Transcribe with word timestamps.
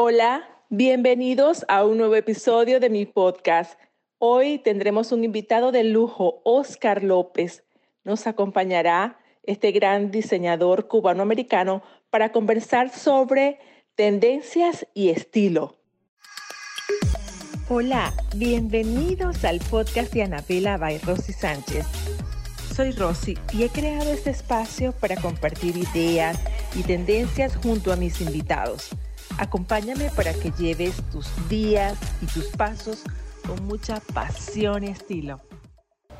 Hola, 0.00 0.48
bienvenidos 0.68 1.64
a 1.66 1.84
un 1.84 1.98
nuevo 1.98 2.14
episodio 2.14 2.78
de 2.78 2.88
mi 2.88 3.04
podcast. 3.04 3.80
Hoy 4.18 4.58
tendremos 4.58 5.10
un 5.10 5.24
invitado 5.24 5.72
de 5.72 5.82
lujo, 5.82 6.40
Oscar 6.44 7.02
López. 7.02 7.64
Nos 8.04 8.28
acompañará 8.28 9.18
este 9.42 9.72
gran 9.72 10.12
diseñador 10.12 10.86
cubano-americano 10.86 11.82
para 12.10 12.30
conversar 12.30 12.90
sobre 12.90 13.58
tendencias 13.96 14.86
y 14.94 15.08
estilo. 15.08 15.74
Hola, 17.68 18.14
bienvenidos 18.36 19.44
al 19.44 19.58
podcast 19.68 20.12
de 20.14 20.22
Anabela 20.22 20.76
by 20.78 20.98
Rosy 20.98 21.32
Sánchez. 21.32 21.86
Soy 22.72 22.92
Rosy 22.92 23.36
y 23.52 23.64
he 23.64 23.68
creado 23.68 24.12
este 24.12 24.30
espacio 24.30 24.92
para 24.92 25.16
compartir 25.16 25.76
ideas 25.76 26.38
y 26.76 26.84
tendencias 26.84 27.56
junto 27.56 27.92
a 27.92 27.96
mis 27.96 28.20
invitados. 28.20 28.96
Acompáñame 29.38 30.10
para 30.16 30.34
que 30.34 30.50
lleves 30.50 31.00
tus 31.10 31.26
días 31.48 31.96
y 32.20 32.26
tus 32.26 32.48
pasos 32.48 33.04
con 33.46 33.64
mucha 33.66 34.00
pasión 34.12 34.84
y 34.84 34.88
estilo. 34.88 35.40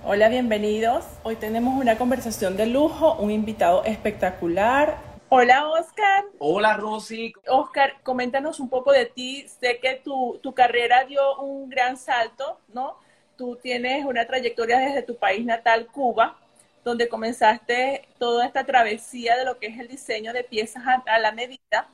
Hola, 0.05 0.29
bienvenidos. 0.29 1.05
Hoy 1.25 1.37
tenemos 1.37 1.79
una 1.81 1.99
conversación 1.99 2.57
de 2.57 2.67
lujo, 2.67 3.17
un 3.17 3.31
invitado 3.31 3.85
espectacular, 3.85 5.09
Hola, 5.31 5.69
Oscar. 5.69 6.25
Hola, 6.39 6.79
Rosy. 6.79 7.35
Oscar, 7.49 8.01
coméntanos 8.03 8.61
un 8.61 8.71
poco 8.71 8.93
de 8.93 9.05
ti. 9.05 9.47
Sé 9.61 9.79
que 9.79 9.97
tu, 9.97 10.41
tu 10.43 10.55
carrera 10.55 11.05
dio 11.05 11.37
un 11.41 11.69
gran 11.69 11.99
salto, 11.99 12.59
¿no? 12.73 12.97
Tú 13.37 13.57
tienes 13.57 14.07
una 14.07 14.27
trayectoria 14.27 14.79
desde 14.79 15.03
tu 15.03 15.17
país 15.17 15.45
natal, 15.45 15.87
Cuba, 15.89 16.39
donde 16.83 17.11
comenzaste 17.11 18.09
toda 18.19 18.47
esta 18.47 18.65
travesía 18.65 19.37
de 19.37 19.45
lo 19.45 19.59
que 19.59 19.67
es 19.67 19.79
el 19.79 19.89
diseño 19.89 20.33
de 20.33 20.45
piezas 20.45 20.83
a, 20.87 21.19
la 21.19 21.33
medida, 21.33 21.89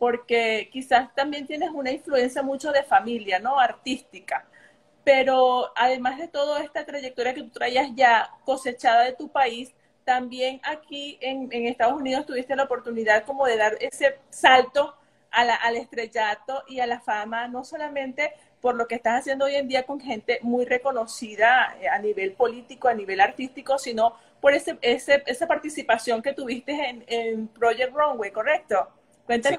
porque 0.00 0.70
quizás 0.72 1.14
también 1.14 1.46
tienes 1.46 1.68
una 1.74 1.90
influencia 1.90 2.42
mucho 2.42 2.72
de 2.72 2.82
familia, 2.82 3.38
¿no? 3.38 3.60
Artística. 3.60 4.46
Pero 5.04 5.72
además 5.76 6.16
de 6.18 6.26
toda 6.26 6.62
esta 6.62 6.86
trayectoria 6.86 7.34
que 7.34 7.42
tú 7.42 7.50
traías 7.50 7.90
ya 7.94 8.30
cosechada 8.46 9.02
de 9.04 9.12
tu 9.12 9.28
país, 9.30 9.74
también 10.04 10.58
aquí 10.64 11.18
en, 11.20 11.52
Estados 11.66 12.00
Unidos 12.00 12.24
tuviste 12.24 12.56
la 12.56 12.62
oportunidad 12.62 13.26
como 13.26 13.44
de 13.44 13.58
dar 13.58 13.76
ese 13.78 14.18
salto 14.30 14.96
al 15.30 15.76
estrellato 15.76 16.64
y 16.66 16.80
a 16.80 16.86
la 16.86 17.00
fama, 17.00 17.46
no 17.48 17.62
solamente 17.62 18.32
por 18.62 18.76
lo 18.76 18.88
que 18.88 18.94
estás 18.94 19.20
haciendo 19.20 19.44
hoy 19.44 19.56
en 19.56 19.68
día 19.68 19.82
con 19.84 20.00
gente 20.00 20.38
muy 20.40 20.64
reconocida 20.64 21.76
eh, 21.78 21.88
a 21.88 21.98
nivel 21.98 22.32
político, 22.32 22.88
a 22.88 22.94
nivel 22.94 23.20
artístico, 23.20 23.78
sino 23.78 24.14
por 24.40 24.54
ese, 24.54 24.78
esa 24.80 25.46
participación 25.46 26.22
que 26.22 26.32
tuviste 26.32 27.04
en, 27.06 27.48
Project 27.48 27.94
Runway, 27.94 28.30
¿correcto? 28.30 28.88
Cuéntanos. 29.30 29.58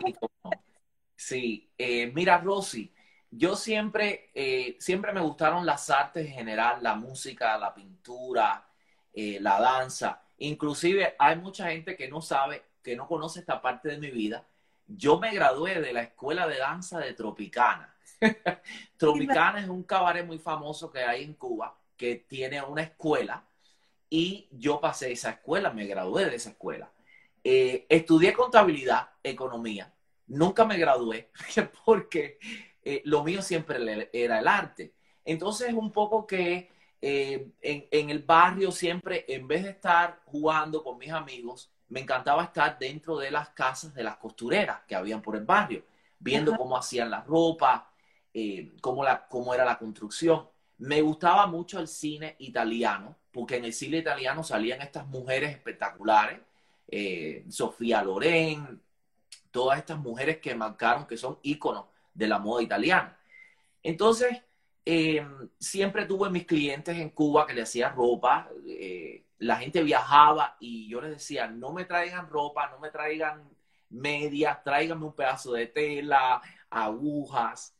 Sí, 1.15 1.71
eh, 1.77 2.11
mira, 2.13 2.39
Rosy, 2.39 2.93
yo 3.29 3.55
siempre, 3.55 4.31
eh, 4.33 4.75
siempre 4.81 5.13
me 5.13 5.21
gustaron 5.21 5.65
las 5.65 5.89
artes 5.89 6.25
en 6.25 6.33
general, 6.33 6.83
la 6.83 6.95
música, 6.95 7.57
la 7.57 7.73
pintura, 7.73 8.67
la 9.13 9.61
danza. 9.61 10.21
Inclusive 10.39 11.15
hay 11.17 11.37
mucha 11.37 11.69
gente 11.69 11.95
que 11.95 12.09
no 12.09 12.21
sabe, 12.21 12.63
que 12.83 12.97
no 12.97 13.07
conoce 13.07 13.39
esta 13.39 13.61
parte 13.61 13.87
de 13.87 13.97
mi 13.97 14.11
vida. 14.11 14.45
Yo 14.87 15.19
me 15.19 15.33
gradué 15.33 15.79
de 15.79 15.93
la 15.93 16.01
escuela 16.01 16.47
de 16.47 16.57
danza 16.57 16.99
de 16.99 17.13
Tropicana. 17.13 17.95
Tropicana 18.97 19.61
es 19.61 19.69
un 19.69 19.83
cabaret 19.83 20.25
muy 20.25 20.37
famoso 20.37 20.91
que 20.91 20.99
hay 20.99 21.23
en 21.23 21.35
Cuba, 21.35 21.77
que 21.95 22.15
tiene 22.15 22.61
una 22.61 22.81
escuela 22.81 23.45
y 24.13 24.49
yo 24.51 24.81
pasé 24.81 25.13
esa 25.13 25.29
escuela, 25.29 25.71
me 25.71 25.87
gradué 25.87 26.25
de 26.25 26.35
esa 26.35 26.49
escuela. 26.49 26.91
Eh, 27.43 27.85
estudié 27.89 28.33
contabilidad, 28.33 29.09
economía. 29.23 29.93
Nunca 30.27 30.65
me 30.65 30.77
gradué 30.77 31.31
porque 31.85 32.39
eh, 32.83 33.01
lo 33.05 33.23
mío 33.23 33.41
siempre 33.41 34.09
era 34.13 34.39
el 34.39 34.47
arte. 34.47 34.93
Entonces, 35.25 35.73
un 35.73 35.91
poco 35.91 36.25
que 36.25 36.69
eh, 37.01 37.51
en, 37.61 38.09
el 38.11 38.19
barrio 38.19 38.71
siempre, 38.71 39.25
en 39.27 39.47
vez 39.47 39.63
de 39.63 39.71
estar 39.71 40.21
jugando 40.25 40.83
con 40.83 40.99
mis 40.99 41.11
amigos, 41.11 41.71
me 41.89 41.99
encantaba 41.99 42.43
estar 42.43 42.77
dentro 42.77 43.17
de 43.17 43.31
las 43.31 43.49
casas 43.49 43.93
de 43.93 44.03
las 44.03 44.17
costureras 44.17 44.81
que 44.87 44.95
habían 44.95 45.21
por 45.21 45.35
el 45.35 45.43
barrio, 45.43 45.83
viendo 46.19 46.55
cómo 46.55 46.77
hacían 46.77 47.09
la 47.09 47.21
ropa, 47.21 47.91
eh, 48.33 48.73
cómo, 48.81 49.03
la, 49.03 49.27
cómo 49.27 49.53
era 49.53 49.65
la 49.65 49.77
construcción. 49.77 50.47
Me 50.77 51.01
gustaba 51.01 51.47
mucho 51.47 51.79
el 51.79 51.87
cine 51.87 52.35
italiano, 52.39 53.17
porque 53.31 53.57
en 53.57 53.65
el 53.65 53.73
cine 53.73 53.97
italiano 53.97 54.43
salían 54.43 54.81
estas 54.81 55.07
mujeres 55.07 55.51
espectaculares, 55.51 56.39
eh, 56.87 57.45
Sofía 57.49 58.03
Loren, 58.03 58.81
todas 59.51 59.79
estas 59.79 59.97
mujeres 59.97 60.37
que 60.39 60.55
marcaron 60.55 61.07
que 61.07 61.17
son 61.17 61.39
íconos 61.43 61.85
de 62.13 62.27
la 62.27 62.39
moda 62.39 62.63
italiana. 62.63 63.17
Entonces, 63.83 64.41
Em, 64.83 65.49
siempre 65.59 66.05
tuve 66.05 66.29
mis 66.29 66.45
clientes 66.45 66.97
en 66.97 67.09
Cuba 67.11 67.45
que 67.45 67.53
le 67.53 67.61
hacía 67.61 67.89
ropa. 67.89 68.49
Eh, 68.67 69.25
la 69.39 69.57
gente 69.57 69.83
viajaba 69.83 70.57
y 70.59 70.87
yo 70.87 71.01
les 71.01 71.11
decía, 71.11 71.47
no 71.47 71.71
me 71.71 71.85
traigan 71.85 72.29
ropa, 72.29 72.69
no 72.69 72.79
me 72.79 72.89
traigan 72.89 73.47
medias, 73.89 74.63
tráiganme 74.63 75.05
un 75.05 75.13
pedazo 75.13 75.53
de 75.53 75.67
tela, 75.67 76.41
agujas. 76.69 77.75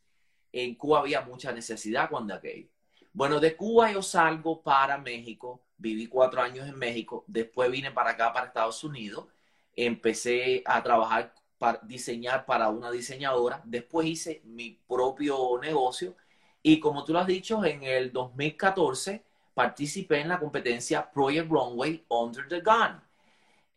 En 0.52 0.76
Cuba 0.76 1.00
había 1.00 1.22
mucha 1.22 1.52
necesidad 1.52 2.10
cuando 2.10 2.34
aquello. 2.36 2.68
Bueno, 3.14 3.40
de 3.40 3.56
Cuba 3.56 3.92
yo 3.92 4.02
salgo 4.02 4.62
para 4.62 4.98
México, 4.98 5.62
viví 5.82 6.08
cuatro 6.08 6.42
años 6.42 6.68
en 6.68 6.78
México, 6.78 7.26
después 7.28 7.72
vine 7.72 7.92
para 7.92 8.12
acá, 8.12 8.34
para 8.34 8.48
Estados 8.48 8.84
Unidos, 8.84 9.28
empecé 9.76 10.64
a 10.66 10.82
trabajar, 10.84 11.34
para 11.58 11.80
diseñar 11.84 12.46
para 12.46 12.70
una 12.70 12.92
diseñadora, 12.92 13.62
después 13.66 14.08
hice 14.08 14.42
mi 14.46 14.80
propio 14.88 15.60
negocio 15.62 16.16
y 16.64 16.80
como 16.80 17.04
tú 17.04 17.14
lo 17.14 17.20
has 17.20 17.28
dicho, 17.28 17.64
en 17.66 17.84
el 17.84 18.12
2014 18.12 19.26
participé 19.54 20.22
en 20.22 20.30
la 20.30 20.40
competencia 20.40 21.10
Project 21.12 21.50
Runway 21.50 22.06
Under 22.10 22.48
the 22.48 22.62
Gun. 22.62 23.02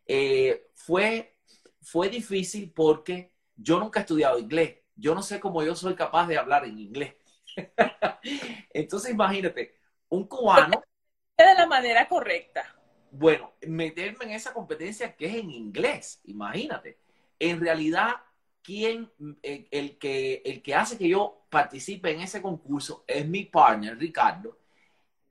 Eh, 0.07 0.69
fue, 0.75 1.39
fue 1.81 2.09
difícil 2.09 2.71
porque 2.73 3.33
yo 3.57 3.81
nunca 3.81 4.01
he 4.01 4.03
estudiado 4.03 4.39
inglés. 4.39 4.79
Yo 4.97 5.15
no 5.15 5.23
sé 5.23 5.41
cómo 5.41 5.63
yo 5.63 5.75
soy 5.75 5.95
capaz 5.95 6.27
de 6.27 6.39
hablar 6.39 6.65
en 6.65 6.79
inglés. 6.79 7.15
Entonces, 8.71 9.11
imagínate, 9.11 9.75
un 10.09 10.27
cubano. 10.27 10.83
De 11.37 11.55
la 11.55 11.67
manera 11.67 12.09
correcta. 12.09 12.75
Bueno, 13.11 13.55
meterme 13.67 14.25
en 14.25 14.31
esa 14.33 14.53
competencia 14.53 15.15
que 15.17 15.27
es 15.27 15.35
en 15.37 15.51
inglés, 15.51 16.21
imagínate. 16.25 16.99
En 17.39 17.61
realidad, 17.61 18.15
¿quién, 18.63 19.11
eh, 19.43 19.69
el, 19.71 19.99
que, 19.99 20.43
el 20.45 20.63
que 20.63 20.75
hace 20.75 20.99
que 20.99 21.09
yo 21.09 21.45
participe 21.55 22.11
en 22.11 22.21
ese 22.21 22.43
concurso 22.43 23.05
es 23.07 23.29
mi 23.29 23.45
partner, 23.45 23.97
Ricardo. 23.97 24.59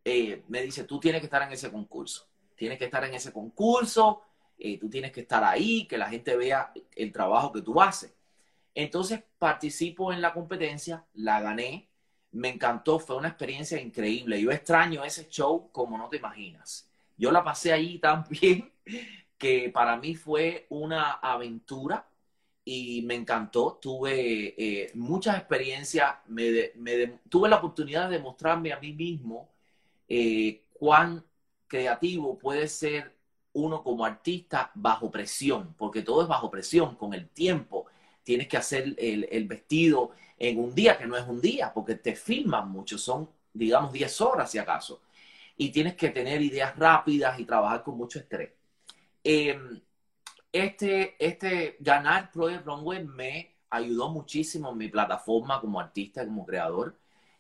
Eh, 0.06 0.44
me 0.47 0.62
dice, 0.62 0.86
tú 0.86 1.00
tienes 1.00 1.19
que 1.19 1.25
estar 1.25 1.41
en 1.41 1.52
ese 1.52 1.69
concurso. 1.69 2.30
Tienes 2.56 2.78
que 2.78 2.85
estar 2.85 3.03
en 3.03 3.14
ese 3.14 3.34
concurso, 3.34 4.22
eh, 4.58 4.78
tú 4.80 4.90
tienes 4.90 5.12
que 5.12 5.22
estar 5.22 5.44
ahí, 5.44 5.85
que 5.85 5.97
la 5.97 6.09
gente 6.09 6.38
vea 6.38 6.72
el 6.96 7.12
trabajo 7.12 7.52
que 7.52 7.62
tú 7.62 7.81
haces. 7.81 8.14
Entonces 8.74 9.22
participo 9.38 10.14
en 10.14 10.22
la 10.22 10.34
competencia, 10.34 11.06
la 11.14 11.41
gané, 11.41 11.90
me 12.33 12.49
encantó, 12.49 12.99
fue 12.99 13.16
una 13.16 13.29
experiencia 13.29 13.79
increíble. 13.79 14.41
Yo 14.41 14.51
extraño 14.51 15.03
ese 15.03 15.29
show 15.29 15.69
como 15.71 15.97
no 15.97 16.09
te 16.09 16.17
imaginas. 16.17 16.89
Yo 17.17 17.31
la 17.31 17.44
pasé 17.44 17.71
allí 17.71 17.99
tan 17.99 18.25
bien 18.29 18.71
que 19.38 19.69
para 19.69 19.97
mí 19.97 20.16
fue 20.16 20.66
una 20.69 21.13
aventura 21.13 22.07
y 22.66 23.03
me 23.03 23.16
encantó. 23.16 23.77
Tuve 23.81 24.55
eh, 24.57 24.91
muchas 24.95 25.38
experiencias, 25.38 26.16
me, 26.27 26.72
tuve 27.29 27.49
la 27.49 27.57
oportunidad 27.57 28.09
de 28.09 28.17
demostrarme 28.17 28.73
a 28.73 28.79
mí 28.79 28.93
mismo 28.93 29.49
eh, 30.07 30.63
cuán 30.73 31.23
creativo 31.67 32.38
puede 32.38 32.67
ser 32.67 33.16
uno 33.53 33.83
como 33.83 34.05
artista 34.05 34.72
bajo 34.73 35.11
presión, 35.11 35.75
porque 35.77 36.01
todo 36.01 36.23
es 36.23 36.27
bajo 36.27 36.49
presión, 36.49 36.95
con 36.95 37.13
el 37.13 37.29
tiempo. 37.29 37.85
Tienes 38.23 38.47
que 38.47 38.57
hacer 38.57 38.95
el 38.97 39.47
vestido 39.47 40.11
en 40.49 40.59
un 40.59 40.75
día 40.75 40.97
que 40.97 41.07
no 41.07 41.16
es 41.16 41.25
un 41.25 41.40
día, 41.40 41.72
porque 41.73 41.95
te 41.95 42.16
filman 42.16 42.69
mucho, 42.69 42.97
son, 42.97 43.29
digamos, 43.53 43.93
10 43.93 44.22
horas 44.22 44.51
si 44.51 44.57
acaso. 44.57 45.01
Y 45.55 45.69
tienes 45.69 45.95
que 45.95 46.09
tener 46.09 46.41
ideas 46.41 46.75
rápidas 46.78 47.40
y 47.40 47.45
trabajar 47.45 47.84
con 47.84 47.95
mucho 47.97 48.19
estrés. 48.19 48.51
Em, 49.23 49.81
este, 50.51 51.16
este 51.25 51.78
ganar 51.79 52.29
Project 52.31 52.66
Runway 52.66 53.05
me 53.05 53.55
ayudó 53.69 54.09
muchísimo 54.09 54.72
en 54.72 54.78
mi 54.78 54.90
plataforma 54.90 55.61
como 55.61 55.79
artista, 55.79 56.25
como 56.25 56.46
creador. 56.46 56.97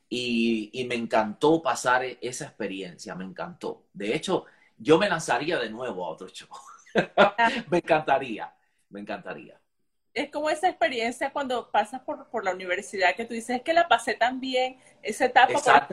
Y, 0.09 0.85
me 0.87 0.95
encantó 0.95 1.61
pasar 1.61 2.03
esa 2.21 2.45
experiencia, 2.45 3.15
me 3.15 3.25
encantó. 3.25 3.87
De 3.93 4.15
hecho, 4.15 4.45
yo 4.77 4.97
me 4.97 5.09
lanzaría 5.09 5.59
de 5.59 5.69
nuevo 5.69 6.05
a 6.05 6.09
otro 6.09 6.29
show. 6.29 6.49
me 7.69 7.79
encantaría, 7.79 8.53
me 8.89 8.99
encantaría. 9.01 9.59
Es 10.13 10.29
como 10.29 10.49
esa 10.49 10.69
experiencia 10.69 11.31
cuando 11.31 11.71
pasas 11.71 12.01
por, 12.01 12.27
por, 12.27 12.45
la 12.45 12.53
universidad 12.53 13.15
que 13.15 13.25
tú 13.25 13.33
dices, 13.33 13.57
es 13.57 13.61
que 13.63 13.73
la 13.73 13.87
pasé 13.87 14.13
tan 14.13 14.39
bien, 14.39 14.77
esa 15.01 15.25
etapa 15.25 15.87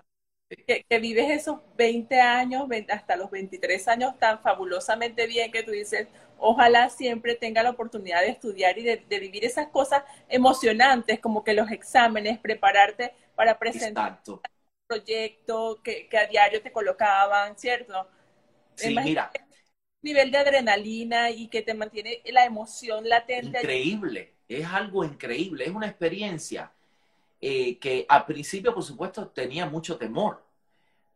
que, 0.67 0.85
que, 0.89 0.99
vives 0.99 1.31
esos 1.31 1.61
20 1.77 2.21
años, 2.21 2.67
hasta 2.91 3.17
los 3.17 3.31
23 3.31 3.89
años 3.89 4.19
tan 4.19 4.41
fabulosamente 4.41 5.27
bien 5.27 5.53
que 5.53 5.63
tú 5.63 5.71
dices, 5.71 6.09
ojalá 6.39 6.91
siempre 6.91 7.35
tenga 7.37 7.63
la 7.63 7.71
oportunidad 7.71 8.21
de 8.21 8.31
estudiar 8.31 8.77
y 8.79 8.83
de, 8.83 8.97
vivir 9.09 9.45
esas 9.45 9.69
cosas 9.69 10.03
emocionantes, 10.29 11.21
como 11.21 11.45
que 11.45 11.55
los 11.55 11.71
exámenes, 11.71 12.39
prepararte 12.39 13.15
para 13.35 13.59
presentar 13.59 14.21
un 14.27 14.41
proyecto 14.87 15.81
que, 15.83 16.09
a 16.19 16.27
diario 16.27 16.61
te 16.63 16.73
colocaban, 16.73 17.57
¿cierto? 17.57 18.09
Sí, 18.75 18.95
mira. 18.95 19.31
Nivel 20.03 20.31
de 20.31 20.39
adrenalina 20.39 21.31
y 21.31 21.49
que 21.49 21.63
te 21.63 21.75
mantiene 21.75 22.23
la 22.27 22.45
emoción 22.45 23.09
latente. 23.09 23.59
Increíble, 23.59 24.35
es 24.49 24.67
algo 24.67 25.05
increíble, 25.05 25.65
es 25.65 25.71
una 25.71 25.87
experiencia 25.87 26.73
eh, 27.41 27.79
que 27.79 28.05
al 28.09 28.27
principio, 28.27 28.75
por 28.75 28.83
supuesto, 28.83 29.29
tenía 29.29 29.67
mucho 29.67 29.97
temor, 29.97 30.43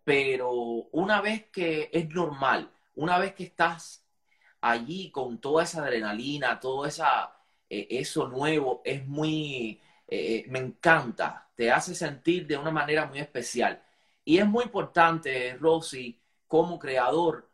pero 0.05 0.53
una 0.93 1.21
vez 1.21 1.47
que 1.53 1.91
es 1.93 2.09
normal, 2.09 2.71
una 2.97 3.19
vez 3.19 3.35
que 3.35 3.45
estás 3.45 4.05
allí 4.61 5.11
con 5.11 5.39
toda 5.39 5.65
esa 5.65 5.83
adrenalina, 5.83 6.59
todo 6.61 6.87
esa, 6.87 7.37
eh, 7.69 7.87
eso 7.91 8.29
nuevo, 8.29 8.81
es 8.85 9.07
muy, 9.07 9.81
eh, 10.09 10.45
me 10.49 10.61
encanta, 10.61 11.49
te 11.55 11.71
hace 11.71 11.95
sentir 11.95 12.47
de 12.47 12.57
una 12.57 12.71
manera 12.71 13.07
muy 13.07 13.19
especial. 13.19 13.83
Y 14.25 14.39
es 14.39 14.47
muy 14.47 14.65
importante, 14.65 15.55
Rosy, 15.61 16.19
como 16.49 16.79
creador, 16.79 17.49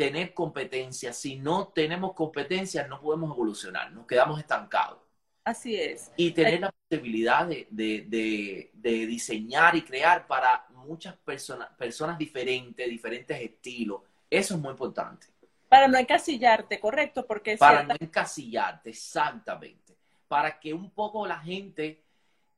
tener 0.00 0.32
competencia. 0.32 1.12
Si 1.12 1.36
no 1.36 1.68
tenemos 1.68 2.14
competencia, 2.14 2.86
no 2.86 3.02
podemos 3.02 3.36
evolucionar, 3.36 3.92
nos 3.92 4.06
quedamos 4.06 4.40
estancados. 4.40 4.98
Así 5.44 5.78
es. 5.78 6.10
Y 6.16 6.30
tener 6.30 6.58
la 6.58 6.72
posibilidad 6.72 7.46
de, 7.46 7.68
de, 7.70 9.06
diseñar 9.06 9.76
y 9.76 9.82
crear 9.82 10.26
para 10.26 10.66
muchas 10.70 11.14
personas, 11.18 11.68
personas 11.76 12.16
diferentes, 12.16 12.88
diferentes 12.88 13.38
estilos. 13.38 14.00
Eso 14.30 14.54
es 14.54 14.60
muy 14.60 14.70
importante. 14.70 15.26
Para 15.68 15.86
no 15.86 15.98
encasillarte, 15.98 16.80
correcto, 16.80 17.26
porque 17.26 17.58
para 17.58 17.82
no 17.82 17.94
encasillarte, 18.00 18.88
exactamente. 18.88 19.98
Para 20.28 20.58
que 20.58 20.72
un 20.72 20.92
poco 20.92 21.26
la 21.26 21.40
gente, 21.40 22.02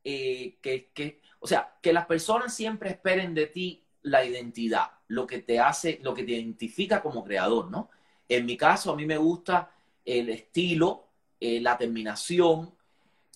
eh, 0.01 0.59
que, 0.61 0.91
que, 0.93 1.19
o 1.41 1.47
sea, 1.47 1.75
que 1.81 1.91
las 1.91 2.05
personas 2.05 2.53
siempre 2.55 2.91
esperen 2.91 3.33
de 3.33 3.47
ti 3.47 3.83
la 4.03 4.23
identidad, 4.23 4.91
lo 5.13 5.27
que 5.27 5.39
te 5.39 5.59
hace, 5.59 5.99
lo 6.01 6.13
que 6.13 6.23
te 6.23 6.31
identifica 6.31 7.01
como 7.01 7.23
creador, 7.23 7.69
¿no? 7.69 7.89
En 8.27 8.45
mi 8.45 8.57
caso, 8.57 8.91
a 8.91 8.95
mí 8.95 9.05
me 9.05 9.17
gusta 9.17 9.71
el 10.03 10.29
estilo, 10.29 11.07
eh, 11.39 11.61
la 11.61 11.77
terminación, 11.77 12.73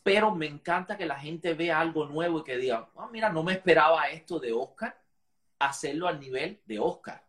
pero 0.03 0.33
me 0.33 0.47
encanta 0.47 0.97
que 0.97 1.05
la 1.05 1.19
gente 1.19 1.53
vea 1.53 1.79
algo 1.79 2.05
nuevo 2.05 2.39
y 2.39 2.43
que 2.43 2.57
diga, 2.57 2.89
ah, 2.95 3.09
mira, 3.11 3.29
no 3.29 3.43
me 3.43 3.53
esperaba 3.53 4.09
esto 4.09 4.39
de 4.39 4.53
Oscar, 4.53 4.97
hacerlo 5.59 6.07
al 6.07 6.19
nivel 6.19 6.59
de 6.65 6.79
Oscar. 6.79 7.23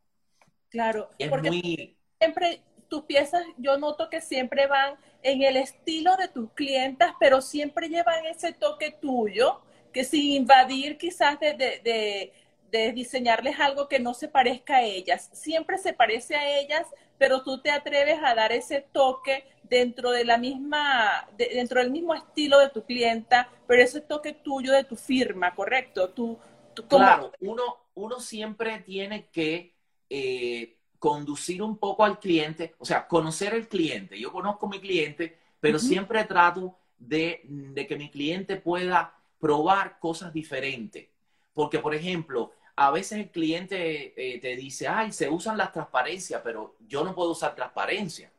Claro, 0.68 1.10
es 1.18 1.28
porque 1.28 1.96
siempre 2.18 2.62
tus 2.88 3.02
piezas, 3.02 3.44
yo 3.58 3.76
noto 3.78 4.08
que 4.08 4.20
siempre 4.20 4.66
van 4.66 4.94
en 5.22 5.42
el 5.42 5.56
estilo 5.56 6.16
de 6.16 6.28
tus 6.28 6.50
clientas, 6.52 7.12
pero 7.20 7.42
siempre 7.42 7.88
llevan 7.88 8.24
ese 8.26 8.52
toque 8.52 8.92
tuyo, 8.92 9.60
que 9.92 10.04
sin 10.04 10.30
invadir 10.32 10.96
quizás 10.96 11.38
de, 11.40 11.54
de, 11.54 11.80
de 11.82 12.32
diseñarles 12.70 13.58
algo 13.60 13.88
que 13.88 13.98
no 13.98 14.14
se 14.14 14.28
parezca 14.28 14.76
a 14.78 14.82
ellas, 14.82 15.30
siempre 15.32 15.78
se 15.78 15.92
parece 15.92 16.36
a 16.36 16.58
ellas, 16.58 16.86
pero 17.18 17.42
tú 17.42 17.60
te 17.60 17.70
atreves 17.70 18.18
a 18.22 18.34
dar 18.34 18.52
ese 18.52 18.86
toque 18.92 19.44
dentro 19.62 20.10
de 20.10 20.24
la 20.24 20.38
misma, 20.38 21.28
dentro 21.36 21.80
del 21.80 21.90
mismo 21.90 22.14
estilo 22.14 22.58
de 22.58 22.70
tu 22.70 22.84
clienta, 22.84 23.48
pero 23.66 23.82
ese 23.82 24.00
toque 24.00 24.32
tuyo 24.32 24.72
de 24.72 24.84
tu 24.84 24.96
firma, 24.96 25.54
¿correcto? 25.54 26.10
Tú, 26.10 26.38
Claro, 26.86 27.32
uno, 27.40 27.62
uno 27.94 28.20
siempre 28.20 28.78
tiene 28.80 29.28
que 29.30 29.74
eh, 30.08 30.78
conducir 30.98 31.62
un 31.62 31.76
poco 31.78 32.04
al 32.04 32.18
cliente, 32.20 32.74
o 32.78 32.84
sea, 32.84 33.06
conocer 33.06 33.54
el 33.54 33.68
cliente. 33.68 34.18
Yo 34.18 34.32
conozco 34.32 34.66
a 34.66 34.68
mi 34.70 34.80
cliente, 34.80 35.38
pero 35.60 35.78
siempre 35.78 36.24
trato 36.24 36.78
de, 36.98 37.40
de 37.44 37.86
que 37.86 37.96
mi 37.96 38.10
cliente 38.10 38.56
pueda 38.56 39.14
probar 39.40 39.98
cosas 39.98 40.32
diferentes. 40.32 41.08
Porque, 41.52 41.78
por 41.80 41.94
ejemplo, 41.94 42.52
a 42.80 42.92
veces 42.92 43.18
el 43.18 43.30
cliente 43.32 44.14
eh, 44.16 44.38
te 44.38 44.54
dice, 44.54 44.86
ay, 44.86 45.10
se 45.10 45.28
usan 45.28 45.58
las 45.58 45.72
transparencias, 45.72 46.40
pero 46.44 46.76
yo 46.86 47.02
no 47.02 47.12
puedo 47.12 47.32
usar 47.32 47.56
transparencia. 47.56 48.30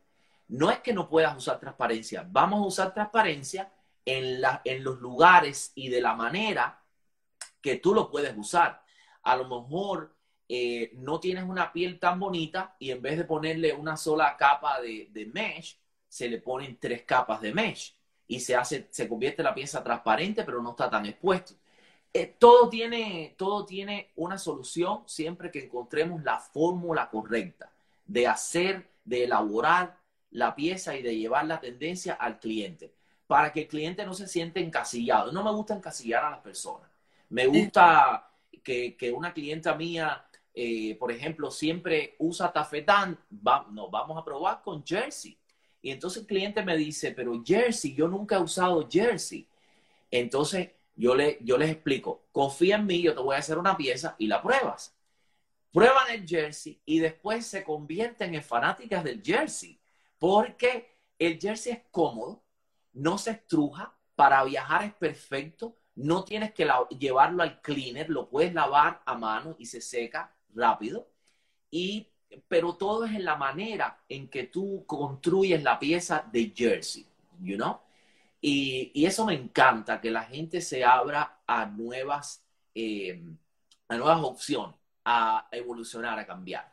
No 0.47 0.71
es 0.71 0.79
que 0.79 0.93
no 0.93 1.09
puedas 1.09 1.35
usar 1.35 1.59
transparencia, 1.59 2.25
vamos 2.25 2.61
a 2.61 2.67
usar 2.67 2.93
transparencia 2.93 3.69
en, 4.05 4.41
los 4.81 5.01
lugares 5.01 5.73
y 5.75 5.89
de 5.89 5.99
la 5.99 6.15
manera 6.15 6.81
que 7.61 7.75
tú 7.75 7.93
lo 7.93 8.09
puedes 8.09 8.33
usar. 8.37 8.81
A 9.23 9.35
lo 9.35 9.43
mejor 9.43 10.15
eh, 10.47 10.91
no 10.93 11.19
tienes 11.19 11.43
una 11.43 11.73
piel 11.73 11.99
tan 11.99 12.17
bonita 12.17 12.77
y 12.79 12.91
en 12.91 13.01
vez 13.01 13.17
de 13.17 13.25
ponerle 13.25 13.73
una 13.73 13.97
sola 13.97 14.37
capa 14.37 14.79
de, 14.79 15.09
de 15.11 15.25
mesh, 15.25 15.77
se 16.07 16.29
le 16.29 16.39
ponen 16.39 16.79
tres 16.79 17.03
capas 17.03 17.41
de 17.41 17.53
mesh 17.53 17.93
y 18.25 18.39
se 18.39 18.55
hace, 18.55 18.87
se 18.89 19.09
convierte 19.09 19.43
la 19.43 19.53
pieza 19.53 19.83
transparente, 19.83 20.45
pero 20.45 20.61
no 20.61 20.69
está 20.69 20.89
tan 20.89 21.05
expuesto. 21.05 21.55
Eh, 22.11 22.35
todo, 22.39 22.69
tiene, 22.69 23.35
todo 23.37 23.65
tiene 23.65 24.11
una 24.15 24.37
solución 24.39 25.03
siempre 25.05 25.51
que 25.51 25.65
encontremos 25.65 26.23
la 26.23 26.39
fórmula 26.39 27.07
correcta 27.09 27.71
de 28.05 28.25
hacer, 28.25 28.89
de 29.05 29.25
elaborar 29.25 29.99
la 30.31 30.55
pieza 30.55 30.95
y 30.95 31.03
de 31.03 31.15
llevar 31.15 31.45
la 31.45 31.59
tendencia 31.59 32.13
al 32.13 32.39
cliente, 32.39 32.91
para 33.27 33.53
que 33.53 33.61
el 33.61 33.67
cliente 33.67 34.05
no 34.05 34.15
se 34.15 34.27
siente 34.27 34.59
encasillado. 34.59 35.31
No 35.31 35.43
me 35.43 35.51
gusta 35.51 35.75
encasillar 35.75 36.25
a 36.25 36.31
las 36.31 36.39
personas. 36.39 36.89
Me 37.29 37.45
gusta 37.45 38.31
que, 38.63 39.13
una 39.15 39.31
clienta 39.33 39.75
mía, 39.75 40.25
eh, 40.53 40.95
por 40.95 41.11
ejemplo, 41.11 41.51
siempre 41.51 42.15
usa 42.17 42.51
tafetán, 42.51 43.19
nos 43.71 43.91
vamos 43.91 44.17
a 44.17 44.25
probar 44.25 44.63
con 44.63 44.83
jersey. 44.83 45.37
Y 45.81 45.91
entonces 45.91 46.21
el 46.21 46.27
cliente 46.27 46.63
me 46.63 46.75
dice, 46.75 47.11
pero 47.11 47.41
jersey, 47.45 47.93
yo 47.93 48.07
nunca 48.07 48.37
he 48.37 48.41
usado 48.41 48.87
jersey. 48.89 49.47
Entonces 50.09 50.69
yo, 50.99 51.15
le, 51.15 51.39
les 51.39 51.69
explico, 51.69 52.25
confía 52.33 52.75
en 52.75 52.85
mí, 52.85 53.01
yo 53.01 53.15
te 53.15 53.21
voy 53.21 53.35
a 53.35 53.39
hacer 53.39 53.57
una 53.57 53.77
pieza 53.77 54.15
y 54.19 54.27
la 54.27 54.41
pruebas. 54.41 54.93
Prueban 55.71 56.09
el 56.11 56.27
jersey 56.27 56.81
y 56.85 56.99
después 56.99 57.45
se 57.45 57.63
convierten 57.63 58.35
en 58.35 58.43
fanáticas 58.43 59.03
del 59.05 59.23
jersey, 59.23 59.79
porque 60.17 60.97
el 61.17 61.39
jersey 61.39 61.71
es 61.71 61.81
cómodo, 61.89 62.43
no 62.91 63.17
se 63.17 63.31
estruja, 63.31 63.95
para 64.15 64.43
viajar 64.43 64.83
es 64.83 64.93
perfecto, 64.93 65.75
no 65.95 66.25
tienes 66.25 66.53
que 66.53 66.67
llevarlo 66.99 67.43
al 67.43 67.61
cleaner, 67.61 68.09
lo 68.09 68.27
puedes 68.27 68.53
lavar 68.53 69.01
a 69.05 69.15
mano 69.15 69.55
y 69.57 69.67
se 69.67 69.79
seca 69.79 70.35
rápido. 70.53 71.07
Y, 71.71 72.09
pero 72.49 72.75
todo 72.75 73.05
es 73.05 73.13
en 73.13 73.23
la 73.23 73.37
manera 73.37 74.03
en 74.09 74.27
que 74.27 74.43
tú 74.43 74.83
construyes 74.85 75.63
la 75.63 75.79
pieza 75.79 76.27
de 76.29 76.51
jersey, 76.53 77.05
you 77.39 77.55
know? 77.55 77.79
Y, 78.41 79.05
eso 79.05 79.25
me 79.25 79.33
encanta, 79.33 79.99
que 79.99 80.11
la 80.11 80.23
gente 80.23 80.61
se 80.61 80.83
abra 80.83 81.41
a 81.45 81.65
nuevas, 81.65 82.43
eh, 82.73 83.21
a 83.87 83.97
nuevas 83.97 84.21
opciones, 84.23 84.75
a 85.03 85.47
evolucionar, 85.51 86.17
a 86.19 86.25
cambiar. 86.25 86.71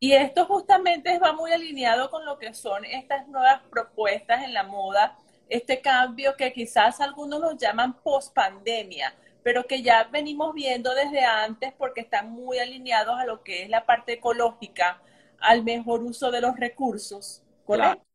Y 0.00 0.12
esto 0.12 0.46
justamente 0.46 1.18
va 1.18 1.32
muy 1.32 1.52
alineado 1.52 2.10
con 2.10 2.24
lo 2.24 2.38
que 2.38 2.54
son 2.54 2.84
estas 2.84 3.28
nuevas 3.28 3.60
propuestas 3.70 4.42
en 4.42 4.54
la 4.54 4.62
moda, 4.62 5.16
este 5.48 5.80
cambio 5.80 6.36
que 6.36 6.52
quizás 6.52 7.00
algunos 7.00 7.40
lo 7.40 7.52
llaman 7.52 7.94
post 8.02 8.32
pandemia, 8.34 9.14
pero 9.42 9.66
que 9.66 9.82
ya 9.82 10.04
venimos 10.04 10.54
viendo 10.54 10.94
desde 10.94 11.24
antes 11.24 11.72
porque 11.74 12.00
están 12.00 12.30
muy 12.30 12.58
alineados 12.58 13.18
a 13.18 13.26
lo 13.26 13.42
que 13.42 13.62
es 13.62 13.68
la 13.68 13.84
parte 13.84 14.14
ecológica, 14.14 15.02
al 15.38 15.62
mejor 15.62 16.02
uso 16.02 16.30
de 16.30 16.40
los 16.40 16.56
recursos. 16.56 17.42
¿correcto? 17.64 18.09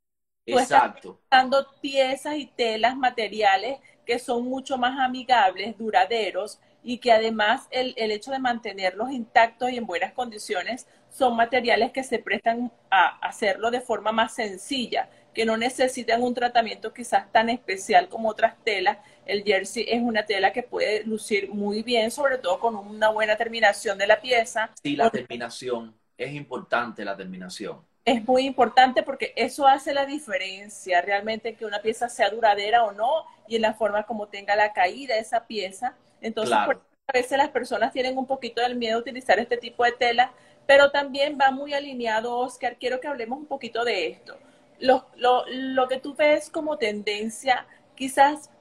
Exacto. 0.46 1.20
Estás 1.24 1.66
piezas 1.82 2.36
y 2.38 2.46
telas, 2.46 2.96
materiales 2.96 3.80
que 4.06 4.20
son 4.20 4.46
mucho 4.46 4.78
más 4.78 5.00
amigables, 5.00 5.78
duraderos 5.78 6.60
y 6.84 7.00
que 7.00 7.12
además 7.12 7.68
el, 7.72 7.96
el, 7.98 8.12
hecho 8.12 8.32
de 8.32 8.38
mantenerlos 8.38 9.12
intactos 9.12 9.72
y 9.72 9.78
en 9.78 9.88
buenas 9.88 10.14
condiciones 10.14 10.86
son 11.10 11.36
materiales 11.36 11.92
que 11.92 12.04
se 12.04 12.20
prestan 12.20 12.72
a 12.92 13.18
hacerlo 13.28 13.72
de 13.72 13.82
forma 13.82 14.12
más 14.12 14.36
sencilla, 14.36 15.10
que 15.34 15.46
no 15.46 15.58
necesitan 15.58 16.22
un 16.22 16.36
tratamiento 16.36 16.94
quizás 16.94 17.32
tan 17.32 17.50
especial 17.50 18.08
como 18.08 18.30
otras 18.30 18.56
telas. 18.64 19.00
El 19.26 19.44
jersey 19.44 19.86
es 19.88 20.02
una 20.02 20.26
tela 20.26 20.54
que 20.54 20.62
puede 20.62 21.04
lucir 21.04 21.50
muy 21.50 21.82
bien, 21.82 22.12
sobre 22.12 22.38
todo 22.38 22.60
con 22.60 22.76
una 22.76 23.10
buena 23.10 23.36
terminación 23.36 23.98
de 23.98 24.06
la 24.06 24.22
pieza. 24.22 24.70
Sí, 24.84 24.96
la 24.96 25.10
terminación, 25.10 25.96
es 26.18 26.34
importante 26.34 27.04
la 27.04 27.18
terminación 27.18 27.82
es 28.06 28.24
muy 28.28 28.46
importante 28.46 29.02
porque 29.02 29.34
eso 29.36 29.68
hace 29.68 29.94
la 29.94 30.06
diferencia 30.06 31.02
realmente 31.02 31.56
que 31.56 31.66
una 31.66 31.82
pieza 31.82 32.08
sea 32.08 32.30
duradera 32.30 32.84
o 32.84 32.92
no 32.92 33.26
y 33.48 33.56
en 33.56 33.64
la 33.64 33.74
forma 33.74 34.04
como 34.04 34.28
tenga 34.28 34.56
la 34.56 34.74
caída 34.74 35.18
esa 35.18 35.48
pieza. 35.48 35.96
Entonces, 36.22 36.54
a 36.56 37.12
veces 37.14 37.38
las 37.38 37.50
personas 37.50 37.92
tienen 37.92 38.18
un 38.18 38.28
poquito 38.28 38.62
del 38.62 38.76
miedo 38.76 38.98
a 38.98 39.02
utilizar 39.02 39.40
este 39.40 39.58
tipo 39.58 39.84
de 39.84 39.92
tela, 39.92 40.32
pero 40.68 40.92
también 40.92 41.38
va 41.40 41.50
muy 41.50 41.74
alineado, 41.74 42.38
Oscar. 42.38 42.78
Quiero 42.80 43.00
que 43.00 43.08
hablemos 43.08 43.40
un 43.40 43.48
poquito 43.48 43.84
de 43.84 44.08
esto. 44.08 44.38
Lo, 44.80 45.08
lo, 45.16 45.44
lo 45.48 45.88
que 45.88 46.00
tú 46.00 46.14
ves 46.14 46.52
como 46.52 46.78
tendencia, 46.78 47.66
quizás 47.96 48.52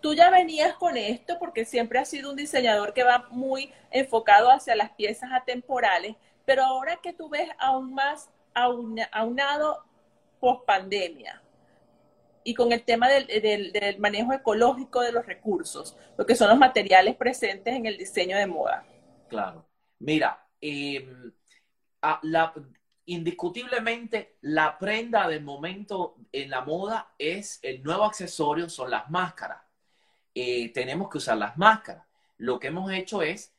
tú 0.00 0.14
ya 0.14 0.30
venías 0.30 0.74
con 0.74 0.96
esto 0.96 1.38
porque 1.40 1.64
siempre 1.64 1.98
has 1.98 2.08
sido 2.08 2.30
un 2.30 2.36
diseñador 2.36 2.92
que 2.92 3.02
va 3.02 3.26
muy 3.30 3.72
enfocado 3.90 4.50
hacia 4.50 4.76
las 4.76 4.90
piezas 4.90 5.30
atemporales, 5.32 6.14
pero 6.44 6.62
ahora 6.62 6.96
que 7.02 7.12
tú 7.12 7.28
ves 7.28 7.48
aún 7.58 7.94
más 7.94 8.28
aunado 9.12 9.84
post 10.40 10.64
pandemia 10.66 11.42
y 12.46 12.54
con 12.54 12.72
el 12.72 12.84
tema 12.84 13.08
del, 13.08 13.96
manejo 13.98 14.32
ecológico 14.32 15.00
de 15.00 15.10
los 15.10 15.26
recursos, 15.26 15.96
lo 16.16 16.24
que 16.24 16.36
son 16.36 16.48
los 16.48 16.58
materiales 16.58 17.16
presentes 17.16 17.74
en 17.74 17.86
el 17.86 17.98
diseño 17.98 18.36
de 18.36 18.46
moda. 18.46 18.86
Claro. 19.28 19.66
Mira, 19.98 20.46
em, 20.60 21.32
indiscutiblemente 23.06 24.36
la 24.42 24.78
prenda 24.78 25.26
del 25.26 25.42
momento 25.42 26.16
en 26.30 26.50
la 26.50 26.60
moda 26.60 27.14
es 27.18 27.58
el 27.62 27.82
nuevo 27.82 28.04
accesorio, 28.04 28.68
son 28.68 28.90
las 28.90 29.10
máscaras. 29.10 29.62
Eh, 30.32 30.72
tenemos 30.72 31.10
que 31.10 31.18
usar 31.18 31.36
las 31.38 31.56
máscaras. 31.56 32.06
Lo 32.36 32.60
que 32.60 32.68
hemos 32.68 32.92
hecho 32.92 33.22
es, 33.22 33.52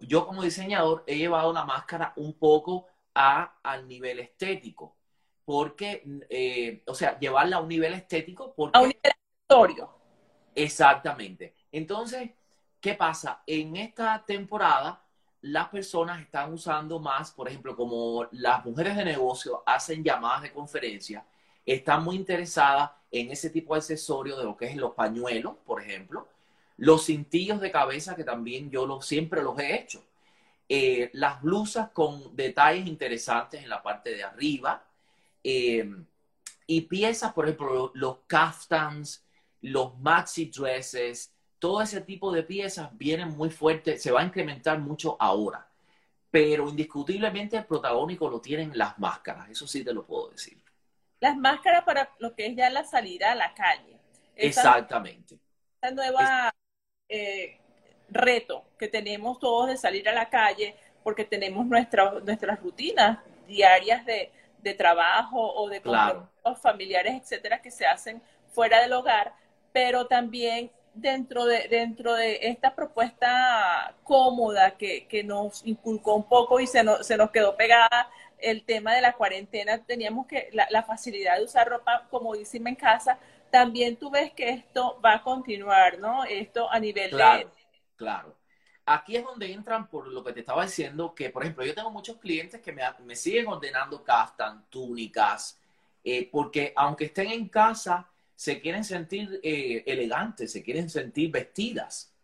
yo 0.00 0.26
como 0.26 0.42
diseñador 0.42 1.04
he 1.06 1.18
llevado 1.18 1.52
la 1.52 1.66
máscara 1.66 2.14
un 2.16 2.32
poco 2.32 2.86
a, 3.14 3.58
al 3.62 3.86
nivel 3.88 4.20
estético, 4.20 4.96
porque, 5.44 6.02
eh, 6.28 6.82
o 6.86 6.94
sea, 6.94 7.18
llevarla 7.18 7.56
a 7.56 7.60
un 7.60 7.68
nivel 7.68 7.94
estético. 7.94 8.54
Porque, 8.54 8.78
a 8.78 8.82
un 8.82 8.88
nivel 8.88 9.12
accesorio. 9.48 9.90
Exactamente. 10.54 11.54
Entonces, 11.72 12.30
¿qué 12.80 12.94
pasa? 12.94 13.42
En 13.46 13.76
esta 13.76 14.24
temporada 14.24 15.02
las 15.42 15.68
personas 15.68 16.20
están 16.20 16.52
usando 16.52 16.98
más, 16.98 17.30
por 17.32 17.48
ejemplo, 17.48 17.74
como 17.74 18.26
las 18.32 18.64
mujeres 18.64 18.96
de 18.96 19.04
negocio 19.04 19.62
hacen 19.64 20.04
llamadas 20.04 20.42
de 20.42 20.52
conferencia, 20.52 21.24
están 21.64 22.04
muy 22.04 22.16
interesadas 22.16 22.90
en 23.10 23.30
ese 23.30 23.50
tipo 23.50 23.74
de 23.74 23.78
accesorios 23.78 24.38
de 24.38 24.44
lo 24.44 24.56
que 24.56 24.66
es 24.66 24.76
los 24.76 24.94
pañuelos, 24.94 25.54
por 25.64 25.82
ejemplo, 25.82 26.28
los 26.76 27.06
cintillos 27.06 27.60
de 27.60 27.70
cabeza, 27.70 28.16
que 28.16 28.24
también 28.24 28.70
yo 28.70 28.86
lo, 28.86 29.02
siempre 29.02 29.42
los 29.42 29.58
he 29.58 29.74
hecho, 29.74 30.02
eh, 30.72 31.10
las 31.14 31.42
blusas 31.42 31.90
con 31.90 32.36
detalles 32.36 32.86
interesantes 32.86 33.60
en 33.60 33.68
la 33.68 33.82
parte 33.82 34.14
de 34.14 34.22
arriba, 34.22 34.86
eh, 35.42 35.84
y 36.64 36.82
piezas, 36.82 37.32
por 37.32 37.46
ejemplo, 37.46 37.90
los 37.94 38.18
caftans, 38.28 39.26
los 39.62 39.98
maxi 39.98 40.46
dresses, 40.46 41.34
todo 41.58 41.82
ese 41.82 42.02
tipo 42.02 42.30
de 42.30 42.44
piezas 42.44 42.96
vienen 42.96 43.36
muy 43.36 43.50
fuertes, 43.50 44.00
se 44.00 44.12
va 44.12 44.20
a 44.20 44.24
incrementar 44.24 44.78
mucho 44.78 45.16
ahora. 45.18 45.68
Pero 46.30 46.68
indiscutiblemente 46.68 47.56
el 47.56 47.66
protagónico 47.66 48.30
lo 48.30 48.40
tienen 48.40 48.70
las 48.78 48.96
máscaras, 48.96 49.50
eso 49.50 49.66
sí 49.66 49.82
te 49.82 49.92
lo 49.92 50.06
puedo 50.06 50.30
decir. 50.30 50.62
Las 51.18 51.36
máscaras 51.36 51.82
para 51.82 52.14
lo 52.20 52.36
que 52.36 52.46
es 52.46 52.54
ya 52.54 52.70
la 52.70 52.84
salida 52.84 53.32
a 53.32 53.34
la 53.34 53.52
calle. 53.54 53.98
Exactamente. 54.36 55.36
Esta 55.74 55.90
nueva 55.90 56.54
eh, 57.08 57.58
reto 58.10 58.64
que 58.78 58.88
tenemos 58.88 59.38
todos 59.38 59.68
de 59.68 59.76
salir 59.76 60.08
a 60.08 60.12
la 60.12 60.28
calle 60.28 60.74
porque 61.02 61.24
tenemos 61.24 61.66
nuestra, 61.66 62.12
nuestras 62.24 62.60
rutinas 62.60 63.18
diarias 63.46 64.04
de, 64.06 64.30
trabajo 64.76 65.54
o 65.54 65.68
de 65.68 65.80
claro. 65.80 66.28
familiares, 66.62 67.14
etcétera, 67.22 67.60
que 67.60 67.70
se 67.70 67.86
hacen 67.86 68.22
fuera 68.52 68.80
del 68.82 68.92
hogar, 68.92 69.32
pero 69.72 70.06
también 70.06 70.70
dentro 70.94 71.44
de, 71.44 71.66
dentro 71.68 72.14
de 72.14 72.38
esta 72.42 72.74
propuesta 72.74 73.94
cómoda 74.04 74.72
que, 74.72 75.22
nos 75.24 75.64
inculcó 75.66 76.14
un 76.14 76.24
poco 76.24 76.60
y 76.60 76.66
se 76.66 76.82
nos, 76.84 77.06
se 77.06 77.16
nos 77.16 77.30
quedó 77.30 77.56
pegada 77.56 78.10
el 78.38 78.64
tema 78.64 78.94
de 78.94 79.02
la 79.02 79.12
cuarentena, 79.12 79.78
teníamos 79.78 80.26
que 80.26 80.50
la, 80.52 80.82
facilidad 80.82 81.36
de 81.36 81.44
usar 81.44 81.68
ropa 81.68 82.06
comodísima 82.10 82.70
en 82.70 82.76
casa, 82.76 83.18
también 83.50 83.96
tú 83.96 84.10
ves 84.10 84.32
que 84.32 84.50
esto 84.50 84.98
va 85.04 85.14
a 85.14 85.22
continuar, 85.22 85.98
¿no? 85.98 86.24
Esto 86.24 86.70
a 86.70 86.78
nivel 86.78 87.10
de... 87.10 87.46
Claro. 88.00 88.34
Aquí 88.86 89.14
es 89.14 89.22
donde 89.22 89.52
entran 89.52 89.86
por 89.86 90.08
lo 90.08 90.24
que 90.24 90.32
te 90.32 90.40
estaba 90.40 90.64
diciendo, 90.64 91.14
que 91.14 91.28
por 91.28 91.42
ejemplo, 91.42 91.66
yo 91.66 91.74
tengo 91.74 91.90
muchos 91.90 92.16
clientes 92.16 92.62
que 92.62 92.72
me, 92.72 93.14
siguen 93.14 93.46
ordenando 93.48 94.02
castan, 94.02 94.64
túnicas, 94.70 95.60
eh, 96.02 96.26
porque 96.32 96.72
aunque 96.76 97.04
estén 97.04 97.30
en 97.30 97.50
casa, 97.50 98.08
se 98.34 98.58
quieren 98.58 98.84
sentir 98.84 99.38
eh, 99.42 99.84
elegantes, 99.86 100.50
se 100.50 100.62
quieren 100.62 100.88
sentir 100.88 101.30
vestidas, 101.30 102.14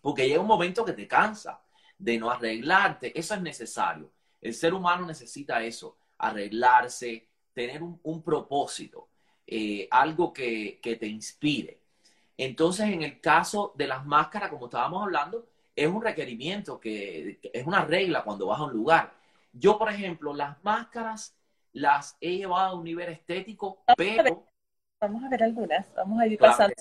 porque 0.00 0.26
llega 0.26 0.40
un 0.40 0.46
momento 0.46 0.86
que 0.86 0.94
te 0.94 1.06
cansa 1.06 1.60
de 1.98 2.16
no 2.18 2.30
arreglarte, 2.30 3.12
eso 3.18 3.34
es 3.34 3.42
necesario. 3.42 4.10
El 4.40 4.54
ser 4.54 4.72
humano 4.72 5.04
necesita 5.04 5.62
eso, 5.62 5.98
arreglarse, 6.16 7.28
tener 7.52 7.82
un, 7.82 8.22
propósito, 8.22 9.10
eh, 9.46 9.86
algo 9.90 10.32
que, 10.32 10.80
te 10.82 11.06
inspire. 11.06 11.79
Entonces, 12.42 12.88
en 12.88 13.02
el 13.02 13.20
caso 13.20 13.72
de 13.76 13.86
las 13.86 14.04
máscaras, 14.06 14.50
como 14.50 14.66
estábamos 14.66 15.02
hablando, 15.02 15.46
es 15.76 15.86
un 15.86 16.02
requerimiento, 16.02 16.80
que, 16.80 17.38
que 17.40 17.50
es 17.52 17.66
una 17.66 17.84
regla 17.84 18.24
cuando 18.24 18.46
vas 18.46 18.60
a 18.60 18.64
un 18.64 18.72
lugar. 18.72 19.12
Yo, 19.52 19.78
por 19.78 19.90
ejemplo, 19.90 20.34
las 20.34 20.62
máscaras 20.64 21.36
las 21.72 22.16
he 22.20 22.36
llevado 22.36 22.70
a 22.70 22.74
un 22.74 22.84
nivel 22.84 23.10
estético, 23.10 23.82
pero 23.96 24.46
Vamos 25.00 25.24
a 25.24 25.28
ver 25.30 25.42
algunas, 25.42 25.94
vamos 25.94 26.20
a 26.20 26.26
ir 26.26 26.38
pasando. 26.38 26.74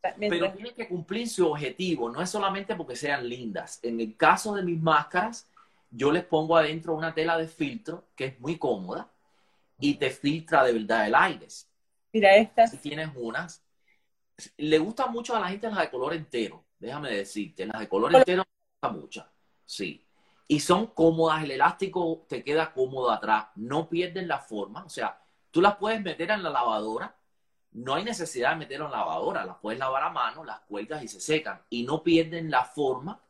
Pero 0.00 0.52
tienen 0.52 0.74
que 0.74 0.86
cumplir 0.86 1.28
su 1.28 1.50
objetivo, 1.50 2.08
no 2.08 2.22
es 2.22 2.30
solamente 2.30 2.76
porque 2.76 2.94
sean 2.94 3.28
lindas. 3.28 3.80
En 3.82 4.00
el 4.00 4.16
caso 4.16 4.54
de 4.54 4.62
mis 4.62 4.80
máscaras, 4.80 5.48
yo 5.90 6.12
les 6.12 6.24
pongo 6.24 6.56
adentro 6.56 6.94
una 6.94 7.14
tela 7.14 7.36
de 7.36 7.48
filtro 7.48 8.04
que 8.14 8.26
es 8.26 8.40
muy 8.40 8.58
cómoda 8.58 9.08
y 9.80 9.94
te 9.94 10.10
filtra 10.10 10.62
de 10.62 10.72
verdad 10.72 11.06
el 11.06 11.14
aire. 11.16 11.48
Mira 12.12 12.36
estas. 12.36 12.70
Si 12.70 12.76
tienes 12.78 13.08
unas. 13.16 13.63
Le 14.56 14.78
gusta 14.78 15.06
mucho 15.06 15.36
a 15.36 15.40
la 15.40 15.48
gente 15.48 15.68
las 15.68 15.78
de 15.78 15.90
color 15.90 16.14
entero, 16.14 16.64
déjame 16.78 17.10
decirte. 17.10 17.66
Las 17.66 17.80
de 17.80 17.88
color 17.88 18.14
entero 18.14 18.42
me 18.42 18.88
gusta 18.88 19.00
mucho. 19.00 19.26
Sí. 19.64 20.04
Y 20.46 20.60
son 20.60 20.88
cómodas, 20.88 21.44
el 21.44 21.52
elástico 21.52 22.26
te 22.28 22.44
queda 22.44 22.72
cómodo 22.72 23.10
atrás, 23.10 23.46
no 23.56 23.88
pierden 23.88 24.28
la 24.28 24.38
forma. 24.38 24.84
O 24.84 24.90
sea, 24.90 25.22
tú 25.50 25.60
las 25.60 25.76
puedes 25.76 26.02
meter 26.02 26.30
en 26.30 26.42
la 26.42 26.50
lavadora 26.50 27.16
no 27.74 27.94
hay 27.94 28.04
necesidad 28.04 28.50
de 28.50 28.56
meterlo 28.56 28.86
en 28.86 28.92
lavadora, 28.92 29.44
las 29.44 29.56
puedes 29.58 29.78
lavar 29.78 30.04
a 30.04 30.10
mano, 30.10 30.44
las 30.44 30.60
cuelgas 30.60 31.02
y 31.02 31.08
se 31.08 31.20
secan 31.20 31.60
y 31.70 31.82
no 31.82 32.02
pierden 32.02 32.50
la 32.50 32.64
forma 32.64 33.20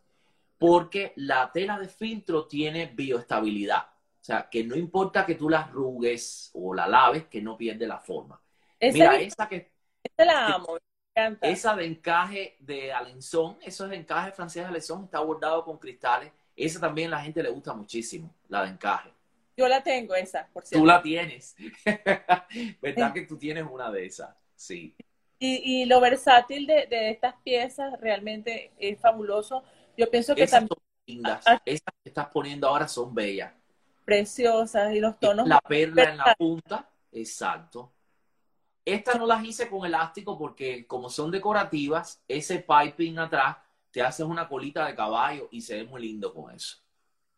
porque 0.59 1.13
la 1.17 1.51
tela 1.51 1.79
de 1.79 1.89
filtro 1.89 2.47
tiene 2.47 2.87
bioestabilidad. 2.87 3.83
O 3.83 4.25
sea, 4.25 4.49
que 4.49 4.65
no 4.65 4.77
importa 4.77 5.27
que 5.27 5.35
tú 5.35 5.49
la 5.49 5.61
arrugues 5.61 6.51
o 6.55 6.75
la 6.75 6.87
laves, 6.87 7.27
que 7.27 7.43
no 7.43 7.57
pierde 7.57 7.87
la 7.87 7.99
forma. 7.99 8.41
Mira, 8.81 9.17
esa 9.17 9.49
que... 9.49 9.73
la 10.19 10.55
amo, 10.55 10.79
Esa 11.41 11.77
de 11.77 11.87
encaje 11.87 12.57
de 12.59 12.93
Alençon, 12.93 13.57
eso 13.63 13.85
es 13.85 13.91
de 13.91 13.97
encaje 13.97 14.33
francés 14.33 14.65
de 14.65 14.69
Alençon, 14.69 15.05
está 15.05 15.21
bordado 15.21 15.65
con 15.65 15.79
cristales. 15.79 16.33
Esa 16.57 16.81
también 16.81 17.09
a 17.09 17.17
la 17.17 17.23
gente 17.23 17.43
le 17.43 17.51
gusta 17.51 17.73
muchísimo, 17.73 18.33
la 18.49 18.65
de 18.65 18.71
encaje. 18.71 19.11
Yo 19.57 19.69
la 19.69 19.83
tengo 19.83 20.15
esa, 20.17 20.49
por 20.53 20.65
cierto. 20.65 20.83
Tú 20.83 20.87
la 20.87 21.01
tienes. 21.01 21.55
¿Verdad 22.83 23.13
que 23.13 23.23
tú 23.23 23.39
tienes 23.39 23.65
una 23.71 23.91
de 23.91 24.07
esas? 24.07 24.35
Sí. 24.57 24.95
Y, 25.39 25.85
lo 25.85 26.01
versátil 26.01 26.67
de, 26.67 27.11
estas 27.11 27.35
piezas 27.45 28.01
realmente 28.01 28.73
es 28.79 28.99
fabuloso. 28.99 29.63
Yo 29.97 30.11
pienso 30.11 30.35
que 30.35 30.47
también... 30.47 30.79
lindas. 31.07 31.43
Ah, 31.47 31.57
ah. 31.57 31.63
Esas 31.67 31.95
que 32.03 32.09
estás 32.09 32.29
poniendo 32.29 32.67
ahora 32.67 32.89
son 32.89 33.15
bellas. 33.15 33.53
Preciosas 34.05 34.95
y 34.95 35.01
los 35.01 35.21
tonos... 35.21 35.47
La 35.47 35.61
perla 35.61 36.05
en 36.05 36.17
la 36.17 36.35
punta, 36.35 36.89
exacto. 37.13 37.93
Estas 38.85 39.19
no 39.19 39.27
las 39.27 39.43
hice 39.45 39.69
con 39.69 39.87
elástico 39.87 40.37
porque 40.37 40.87
como 40.87 41.09
son 41.09 41.31
decorativas, 41.31 42.23
ese 42.29 42.59
piping 42.59 43.19
atrás 43.19 43.57
te 43.91 44.03
haces 44.03 44.27
una 44.27 44.49
colita 44.49 44.87
de 44.87 44.95
caballo 44.95 45.49
y 45.51 45.61
se 45.61 45.77
ve 45.77 45.85
muy 45.85 46.03
lindo 46.03 46.35
con 46.35 46.55
eso. 46.55 46.79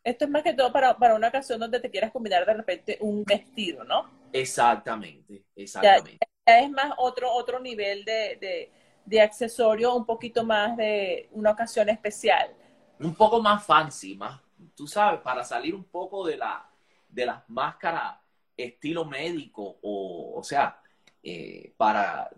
Esto 0.03 0.25
es 0.25 0.31
más 0.31 0.43
que 0.43 0.53
todo 0.53 0.71
para, 0.71 0.97
para 0.97 1.15
una 1.15 1.27
ocasión 1.27 1.59
donde 1.59 1.79
te 1.79 1.89
quieras 1.89 2.11
combinar 2.11 2.45
de 2.45 2.53
repente 2.53 2.97
un 3.01 3.23
vestido, 3.23 3.83
¿no? 3.83 4.09
Exactamente, 4.33 5.43
exactamente. 5.55 6.17
Ya, 6.45 6.59
es 6.59 6.71
más 6.71 6.93
otro, 6.97 7.31
otro 7.31 7.59
nivel 7.59 8.03
de, 8.05 8.71
de, 9.05 9.21
accesorio, 9.21 9.95
un 9.95 10.05
poquito 10.05 10.43
más 10.43 10.75
de 10.77 11.29
una 11.31 11.51
ocasión 11.51 11.89
especial. 11.89 12.53
Un 12.99 13.15
poco 13.15 13.41
más 13.41 13.65
fancy, 13.65 14.15
más, 14.15 14.39
tú 14.75 14.87
sabes, 14.87 15.21
para 15.21 15.43
salir 15.43 15.75
un 15.75 15.85
poco 15.85 16.25
de 16.25 16.37
la 16.37 16.69
de 17.09 17.25
las 17.25 17.47
máscaras 17.49 18.17
estilo 18.55 19.05
médico 19.05 19.77
o, 19.81 20.37
o 20.37 20.43
sea, 20.43 20.81
eh, 21.29 21.73
para 21.75 22.29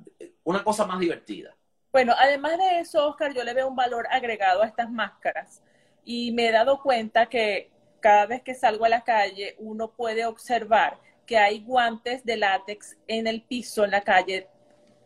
una 0.44 0.64
cosa 0.64 0.84
más 0.84 1.00
divertida. 1.00 1.56
Bueno, 1.92 2.16
además 2.18 2.58
de 2.58 2.80
eso, 2.80 3.08
Oscar, 3.08 3.36
yo 3.36 3.44
le 3.44 3.54
veo 3.54 3.68
un 3.68 3.76
valor 3.76 4.08
agregado 4.10 4.64
a 4.64 4.66
estas 4.66 4.90
máscaras 4.90 5.62
y 6.04 6.32
me 6.32 6.48
he 6.48 6.52
dado 6.52 6.82
cuenta 6.82 7.28
que 7.28 7.70
cada 8.00 8.26
vez 8.26 8.42
que 8.42 8.56
salgo 8.56 8.86
a 8.86 8.90
la 8.90 9.04
calle 9.04 9.56
uno 9.60 9.92
puede 9.92 10.26
observar 10.26 10.98
que 11.28 11.38
hay 11.38 11.60
guantes 11.60 12.26
de 12.26 12.38
látex 12.38 12.98
en 13.08 13.28
el 13.28 13.44
piso, 13.44 13.86
en 13.86 13.92
la 13.92 14.02
calle, 14.02 14.48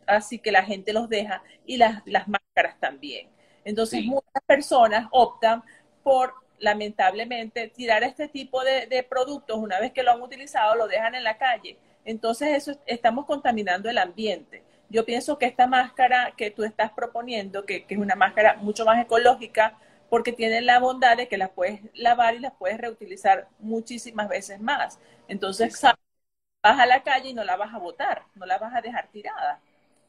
así 0.07 0.39
que 0.39 0.53
la 0.53 0.63
gente 0.63 0.93
los 0.93 1.09
deja 1.09 1.43
y 1.65 1.75
las, 1.75 2.01
las 2.05 2.25
máscaras 2.29 2.79
también. 2.79 3.27
Entonces 3.65 4.05
muchas 4.05 4.43
personas 4.45 5.09
optan 5.11 5.61
por, 6.03 6.35
lamentablemente, 6.57 7.67
tirar 7.67 8.01
este 8.03 8.29
tipo 8.29 8.63
de, 8.63 8.87
de, 8.87 9.03
productos 9.03 9.57
una 9.57 9.81
vez 9.81 9.91
que 9.91 10.03
lo 10.03 10.11
han 10.11 10.21
utilizado, 10.21 10.75
lo 10.75 10.87
dejan 10.87 11.15
en 11.15 11.25
la 11.25 11.37
calle. 11.37 11.77
Entonces 12.05 12.49
eso 12.55 12.79
estamos 12.85 13.25
contaminando 13.25 13.89
el 13.89 13.97
ambiente. 13.97 14.63
Yo 14.89 15.05
pienso 15.05 15.37
que 15.37 15.45
esta 15.45 15.67
máscara 15.67 16.33
que 16.37 16.51
tú 16.51 16.63
estás 16.63 16.91
proponiendo, 16.91 17.65
que, 17.65 17.85
que 17.85 17.95
es 17.95 17.99
una 17.99 18.15
máscara 18.15 18.55
mucho 18.57 18.85
más 18.85 19.01
ecológica, 19.03 19.77
porque 20.13 20.31
tienen 20.31 20.67
la 20.67 20.77
bondad 20.77 21.17
de 21.17 21.27
que 21.27 21.39
las 21.39 21.49
puedes 21.49 21.81
lavar 21.95 22.35
y 22.35 22.39
las 22.39 22.53
puedes 22.53 22.77
reutilizar 22.77 23.47
muchísimas 23.57 24.29
veces 24.29 24.59
más. 24.59 24.99
Entonces, 25.27 25.81
vas 25.81 26.79
a 26.79 26.85
la 26.85 27.01
calle 27.01 27.29
y 27.29 27.33
no 27.33 27.43
la 27.43 27.57
vas 27.57 27.73
a 27.73 27.79
botar, 27.79 28.21
no 28.35 28.45
la 28.45 28.59
vas 28.59 28.75
a 28.75 28.81
dejar 28.81 29.07
tirada. 29.07 29.59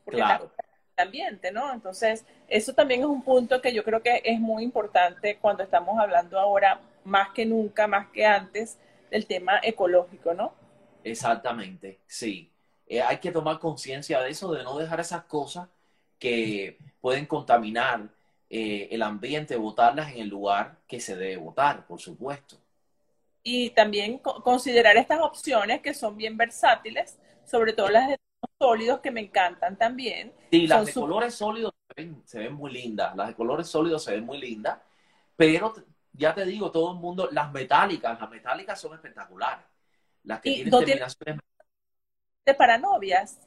Porque 0.04 0.20
claro. 0.20 0.50
el 0.96 1.06
ambiente, 1.06 1.50
¿no? 1.52 1.72
Entonces, 1.72 2.26
eso 2.48 2.74
también 2.74 3.00
es 3.00 3.06
un 3.06 3.22
punto 3.22 3.62
que 3.62 3.72
yo 3.72 3.82
creo 3.82 4.02
que 4.02 4.20
es 4.24 4.38
muy 4.38 4.62
importante 4.62 5.38
cuando 5.40 5.62
estamos 5.62 5.98
hablando 5.98 6.38
ahora, 6.38 6.80
más 7.04 7.30
que 7.30 7.46
nunca, 7.46 7.86
más 7.86 8.08
que 8.08 8.26
antes, 8.26 8.76
del 9.10 9.26
tema 9.26 9.58
ecológico, 9.62 10.34
¿no? 10.34 10.52
Exactamente, 11.04 12.00
sí. 12.06 12.50
Eh, 12.86 13.00
hay 13.00 13.18
que 13.18 13.32
tomar 13.32 13.58
conciencia 13.58 14.20
de 14.20 14.30
eso, 14.30 14.52
de 14.52 14.62
no 14.62 14.78
dejar 14.78 15.00
esas 15.00 15.24
cosas 15.24 15.68
que 16.18 16.78
pueden 17.00 17.26
contaminar 17.26 18.08
eh, 18.50 18.88
el 18.90 19.02
ambiente, 19.02 19.56
botarlas 19.56 20.12
en 20.12 20.18
el 20.18 20.28
lugar 20.28 20.78
que 20.86 21.00
se 21.00 21.16
debe 21.16 21.36
votar, 21.36 21.86
por 21.86 22.00
supuesto. 22.00 22.56
Y 23.42 23.70
también 23.70 24.18
considerar 24.18 24.96
estas 24.96 25.20
opciones 25.20 25.82
que 25.82 25.92
son 25.92 26.16
bien 26.16 26.36
versátiles, 26.36 27.18
sobre 27.44 27.74
todo 27.74 27.88
las 27.90 28.08
de 28.08 28.18
sólidos 28.58 29.00
que 29.00 29.10
me 29.10 29.20
encantan 29.20 29.76
también. 29.76 30.32
Sí, 30.50 30.66
las 30.66 30.86
de 30.86 30.94
colores 30.94 31.34
sólidos 31.34 31.74
se 32.24 32.38
ven, 32.38 32.54
muy 32.54 32.72
lindas, 32.72 33.14
las 33.16 33.28
de 33.28 33.34
colores 33.34 33.66
sólidos 33.66 34.02
se 34.04 34.12
ven 34.12 34.24
muy 34.24 34.38
lindas, 34.38 34.78
pero 35.36 35.74
ya 36.12 36.34
te 36.34 36.44
digo, 36.44 36.70
todo 36.70 36.92
el 36.92 36.98
mundo, 36.98 37.28
las 37.32 37.52
metálicas, 37.52 38.18
las 38.18 38.30
metálicas 38.30 38.80
son 38.80 38.94
espectaculares. 38.94 39.64
Las 40.24 40.40
que 40.40 40.54
tienen 40.54 40.70
terminaciones... 40.70 41.40
¿De 42.44 42.54
para 42.54 42.76
novias? 42.76 43.38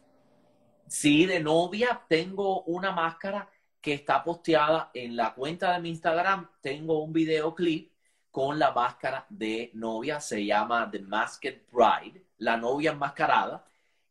Sí, 0.87 1.25
de 1.25 1.39
novia 1.39 2.01
tengo 2.07 2.63
una 2.63 2.91
máscara 2.91 3.49
que 3.81 3.93
está 3.93 4.23
posteada 4.23 4.89
en 4.93 5.15
la 5.15 5.33
cuenta 5.33 5.73
de 5.73 5.79
mi 5.79 5.89
Instagram. 5.89 6.49
Tengo 6.61 7.03
un 7.03 7.13
videoclip 7.13 7.91
con 8.31 8.59
la 8.59 8.71
máscara 8.71 9.25
de 9.29 9.71
novia, 9.73 10.19
se 10.19 10.45
llama 10.45 10.89
The 10.91 10.99
Masked 10.99 11.63
Bride, 11.71 12.23
la 12.37 12.57
novia 12.57 12.91
enmascarada. 12.91 13.65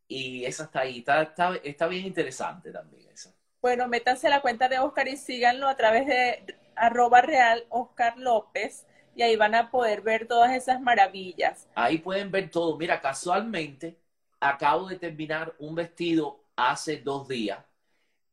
Y 0.08 0.44
esa 0.44 0.64
está 0.64 0.80
ahí, 0.80 0.98
está, 0.98 1.22
está, 1.62 1.86
bien 1.86 2.06
interesante 2.06 2.70
también 2.70 3.08
esa. 3.12 3.32
Bueno, 3.60 3.88
métanse 3.88 4.28
a 4.28 4.30
la 4.30 4.40
cuenta 4.40 4.68
de 4.68 4.78
Oscar 4.78 5.08
y 5.08 5.16
síganlo 5.16 5.68
a 5.68 5.76
través 5.76 6.06
de 6.06 6.58
arroba 6.76 7.22
real 7.22 7.64
Oscar 7.70 8.16
López 8.18 8.86
y 9.16 9.22
ahí 9.22 9.34
van 9.34 9.54
a 9.54 9.70
poder 9.70 10.02
ver 10.02 10.28
todas 10.28 10.52
esas 10.52 10.80
maravillas. 10.80 11.66
Ahí 11.74 11.98
pueden 11.98 12.30
ver 12.30 12.50
todo. 12.50 12.76
Mira, 12.76 13.00
casualmente 13.00 13.98
acabo 14.38 14.88
de 14.88 14.98
terminar 14.98 15.54
un 15.58 15.74
vestido 15.74 16.44
hace 16.54 16.98
dos 16.98 17.26
días 17.26 17.58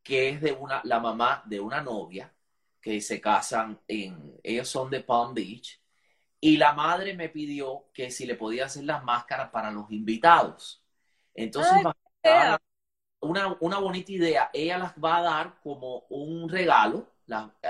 que 0.02 0.28
es 0.28 0.40
de 0.42 0.52
una, 0.52 0.82
la 0.84 1.00
mamá 1.00 1.42
de 1.46 1.58
una 1.58 1.80
novia 1.80 2.30
que 2.80 3.00
se 3.00 3.18
casan 3.18 3.80
en, 3.88 4.38
ellos 4.42 4.68
son 4.68 4.90
de 4.90 5.00
Palm 5.00 5.32
Beach, 5.32 5.80
y 6.38 6.58
la 6.58 6.74
madre 6.74 7.14
me 7.14 7.30
pidió 7.30 7.86
que 7.94 8.10
si 8.10 8.26
le 8.26 8.34
podía 8.34 8.66
hacer 8.66 8.84
las 8.84 9.02
máscaras 9.02 9.48
para 9.48 9.70
los 9.70 9.90
invitados. 9.90 10.84
Entonces, 11.34 11.72
una, 13.20 13.56
una, 13.58 13.78
bonita 13.78 14.12
idea, 14.12 14.50
ella 14.52 14.76
las 14.76 14.92
va 15.02 15.16
a 15.16 15.22
dar 15.22 15.54
como 15.62 16.00
un 16.10 16.50
regalo, 16.50 17.08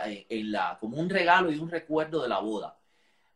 eh, 0.04 0.26
en 0.28 0.50
la, 0.50 0.76
como 0.80 0.96
un 0.96 1.08
regalo 1.08 1.52
y 1.52 1.58
un 1.60 1.70
recuerdo 1.70 2.20
de 2.20 2.28
la 2.28 2.40
boda. 2.40 2.76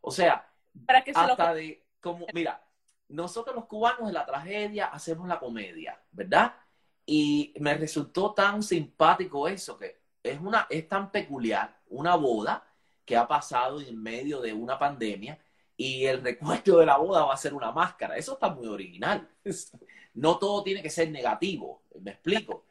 O 0.08 0.10
sea, 0.10 0.50
para 0.86 1.04
que 1.04 1.12
hasta 1.14 1.52
de, 1.52 1.84
como, 2.00 2.26
mira, 2.32 2.66
nosotros 3.08 3.54
los 3.54 3.66
cubanos 3.66 4.06
de 4.06 4.14
la 4.14 4.24
tragedia 4.24 4.86
hacemos 4.86 5.28
la 5.28 5.38
comedia, 5.38 6.00
¿verdad? 6.12 6.54
Y 7.04 7.52
me 7.60 7.74
resultó 7.74 8.32
tan 8.32 8.62
simpático 8.62 9.46
eso, 9.48 9.76
que 9.76 10.00
es, 10.22 10.40
una, 10.40 10.66
es 10.70 10.88
tan 10.88 11.10
peculiar, 11.10 11.78
una 11.88 12.16
boda 12.16 12.66
que 13.04 13.18
ha 13.18 13.28
pasado 13.28 13.82
en 13.82 14.02
medio 14.02 14.40
de 14.40 14.54
una 14.54 14.78
pandemia 14.78 15.38
y 15.76 16.06
el 16.06 16.22
recuerdo 16.24 16.78
de 16.78 16.86
la 16.86 16.96
boda 16.96 17.26
va 17.26 17.34
a 17.34 17.36
ser 17.36 17.52
una 17.52 17.70
máscara. 17.70 18.16
Eso 18.16 18.32
está 18.32 18.48
muy 18.48 18.66
original. 18.66 19.28
No 20.14 20.36
todo 20.36 20.64
tiene 20.64 20.82
que 20.82 20.90
ser 20.90 21.12
negativo, 21.12 21.84
me 22.00 22.10
explico. 22.10 22.64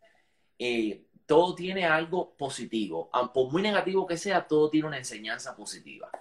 Eh, 0.60 1.06
todo 1.26 1.56
tiene 1.56 1.86
algo 1.86 2.36
positivo. 2.36 3.10
Por 3.34 3.50
muy 3.54 3.62
negativo 3.62 4.06
que 4.06 4.18
sea, 4.18 4.46
todo 4.46 4.70
tiene 4.70 4.88
una 4.88 4.98
enseñanza 4.98 5.56
positiva. 5.56 6.12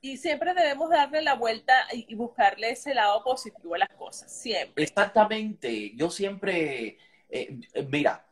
Y 0.00 0.16
siempre 0.16 0.54
debemos 0.54 0.90
darle 0.90 1.22
la 1.22 1.34
vuelta 1.34 1.74
y 1.92 2.14
buscarle 2.14 2.70
ese 2.70 2.94
lado 2.94 3.22
positivo 3.24 3.74
a 3.74 3.78
las 3.78 3.90
cosas, 3.90 4.32
siempre. 4.32 4.84
Exactamente. 4.84 5.92
Yo 5.96 6.08
siempre 6.08 6.98
eh, 7.28 7.60
mira, 7.88 8.26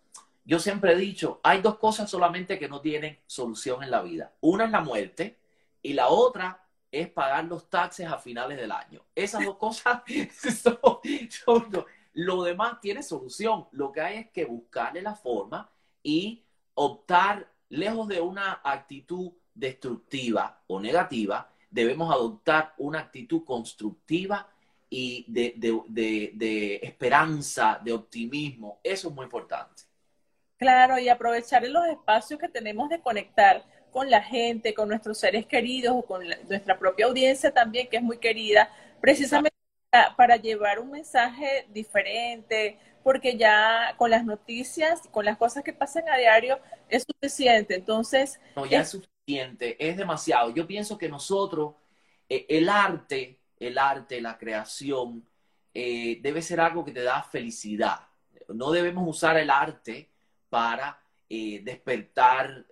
yo 0.45 0.59
siempre 0.59 0.93
he 0.93 0.97
dicho, 0.97 1.41
hay 1.43 1.61
dos 1.61 1.79
cosas 1.79 2.09
solamente 2.09 2.59
que 2.59 2.69
no 2.69 2.81
tienen 2.81 3.19
solución 3.27 3.83
en 3.83 3.91
la 3.91 4.03
vida. 4.03 4.33
Una 4.41 4.65
es 4.65 4.71
la 4.71 4.81
muerte 4.81 5.39
y 5.83 5.93
la 5.93 6.09
otra 6.09 6.65
es 6.91 7.09
pagar 7.11 7.45
los 7.45 7.69
taxes 7.69 8.07
a 8.07 8.19
finales 8.19 8.57
del 8.57 8.73
año. 8.73 9.03
Esas 9.15 9.45
dos 9.45 9.57
cosas 9.57 10.03
son, 11.45 11.87
lo 12.13 12.43
demás 12.43 12.81
tiene 12.81 13.03
solución. 13.03 13.67
Lo 13.73 13.93
que 13.93 14.01
hay 14.01 14.19
es 14.19 14.31
que 14.31 14.45
buscarle 14.45 15.03
la 15.03 15.15
forma 15.15 15.71
y 16.03 16.45
optar, 16.75 17.51
lejos 17.69 18.07
de 18.09 18.21
una 18.21 18.61
actitud 18.63 19.33
destructiva 19.53 20.63
o 20.69 20.79
negativa, 20.81 21.51
debemos 21.71 22.13
adoptar 22.13 22.75
una 22.79 23.01
actitud 23.01 23.45
constructiva 23.45 24.49
y 24.89 25.25
de, 25.29 25.55
de, 25.57 26.33
de, 26.35 26.77
esperanza, 26.83 27.81
de 27.83 27.93
optimismo. 27.93 28.81
Eso 28.83 29.09
es 29.09 29.15
muy 29.15 29.25
importante. 29.25 29.83
Claro, 30.57 30.99
y 30.99 31.09
aprovechar 31.09 31.67
los 31.69 31.87
espacios 31.87 32.41
que 32.41 32.49
tenemos 32.49 32.89
de 32.89 33.01
conectar 33.01 33.65
con 33.91 34.11
la 34.11 34.23
gente, 34.23 34.75
con 34.75 34.89
nuestros 34.89 35.19
seres 35.19 35.47
queridos 35.47 35.95
o 35.97 36.03
con 36.03 36.23
nuestra 36.49 36.79
propia 36.79 37.07
audiencia 37.07 37.53
también, 37.53 37.89
que 37.89 37.97
es 37.97 38.03
muy 38.03 38.19
querida, 38.19 38.71
precisamente 39.01 39.57
para, 40.17 40.37
llevar 40.37 40.79
un 40.79 40.91
mensaje 40.91 41.67
diferente, 41.73 42.79
porque 43.03 43.37
ya 43.37 43.95
con 43.97 44.11
las 44.11 44.25
noticias, 44.25 45.03
con 45.11 45.25
las 45.25 45.37
cosas 45.37 45.63
que 45.63 45.73
pasan 45.73 46.09
a 46.09 46.17
diario, 46.17 46.59
es 46.89 47.05
suficiente. 47.05 47.75
Entonces... 47.75 48.41
No, 48.55 48.67
ya 48.67 48.81
es, 48.81 48.91
suficiente, 48.91 49.16
es 49.27 49.97
demasiado. 49.97 50.51
Yo 50.51 50.67
pienso 50.67 50.97
que 50.97 51.09
nosotros, 51.09 51.75
eh, 52.29 52.47
el 52.49 52.69
arte, 52.69 53.39
el 53.59 53.77
arte, 53.79 54.21
la 54.21 54.39
creación, 54.39 55.27
eh, 55.75 56.21
debe 56.23 56.43
ser 56.43 56.61
algo 56.61 56.85
que 56.85 56.93
te 56.93 57.03
da 57.03 57.23
felicidad. 57.23 58.07
No 58.49 58.71
debemos 58.71 59.05
usar 59.09 59.37
el 59.37 59.51
arte 59.51 60.09
para 60.49 61.01
eh, 61.29 61.61
despertar 61.65 62.67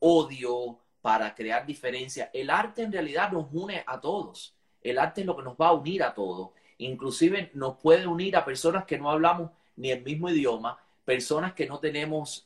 odio, 0.00 0.78
para 1.00 1.34
crear 1.34 1.64
diferencia. 1.64 2.30
El 2.32 2.50
arte 2.50 2.82
en 2.82 2.92
realidad 2.92 3.32
nos 3.32 3.46
une 3.52 3.82
a 3.86 3.98
todos. 4.00 4.54
El 4.82 4.98
arte 4.98 5.22
es 5.22 5.26
lo 5.26 5.36
que 5.36 5.42
nos 5.42 5.56
va 5.56 5.68
a 5.68 5.72
unir 5.72 6.02
a 6.02 6.12
todos. 6.12 6.50
Inclusive 6.78 7.50
nos 7.54 7.78
puede 7.78 8.06
unir 8.06 8.36
a 8.36 8.44
personas 8.44 8.84
que 8.84 8.98
no 8.98 9.10
hablamos 9.10 9.50
ni 9.76 9.90
el 9.90 10.02
mismo 10.02 10.28
idioma, 10.28 10.78
personas 11.04 11.54
que 11.54 11.66
no 11.66 11.78
tenemos 11.78 12.44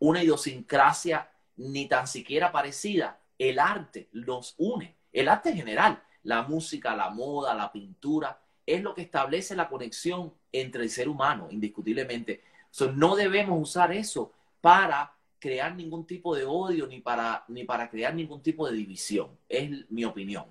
una 0.00 0.22
idiosincrasia 0.22 1.28
ni 1.56 1.86
tan 1.86 2.06
siquiera 2.06 2.52
parecida. 2.52 3.20
El 3.38 3.58
arte 3.58 4.08
nos 4.12 4.54
une. 4.58 4.96
El 5.12 5.28
arte 5.28 5.50
en 5.50 5.56
general 5.56 6.02
la 6.24 6.42
música, 6.42 6.96
la 6.96 7.10
moda, 7.10 7.54
la 7.54 7.70
pintura, 7.70 8.40
es 8.66 8.82
lo 8.82 8.94
que 8.94 9.02
establece 9.02 9.54
la 9.54 9.68
conexión 9.68 10.34
entre 10.50 10.82
el 10.82 10.90
ser 10.90 11.08
humano, 11.08 11.48
indiscutiblemente. 11.50 12.42
no 12.94 13.14
debemos 13.14 13.60
usar 13.60 13.92
eso 13.92 14.32
para 14.60 15.14
crear 15.38 15.74
ningún 15.76 16.06
tipo 16.06 16.34
de 16.34 16.46
odio 16.46 16.86
ni 16.86 17.00
para, 17.00 17.44
ni 17.48 17.64
para 17.64 17.90
crear 17.90 18.14
ningún 18.14 18.42
tipo 18.42 18.66
de 18.66 18.74
división. 18.74 19.38
Es 19.48 19.70
mi 19.90 20.04
opinión. 20.04 20.46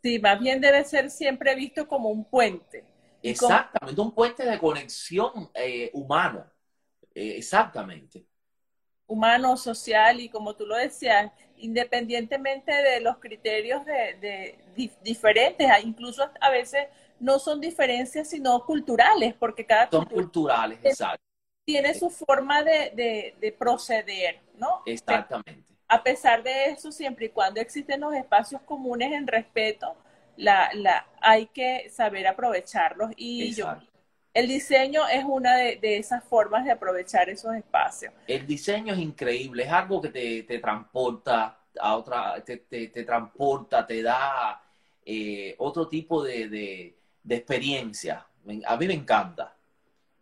Sí, 0.00 0.20
más 0.20 0.38
bien 0.38 0.60
debe 0.60 0.84
ser 0.84 1.10
siempre 1.10 1.56
visto 1.56 1.88
como 1.88 2.08
un 2.08 2.24
puente. 2.24 2.84
Exactamente, 3.20 4.00
un 4.00 4.12
puente 4.12 4.44
de 4.44 4.58
conexión 4.58 5.50
eh, 5.54 5.90
humano. 5.92 6.46
Eh, 7.12 7.38
exactamente 7.38 8.27
humano, 9.08 9.56
social 9.56 10.20
y 10.20 10.28
como 10.28 10.54
tú 10.54 10.66
lo 10.66 10.76
decías, 10.76 11.32
independientemente 11.56 12.72
de 12.72 13.00
los 13.00 13.16
criterios 13.18 13.84
de, 13.84 14.56
diferentes, 15.02 15.68
incluso 15.82 16.30
a 16.40 16.50
veces 16.50 16.86
no 17.18 17.40
son 17.40 17.60
diferencias 17.60 18.28
sino 18.28 18.64
culturales, 18.64 19.34
porque 19.34 19.66
cada 19.66 19.90
son 19.90 20.04
culturales, 20.04 20.78
exacto. 20.84 21.24
tiene 21.64 21.94
su 21.94 22.10
forma 22.10 22.62
de, 22.62 23.56
proceder, 23.58 24.40
¿no? 24.56 24.82
Exactamente. 24.86 25.64
A 25.88 26.02
pesar 26.02 26.42
de 26.42 26.66
eso, 26.66 26.92
siempre 26.92 27.26
y 27.26 27.28
cuando 27.30 27.60
existen 27.62 28.00
los 28.02 28.14
espacios 28.14 28.60
comunes 28.62 29.10
en 29.10 29.26
respeto, 29.26 29.96
la, 30.36 30.70
la, 30.74 31.08
hay 31.20 31.46
que 31.46 31.88
saber 31.90 32.26
aprovecharlos. 32.26 33.10
Y 33.16 33.54
yo, 33.54 33.74
el 34.38 34.46
diseño 34.46 35.08
es 35.08 35.24
una 35.24 35.56
de, 35.56 35.96
esas 35.96 36.22
formas 36.22 36.64
de 36.64 36.70
aprovechar 36.70 37.28
esos 37.28 37.56
espacios. 37.56 38.12
El 38.24 38.46
diseño 38.46 38.94
es 38.94 39.00
increíble, 39.00 39.64
es 39.64 39.72
algo 39.72 40.00
que 40.00 40.10
te, 40.44 40.58
transporta 40.60 41.58
a 41.80 41.96
otra, 41.96 42.44
te, 42.44 42.56
transporta, 43.04 43.84
te 43.84 44.00
da 44.00 44.62
eh, 45.04 45.56
otro 45.58 45.88
tipo 45.88 46.22
de, 46.22 46.94
experiencia. 47.28 48.24
A 48.64 48.76
mí 48.76 48.86
me 48.86 48.94
encanta. 48.94 49.56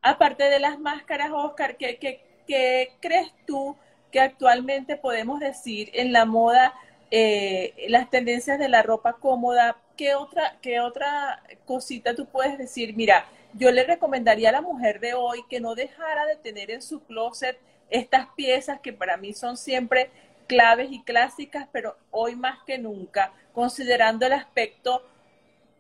Aparte 0.01 0.45
de 0.45 0.61
las 0.61 0.79
máscaras, 0.79 1.31
Oscar, 1.33 1.77
¿qué, 1.77 1.99
qué, 1.99 2.93
crees 3.01 3.33
tú 3.47 3.77
que 4.11 4.21
actualmente 4.21 4.97
podemos 4.97 5.41
decir 5.41 5.91
en 5.93 6.15
la 6.15 6.25
moda, 6.25 6.73
eh, 7.11 7.75
las 7.89 8.09
tendencias 8.09 8.59
de 8.59 8.71
la 8.71 8.83
ropa 8.83 9.13
cómoda 9.21 9.77
¿qué 9.97 10.15
otra, 10.15 10.59
¿qué 10.61 10.81
otra 10.81 11.43
cosita 11.65 12.15
tú 12.15 12.27
puedes 12.27 12.59
decir? 12.59 12.95
Mira, 12.95 13.25
yo 13.57 13.71
le 13.71 13.85
recomendaría 13.85 14.51
a 14.51 14.53
la 14.53 14.61
mujer 14.61 15.01
de 15.01 15.15
hoy 15.15 15.45
que 15.49 15.61
no 15.61 15.75
dejara 15.75 16.27
de 16.27 16.37
tener 16.37 16.71
en 16.71 16.83
su 16.83 17.01
closet 17.05 17.59
estas 17.91 18.29
piezas 18.37 18.81
que 18.81 18.93
para 18.93 19.17
mí 19.17 19.33
son 19.33 19.57
siempre 19.57 20.11
claves 20.47 20.89
y 20.91 21.03
clásicas, 21.03 21.69
pero 21.73 21.97
hoy 22.11 22.37
más 22.37 22.59
que 22.65 22.79
nunca, 22.79 23.33
considerando 23.53 24.27
el 24.27 24.33
aspecto 24.33 25.03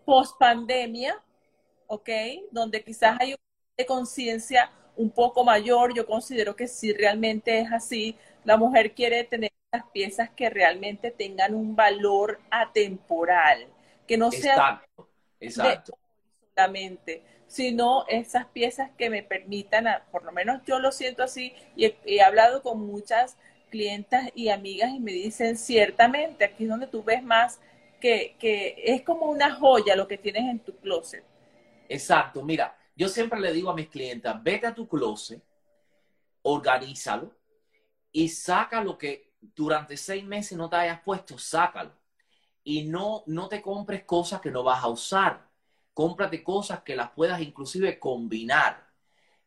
post 0.04 0.38
pandemia, 0.38 1.20
¿ok? 1.86 2.08
Donde 2.50 2.82
quizás 2.82 3.16
hay 3.20 3.34
una 3.34 3.86
conciencia 3.86 4.70
un 4.96 5.10
poco 5.10 5.44
mayor, 5.44 5.94
yo 5.94 6.06
considero 6.06 6.56
que 6.56 6.68
si 6.68 6.92
realmente 6.92 7.58
es 7.60 7.72
así, 7.72 8.16
la 8.44 8.56
mujer 8.56 8.92
quiere 8.92 9.24
tener 9.24 9.52
las 9.72 9.84
piezas 9.90 10.30
que 10.30 10.48
realmente 10.48 11.10
tengan 11.10 11.54
un 11.54 11.76
valor 11.76 12.40
atemporal, 12.50 13.66
que 14.06 14.16
no 14.16 14.30
sea 14.30 14.82
exacto, 15.40 15.98
solamente, 16.54 17.22
sino 17.56 18.04
esas 18.06 18.44
piezas 18.48 18.90
que 18.98 19.08
me 19.08 19.22
permitan, 19.22 19.86
por 20.12 20.24
lo 20.24 20.30
menos 20.30 20.60
yo 20.66 20.78
lo 20.78 20.92
siento 20.92 21.22
así, 21.22 21.54
y 21.74 21.86
he, 22.04 22.20
hablado 22.20 22.62
con 22.62 22.86
muchas 22.86 23.38
clientas 23.70 24.28
y 24.34 24.50
amigas 24.50 24.90
y 24.90 25.00
me 25.00 25.12
dicen, 25.12 25.56
ciertamente, 25.56 26.44
aquí 26.44 26.64
es 26.64 26.68
donde 26.68 26.86
tú 26.86 27.02
ves 27.02 27.22
más 27.22 27.58
que, 27.98 28.36
que 28.38 28.74
es 28.84 29.00
como 29.00 29.30
una 29.30 29.54
joya 29.54 29.96
lo 29.96 30.06
que 30.06 30.18
tienes 30.18 30.42
en 30.42 30.58
tu 30.58 30.76
closet. 30.76 31.24
Exacto, 31.88 32.42
mira, 32.42 32.76
yo 32.94 33.08
siempre 33.08 33.40
le 33.40 33.54
digo 33.54 33.70
a 33.70 33.74
mis 33.74 33.88
clientas, 33.88 34.42
vete 34.42 34.66
a 34.66 34.74
tu 34.74 34.86
closet, 34.86 35.42
organízalo 36.42 37.34
y 38.12 38.28
saca 38.28 38.84
lo 38.84 38.98
que 38.98 39.32
durante 39.40 39.96
seis 39.96 40.22
meses 40.24 40.58
no 40.58 40.68
te 40.68 40.76
hayas 40.76 41.00
puesto, 41.00 41.38
sácalo. 41.38 41.92
Y 42.62 42.84
no, 42.84 43.22
no 43.26 43.48
te 43.48 43.62
compres 43.62 44.04
cosas 44.04 44.42
que 44.42 44.50
no 44.50 44.62
vas 44.62 44.84
a 44.84 44.88
usar. 44.88 45.45
Cómprate 45.96 46.44
cosas 46.44 46.82
que 46.82 46.94
las 46.94 47.09
puedas 47.12 47.40
inclusive 47.40 47.98
combinar. 47.98 48.87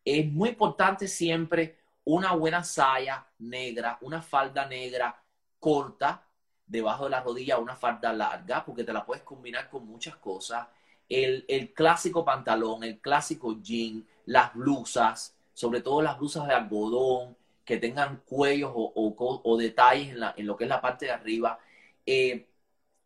Es 0.04 0.26
muy 0.26 0.50
importante 0.50 1.08
siempre 1.08 1.78
una 2.06 2.34
buena 2.34 2.64
saya 2.64 3.28
negra, 3.38 4.00
una 4.02 4.24
falda 4.24 4.66
negra 4.66 5.22
corta, 5.60 6.26
debajo 6.66 7.04
de 7.04 7.12
la 7.12 7.22
rodilla, 7.22 7.60
una 7.60 7.76
falda 7.76 8.12
larga, 8.12 8.66
porque 8.66 8.84
te 8.84 8.92
la 8.92 9.06
puedes 9.06 9.24
combinar 9.24 9.70
con 9.70 9.86
muchas 9.86 10.16
cosas 10.16 10.68
el, 11.08 11.72
clásico 11.76 12.26
pantalón, 12.26 12.84
el 12.84 13.00
clásico 13.00 13.62
jean, 13.62 14.08
las 14.26 14.54
blusas, 14.56 15.36
sobre 15.54 15.82
todo 15.82 16.02
las 16.02 16.18
blusas 16.18 16.48
de 16.48 16.56
algodón, 16.56 17.38
que 17.64 17.78
tengan 17.78 18.24
cuellos 18.26 18.72
o, 18.74 19.58
detalles 19.60 20.16
en, 20.38 20.48
lo 20.48 20.58
que 20.58 20.64
es 20.64 20.70
la 20.70 20.82
parte 20.82 21.06
de 21.06 21.12
arriba. 21.12 21.60
Eh, 22.08 22.48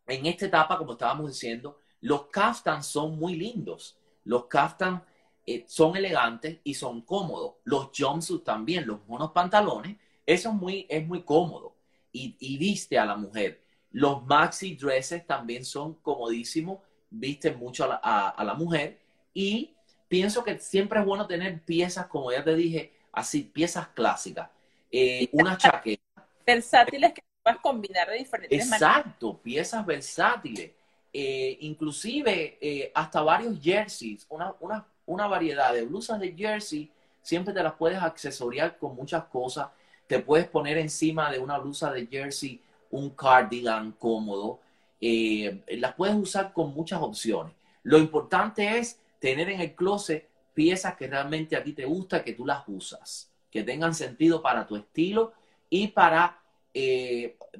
en 0.06 0.26
esta 0.26 0.46
etapa, 0.46 0.78
como 0.78 0.92
estábamos 0.92 1.28
diciendo, 1.28 1.80
los 2.04 2.26
kaftans 2.26 2.86
son 2.86 3.18
muy 3.18 3.36
lindos. 3.36 3.98
Los 4.24 4.46
kaftans 4.46 5.02
eh, 5.46 5.64
son 5.66 5.96
elegantes 5.96 6.58
y 6.64 6.74
son 6.74 7.02
cómodos. 7.02 7.54
Los 7.64 7.90
jumpsuits 7.96 8.44
también, 8.44 8.86
los 8.86 9.06
monos 9.06 9.32
pantalones, 9.32 9.96
eso 10.24 10.48
es 10.48 10.54
muy, 10.54 10.86
es 10.88 11.06
muy 11.06 11.22
cómodo 11.22 11.74
y, 12.12 12.36
y 12.38 12.56
viste 12.58 12.98
a 12.98 13.04
la 13.04 13.16
mujer. 13.16 13.62
Los 13.90 14.24
maxi 14.24 14.74
dresses 14.74 15.26
también 15.26 15.64
son 15.64 15.94
comodísimos 15.94 16.78
viste 17.14 17.52
mucho 17.52 17.84
a 17.90 18.44
la, 18.44 18.54
mujer 18.54 18.98
y 19.32 19.74
pienso 20.08 20.42
que 20.44 20.58
siempre 20.58 21.00
es 21.00 21.06
bueno 21.06 21.26
tener 21.26 21.60
piezas, 21.62 22.06
como 22.06 22.32
ya 22.32 22.42
te 22.42 22.54
dije, 22.54 22.92
así, 23.12 23.42
piezas 23.42 23.88
clásicas. 23.88 24.50
Eh, 24.90 25.28
una 25.32 25.56
chaqueta. 25.56 26.02
Versátiles 26.46 27.12
que 27.14 27.22
puedas 27.42 27.60
combinar 27.60 28.08
de 28.08 28.18
diferentes 28.18 28.72
Exacto, 28.72 29.38
piezas 29.38 29.84
versátiles. 29.84 30.72
Eh, 31.16 31.58
inclusive 31.60 32.58
eh, 32.60 32.90
hasta 32.92 33.22
varios 33.22 33.60
jerseys, 33.62 34.26
una, 34.28 34.52
una, 34.58 34.84
una 35.06 35.28
variedad 35.28 35.72
de 35.72 35.84
blusas 35.84 36.18
de 36.18 36.34
jersey, 36.36 36.90
siempre 37.22 37.54
te 37.54 37.62
las 37.62 37.74
puedes 37.74 38.02
accesoriar 38.02 38.78
con 38.78 38.96
muchas 38.96 39.22
cosas. 39.26 39.68
Te 40.08 40.18
puedes 40.18 40.48
poner 40.48 40.76
encima 40.76 41.30
de 41.30 41.38
una 41.38 41.56
blusa 41.58 41.92
de 41.92 42.08
jersey 42.08 42.60
un 42.90 43.10
cardigan 43.10 43.92
cómodo. 43.92 44.58
Eh, 45.00 45.62
las 45.78 45.94
puedes 45.94 46.16
usar 46.16 46.52
con 46.52 46.74
muchas 46.74 47.00
opciones. 47.00 47.54
Lo 47.84 47.98
importante 47.98 48.78
es 48.78 48.98
tener 49.20 49.48
en 49.50 49.60
el 49.60 49.76
closet 49.76 50.28
piezas 50.52 50.96
que 50.96 51.06
realmente 51.06 51.54
a 51.54 51.62
ti 51.62 51.74
te 51.74 51.84
gusta, 51.84 52.24
que 52.24 52.32
tú 52.32 52.44
las 52.44 52.64
usas, 52.66 53.30
que 53.52 53.62
tengan 53.62 53.94
sentido 53.94 54.42
para 54.42 54.66
tu 54.66 54.74
estilo 54.74 55.32
y 55.70 55.88
para, 55.88 56.40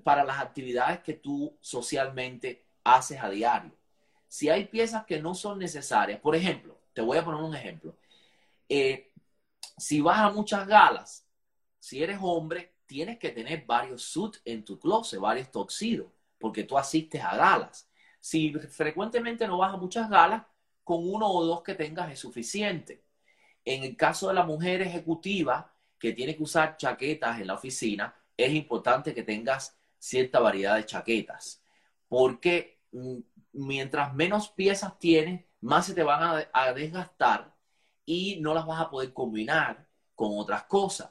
para 0.03 0.25
las 0.25 0.41
actividades 0.41 1.01
que 1.01 1.15
tú 1.15 1.57
socialmente 1.61 2.64
haces 2.85 3.23
a 3.23 3.31
diario. 3.31 3.73
Si 4.29 4.49
hay 4.49 4.67
piezas 4.67 5.05
que 5.05 5.21
no 5.21 5.35
son 5.35 5.59
necesarias, 5.59 6.21
por 6.21 6.37
ejemplo, 6.37 6.79
te 6.93 7.01
voy 7.03 7.19
a 7.19 7.25
poner 7.25 7.43
un 7.43 7.55
ejemplo. 7.55 7.97
Eh, 8.69 9.13
si 9.77 10.01
vas 10.01 10.19
a 10.19 10.31
muchas 10.31 10.67
galas, 10.67 11.27
si 11.79 12.03
eres 12.03 12.19
hombre, 12.21 12.75
tienes 12.87 13.19
que 13.19 13.31
tener 13.31 13.65
varios 13.65 14.03
suits 14.03 14.41
en 14.45 14.65
tu 14.65 14.79
closet, 14.79 15.19
varios 15.19 15.51
toxidos 15.51 16.09
porque 16.45 16.65
tú 16.65 16.77
asistes 16.77 17.23
a 17.23 17.37
galas. 17.37 17.89
Si 18.21 18.53
frecuentemente 18.53 19.47
no 19.47 19.57
vas 19.57 19.73
a 19.73 19.79
muchas 19.79 20.11
galas, 20.11 20.43
con 20.83 20.99
uno 21.09 21.27
o 21.27 21.43
dos 21.43 21.63
que 21.63 21.75
tengas 21.75 22.13
es 22.13 22.19
suficiente. 22.19 23.03
En 23.65 23.83
el 23.83 23.97
caso 23.97 24.29
de 24.29 24.35
la 24.35 24.45
mujer 24.45 24.83
ejecutiva 24.83 25.75
que 25.99 26.13
tiene 26.13 26.37
que 26.37 26.43
usar 26.43 26.77
chaquetas 26.77 27.41
en 27.41 27.47
la 27.47 27.55
oficina, 27.55 28.15
es 28.37 28.53
importante 28.53 29.15
que 29.15 29.23
tengas 29.23 29.79
cierta 29.99 30.39
variedad 30.39 30.77
de 30.77 30.85
chaquetas, 30.85 31.63
porque 32.09 32.74
mientras 33.53 34.15
menos 34.15 34.49
piezas 34.49 34.99
tienes, 34.99 35.45
más 35.61 35.87
se 35.87 35.95
te 35.95 36.03
van 36.03 36.47
a, 36.53 36.73
desgastar 36.73 37.55
y 38.05 38.39
no 38.41 38.55
las 38.55 38.67
vas 38.67 38.81
a 38.81 38.91
poder 38.91 39.13
combinar 39.13 39.89
con 40.15 40.33
otras 40.39 40.65
cosas. 40.65 41.11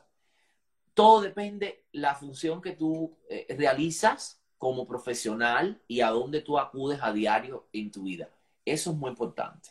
Todo 0.93 1.21
depende 1.21 1.85
la 1.91 2.15
función 2.15 2.61
que 2.61 2.73
tú 2.73 3.17
eh, 3.29 3.47
realizas 3.57 4.41
como 4.57 4.87
profesional 4.87 5.81
y 5.87 6.01
a 6.01 6.09
dónde 6.09 6.41
tú 6.41 6.57
acudes 6.57 6.99
a 7.01 7.11
diario 7.11 7.67
en 7.73 7.91
tu 7.91 8.03
vida. 8.03 8.29
Eso 8.63 8.91
es 8.91 8.95
muy 8.95 9.09
importante. 9.09 9.69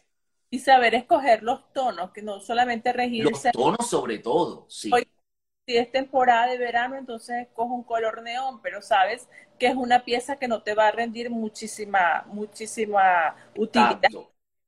Y 0.51 0.59
saber 0.59 0.95
escoger 0.95 1.43
los 1.43 1.73
tonos, 1.73 2.11
que 2.11 2.21
no 2.21 2.41
solamente 2.41 2.93
regirse. 2.93 3.31
Los 3.31 3.53
tonos 3.53 3.89
sobre 3.89 4.19
todo, 4.19 4.67
sí. 4.69 4.91
Si 5.67 5.77
es 5.77 5.91
temporada 5.91 6.49
de 6.49 6.59
verano, 6.59 6.97
entonces 6.97 7.47
cojo 7.55 7.75
un 7.75 7.85
color 7.85 8.23
neón, 8.23 8.61
pero 8.63 8.83
sabes 8.83 9.29
que 9.59 9.67
es 9.67 9.75
una 9.77 10.05
pieza 10.05 10.37
que 10.37 10.49
no 10.49 10.63
te 10.63 10.75
va 10.75 10.89
a 10.89 10.93
rendir 10.93 11.31
muchísima, 11.31 12.25
muchísima 12.27 13.37
utilidad. 13.57 14.01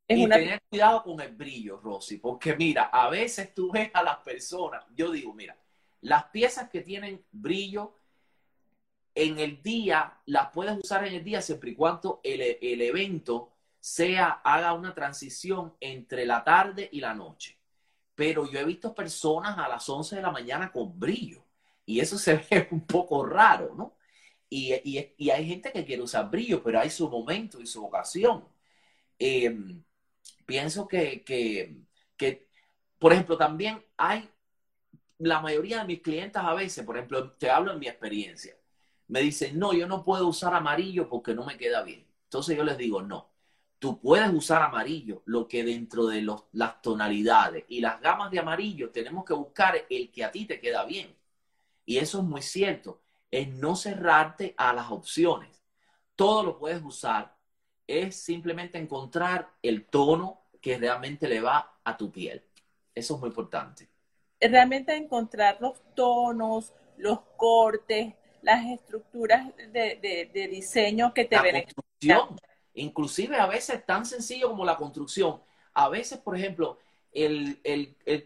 y 0.09 0.29
tener 0.29 0.63
cuidado 0.69 1.03
con 1.03 1.21
el 1.21 1.35
brillo, 1.35 1.79
Rosy, 1.79 2.19
porque 2.19 2.55
mira, 2.55 2.85
a 2.85 3.09
veces 3.09 3.53
tú 3.55 3.73
ves 3.73 3.91
a 3.93 4.03
las 4.03 4.19
personas, 4.19 4.85
yo 4.95 5.11
digo, 5.11 5.33
mira, 5.35 5.57
las 6.03 6.25
piezas 6.27 6.69
que 6.69 6.83
tienen 6.83 7.25
brillo 7.33 7.99
en 9.15 9.39
el 9.39 9.63
día, 9.63 10.21
las 10.27 10.51
puedes 10.51 10.77
usar 10.77 11.07
en 11.07 11.15
el 11.15 11.25
día 11.25 11.41
siempre 11.41 11.71
y 11.71 11.75
cuando 11.75 12.21
el, 12.23 12.59
el 12.61 12.83
evento 12.83 13.53
sea, 13.81 14.41
haga 14.45 14.73
una 14.73 14.95
transición 14.95 15.75
entre 15.81 16.25
la 16.25 16.43
tarde 16.43 16.89
y 16.91 17.01
la 17.01 17.15
noche. 17.15 17.59
Pero 18.15 18.51
yo 18.51 18.61
he 18.61 18.65
visto 18.65 18.95
personas 18.95 19.59
a 19.59 19.69
las 19.69 19.89
11 19.89 20.17
de 20.17 20.23
la 20.23 20.31
mañana 20.31 20.71
con 20.73 20.99
brillo 20.99 21.45
y 21.87 22.01
eso 22.01 22.19
se 22.19 22.35
ve 22.51 22.69
un 22.71 22.87
poco 22.87 23.25
raro, 23.27 23.75
¿no? 23.75 23.97
Y, 24.49 24.75
y, 25.19 25.31
hay 25.31 25.49
gente 25.49 25.73
que 25.73 25.85
quiere 25.85 26.03
usar 26.03 26.31
brillo, 26.31 26.63
pero 26.63 26.79
hay 26.81 26.91
su 26.91 27.09
momento 27.11 27.61
y 27.61 27.67
su 27.67 27.85
ocasión. 27.85 28.47
Em, 29.19 29.83
pienso 30.47 30.87
que, 30.89 31.25
que, 31.25 31.79
que, 32.17 32.49
por 32.99 33.13
ejemplo, 33.13 33.37
también 33.37 33.85
hay 33.97 34.31
la 35.19 35.41
mayoría 35.41 35.81
de 35.81 35.87
mis 35.87 36.03
clientes 36.03 36.41
a 36.43 36.55
veces, 36.55 36.85
por 36.85 36.97
ejemplo, 36.97 37.33
te 37.33 37.51
hablo 37.51 37.73
en 37.73 37.79
mi 37.79 37.89
experiencia, 37.89 38.57
me 39.09 39.21
dicen, 39.21 39.59
no, 39.59 39.73
yo 39.73 39.87
no 39.87 40.05
puedo 40.05 40.29
usar 40.29 40.55
amarillo 40.55 41.09
porque 41.09 41.35
no 41.35 41.45
me 41.45 41.57
queda 41.59 41.83
bien. 41.83 42.07
Entonces 42.25 42.57
yo 42.57 42.65
les 42.65 42.79
digo, 42.79 43.03
no, 43.03 43.34
tú 43.85 44.01
puedes 44.01 44.33
usar 44.33 44.63
amarillo, 44.63 45.21
lo 45.27 45.47
que 45.47 45.63
dentro 45.63 46.07
de 46.07 46.23
los, 46.23 46.45
las 46.53 46.81
tonalidades 46.81 47.67
y 47.69 47.83
las 47.83 48.01
gamas 48.01 48.31
de 48.31 48.39
amarillo 48.39 48.89
tenemos 48.89 49.27
que 49.27 49.35
buscar 49.35 49.75
el 49.91 50.11
que 50.11 50.25
a 50.25 50.33
ti 50.33 50.47
te 50.47 50.59
queda 50.59 50.87
bien. 50.87 51.15
Y 51.85 51.99
eso 51.99 52.21
es 52.21 52.25
muy 52.25 52.41
cierto, 52.41 53.03
es 53.31 53.47
no 53.47 53.77
cerrarte 53.77 54.55
a 54.57 54.73
las 54.73 54.91
opciones. 54.91 55.63
Todo 56.17 56.43
lo 56.43 56.59
puedes 56.59 56.83
usar, 56.83 57.37
es 57.87 58.17
simplemente 58.17 58.79
encontrar 58.79 59.51
el 59.61 59.85
tono 59.85 60.41
que 60.63 60.79
realmente 60.79 61.29
le 61.29 61.43
va 61.43 61.75
a 61.85 61.95
tu 61.95 62.11
piel. 62.11 62.43
Eso 62.95 63.17
es 63.17 63.21
muy 63.21 63.29
importante. 63.29 63.87
Realmente 64.41 64.97
encontrar 64.97 65.59
los 65.61 65.79
tonos, 65.95 66.73
los 66.97 67.21
cortes, 67.37 68.15
las 68.41 68.65
estructuras 68.65 69.55
de, 69.75 70.49
diseño 70.51 71.13
que 71.13 71.27
te. 71.27 71.37
Construcción, 71.37 72.39
inclusive 72.75 73.37
a 73.37 73.47
veces 73.47 73.85
tan 73.87 74.05
sencillo 74.05 74.51
como 74.51 74.65
la 74.65 74.77
construcción. 74.77 75.41
A 75.75 75.89
veces, 75.89 76.19
por 76.19 76.37
ejemplo, 76.37 76.79
el, 77.13 77.59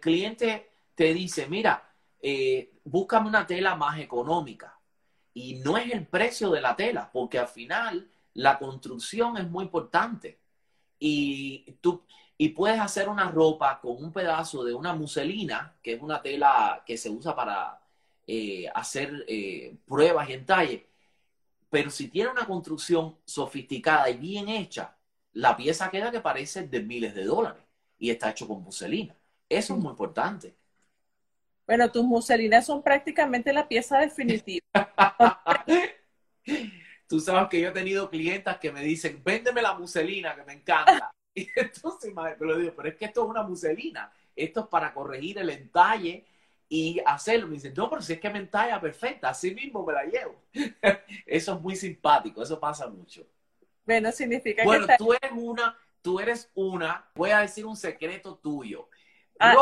cliente 0.01 0.71
te 0.95 1.15
dice, 1.15 1.47
mira, 1.47 1.91
eh, 2.21 2.73
búscame 2.85 3.29
una 3.29 3.47
tela 3.47 3.75
más 3.77 3.99
económica. 3.99 4.79
Y 5.35 5.57
no 5.57 5.77
es 5.77 5.93
el 5.93 6.07
precio 6.07 6.51
de 6.51 6.61
la 6.61 6.75
tela, 6.75 7.11
porque 7.13 7.39
al 7.39 7.49
final 7.49 8.09
la 8.35 8.59
construcción 8.59 9.37
es 9.37 9.49
muy 9.49 9.65
importante. 9.65 10.39
Y 10.99 11.77
tú, 11.81 12.03
y 12.37 12.51
puedes 12.51 12.81
hacer 12.81 13.09
una 13.09 13.31
ropa 13.31 13.81
con 13.81 14.03
un 14.03 14.13
pedazo 14.13 14.65
de 14.65 14.75
una 14.75 14.95
muselina, 14.95 15.77
que 15.83 15.95
es 15.95 16.03
una 16.03 16.23
tela 16.23 16.83
que 16.87 16.97
se 16.97 17.11
usa 17.11 17.35
para 17.35 17.81
eh, 18.27 18.69
hacer 18.75 19.25
eh, 19.29 19.77
pruebas 19.87 20.29
y 20.29 20.33
entalles. 20.35 20.83
Pero 21.71 21.91
si 21.91 22.09
tiene 22.09 22.31
una 22.31 22.47
construcción 22.47 23.17
sofisticada 23.25 24.09
y 24.11 24.17
bien 24.17 24.49
hecha, 24.49 24.97
la 25.33 25.57
pieza 25.57 25.91
queda 25.91 26.11
que 26.11 26.21
parece 26.21 26.67
de 26.67 26.81
miles 26.81 27.15
de 27.15 27.25
dólares 27.25 27.63
y 27.99 28.11
está 28.11 28.31
hecho 28.31 28.49
con 28.49 28.63
muselina. 28.63 29.15
Eso 29.49 29.75
es 29.75 29.81
muy 29.81 29.91
importante. 29.91 30.55
Bueno, 31.67 31.91
tus 31.91 32.05
muselinas 32.05 32.65
son 32.65 32.83
prácticamente 32.83 33.53
la 33.53 33.69
pieza 33.69 33.99
definitiva. 33.99 34.65
Tú 37.09 37.21
sabes 37.21 37.49
que 37.49 37.61
yo 37.61 37.69
he 37.69 37.73
tenido 37.73 38.11
clientas 38.11 38.59
que 38.59 38.73
me 38.73 38.83
dicen, 38.83 39.23
véndeme 39.25 39.63
la 39.63 39.75
muselina, 39.75 40.35
que 40.35 40.45
me 40.45 40.55
encanta. 40.55 41.11
Y 41.35 41.49
entonces 41.55 42.13
me 42.13 42.35
lo 42.47 42.59
digo, 42.59 42.73
pero 42.75 42.89
es 42.89 42.97
que 42.97 43.05
esto 43.05 43.23
es 43.23 43.31
una 43.31 43.45
muselina. 43.45 44.11
Esto 44.35 44.61
es 44.61 44.67
para 44.67 44.93
corregir 44.93 45.39
el 45.39 45.51
entalle 45.51 46.25
y 46.69 47.01
hacerlo. 47.05 47.49
Me 47.49 47.55
dicen, 47.55 47.75
no, 47.77 47.89
pero 47.89 48.03
si 48.03 48.13
es 48.13 48.21
que 48.21 48.31
me 48.31 48.39
entalla 48.39 48.81
perfecta, 48.81 49.31
así 49.31 49.55
mismo 49.55 49.85
me 49.85 49.93
la 49.93 50.05
llevo. 50.05 50.43
Eso 51.27 51.55
es 51.55 51.61
muy 51.61 51.77
simpático, 51.77 52.43
eso 52.43 52.61
pasa 52.61 52.87
mucho. 52.89 53.27
Bueno, 53.85 54.13
significa 54.13 54.65
bueno, 54.65 54.87
que... 54.87 54.97
Bueno, 54.99 54.99
tú 54.99 55.13
eres 55.13 55.33
una, 55.35 55.79
tú 56.03 56.21
eres 56.21 56.51
una, 56.55 57.11
voy 57.15 57.31
a 57.31 57.41
decir 57.41 57.65
un 57.65 57.77
secreto 57.77 58.37
tuyo. 58.37 58.89
Ah. 59.39 59.55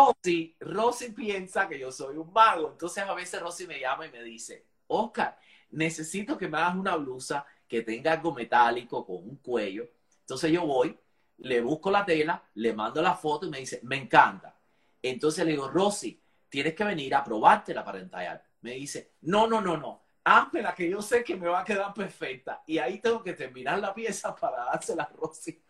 Rosy, 0.60 1.10
piensa 1.14 1.68
que 1.68 1.78
yo 1.78 1.92
soy 1.92 2.16
un 2.16 2.32
mago. 2.32 2.70
Entonces 2.72 3.04
a 3.04 3.14
veces 3.14 3.40
Rosy 3.40 3.66
me 3.66 3.78
llama 3.78 4.06
y 4.06 4.10
me 4.10 4.22
dice, 4.22 4.66
Oscar, 4.86 5.38
necesito 5.70 6.36
que 6.36 6.48
me 6.48 6.58
hagas 6.58 6.76
una 6.76 6.96
blusa 6.96 7.46
que 7.68 7.82
tenga 7.82 8.12
algo 8.12 8.32
metálico 8.32 9.04
con 9.04 9.16
un 9.16 9.36
cuello. 9.36 9.88
Entonces 10.20 10.50
yo 10.50 10.66
voy, 10.66 10.98
le 11.38 11.60
busco 11.60 11.90
la 11.90 12.04
tela, 12.04 12.42
le 12.54 12.72
mando 12.72 13.02
la 13.02 13.14
foto 13.14 13.46
y 13.46 13.50
me 13.50 13.58
dice, 13.58 13.80
me 13.82 13.96
encanta. 13.96 14.58
Entonces 15.02 15.44
le 15.44 15.52
digo, 15.52 15.68
Rosy, 15.68 16.20
tienes 16.48 16.74
que 16.74 16.84
venir 16.84 17.14
a 17.14 17.24
probártela 17.24 17.84
para 17.84 17.98
entallar. 17.98 18.42
Me 18.60 18.72
dice, 18.72 19.14
no, 19.22 19.46
no, 19.46 19.60
no, 19.60 19.76
no, 19.76 20.06
la 20.52 20.74
que 20.74 20.90
yo 20.90 21.00
sé 21.02 21.22
que 21.22 21.36
me 21.36 21.48
va 21.48 21.60
a 21.60 21.64
quedar 21.64 21.94
perfecta. 21.94 22.62
Y 22.66 22.78
ahí 22.78 22.98
tengo 22.98 23.22
que 23.22 23.32
terminar 23.32 23.78
la 23.78 23.94
pieza 23.94 24.34
para 24.34 24.64
dársela 24.64 25.04
a 25.04 25.08
Rosy. 25.08 25.62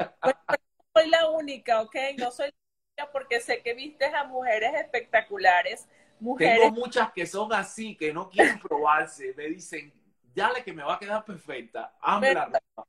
soy 0.95 1.11
la 1.11 1.29
única, 1.31 1.83
¿ok? 1.83 1.95
No 2.19 2.31
soy 2.31 2.47
la 2.47 3.03
única 3.03 3.13
porque 3.13 3.41
sé 3.41 3.63
que 3.63 3.75
vistes 3.75 4.13
a 4.15 4.25
mujeres 4.25 4.73
espectaculares. 4.75 5.87
Mujeres... 6.19 6.61
Tengo 6.61 6.75
muchas 6.75 7.13
que 7.13 7.27
son 7.27 7.53
así, 7.53 7.97
que 7.97 8.13
no 8.13 8.31
quieren 8.31 8.59
probarse. 8.59 9.35
Me 9.37 9.49
dicen, 9.49 9.93
dale 10.35 10.63
que 10.63 10.73
me 10.73 10.83
va 10.83 10.95
a 10.95 10.99
quedar 10.99 11.25
perfecta. 11.25 11.95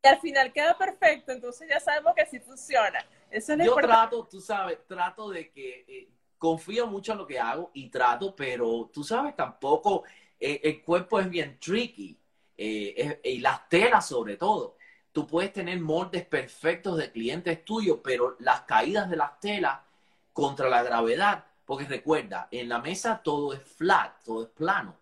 y 0.04 0.08
al 0.08 0.20
final 0.20 0.54
queda 0.54 0.78
perfecto, 0.78 1.32
entonces 1.32 1.68
ya 1.70 1.80
sabemos 1.80 2.14
que 2.16 2.26
sí 2.26 2.40
funciona. 2.40 3.06
Eso 3.30 3.54
es 3.54 3.66
Yo 3.66 3.76
trato, 3.76 4.26
tú 4.26 4.40
sabes, 4.40 4.86
trato 4.86 5.30
de 5.30 5.52
que 5.52 5.86
eh, 5.88 6.10
confío 6.38 6.88
mucho 6.88 7.14
en 7.14 7.18
lo 7.20 7.28
que 7.28 7.40
hago 7.40 7.72
y 7.74 7.90
trato, 7.90 8.36
pero 8.36 8.90
tú 8.94 9.04
sabes, 9.04 9.36
tampoco 9.36 10.04
eh, 10.40 10.62
el 10.64 10.82
cuerpo 10.82 11.20
es 11.20 11.30
bien 11.30 11.58
tricky 11.60 12.18
eh, 12.58 13.20
y 13.24 13.40
las 13.40 13.68
telas 13.70 14.08
sobre 14.08 14.38
todo. 14.38 14.78
Tú 15.12 15.26
puedes 15.26 15.52
tener 15.54 15.80
moldes 15.80 16.26
perfectos 16.26 16.98
de 16.98 17.12
clientes 17.12 17.66
tuyos, 17.66 18.00
pero 18.04 18.36
las 18.40 18.62
caídas 18.62 19.10
de 19.10 19.18
las 19.18 19.40
telas 19.40 19.80
contra 20.34 20.70
la 20.70 20.84
gravedad, 20.84 21.46
porque 21.66 21.86
recuerda, 21.86 22.48
en 22.52 22.70
la 22.70 22.80
mesa 22.80 23.22
todo 23.24 23.54
es 23.54 23.62
flat, 23.62 24.24
todo 24.24 24.44
es 24.44 24.50
plano 24.50 24.96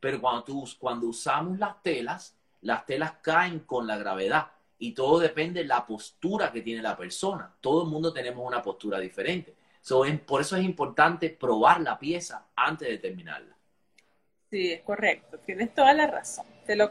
pero 0.00 0.20
cuando, 0.20 0.42
tú, 0.42 0.68
cuando 0.78 1.06
usamos 1.06 1.58
las 1.58 1.80
telas, 1.82 2.34
las 2.62 2.86
telas 2.86 3.12
caen 3.22 3.60
con 3.60 3.86
la 3.86 3.98
gravedad 3.98 4.50
y 4.78 4.92
todo 4.92 5.18
depende 5.18 5.60
de 5.60 5.66
la 5.66 5.86
postura 5.86 6.50
que 6.50 6.62
tiene 6.62 6.82
la 6.82 6.96
persona. 6.96 7.52
Todo 7.60 7.84
el 7.84 7.90
mundo 7.90 8.12
tenemos 8.12 8.44
una 8.46 8.62
postura 8.62 8.98
diferente. 8.98 9.54
Por 10.26 10.40
eso 10.40 10.56
es 10.56 10.64
importante 10.64 11.30
probar 11.30 11.80
la 11.80 11.98
pieza 11.98 12.46
antes 12.54 12.88
de 12.88 12.98
terminarla. 12.98 13.56
Sí, 14.50 14.72
es 14.72 14.82
correcto. 14.82 15.38
Tienes 15.38 15.74
toda 15.74 15.92
la 15.92 16.06
razón. 16.06 16.44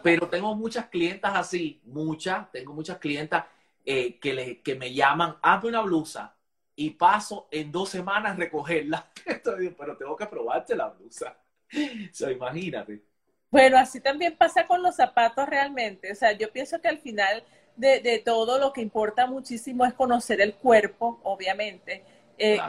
Pero 0.03 0.27
tengo 0.27 0.55
muchas 0.55 0.87
clientas 0.87 1.33
así, 1.35 1.81
muchas, 1.85 2.51
tengo 2.51 2.73
muchas 2.73 2.97
clientas 2.97 3.45
eh, 3.85 4.19
que, 4.19 4.33
le, 4.33 4.61
que 4.61 4.75
me 4.75 4.93
llaman, 4.93 5.37
hazme 5.41 5.69
una 5.69 5.81
blusa 5.81 6.35
y 6.75 6.91
paso 6.91 7.47
en 7.51 7.71
dos 7.71 7.89
semanas 7.89 8.37
recogerla. 8.37 9.09
pero 9.77 9.97
tengo 9.97 10.15
que 10.15 10.25
probarte 10.25 10.75
la 10.75 10.89
blusa. 10.89 11.37
Imagínate. 12.31 13.03
Bueno, 13.51 13.77
así 13.77 13.99
también 13.99 14.35
pasa 14.37 14.67
con 14.67 14.83
los 14.83 14.95
zapatos 14.95 15.47
realmente. 15.47 16.11
O 16.11 16.15
sea, 16.15 16.33
yo 16.33 16.51
pienso 16.51 16.79
que 16.81 16.87
al 16.87 16.99
final 16.99 17.43
de, 17.75 18.21
todo 18.23 18.59
lo 18.59 18.73
que 18.73 18.81
importa 18.81 19.25
muchísimo 19.25 19.85
es 19.85 19.93
conocer 19.93 20.41
el 20.41 20.53
cuerpo, 20.53 21.19
obviamente. 21.23 22.03
Eh, 22.39 22.59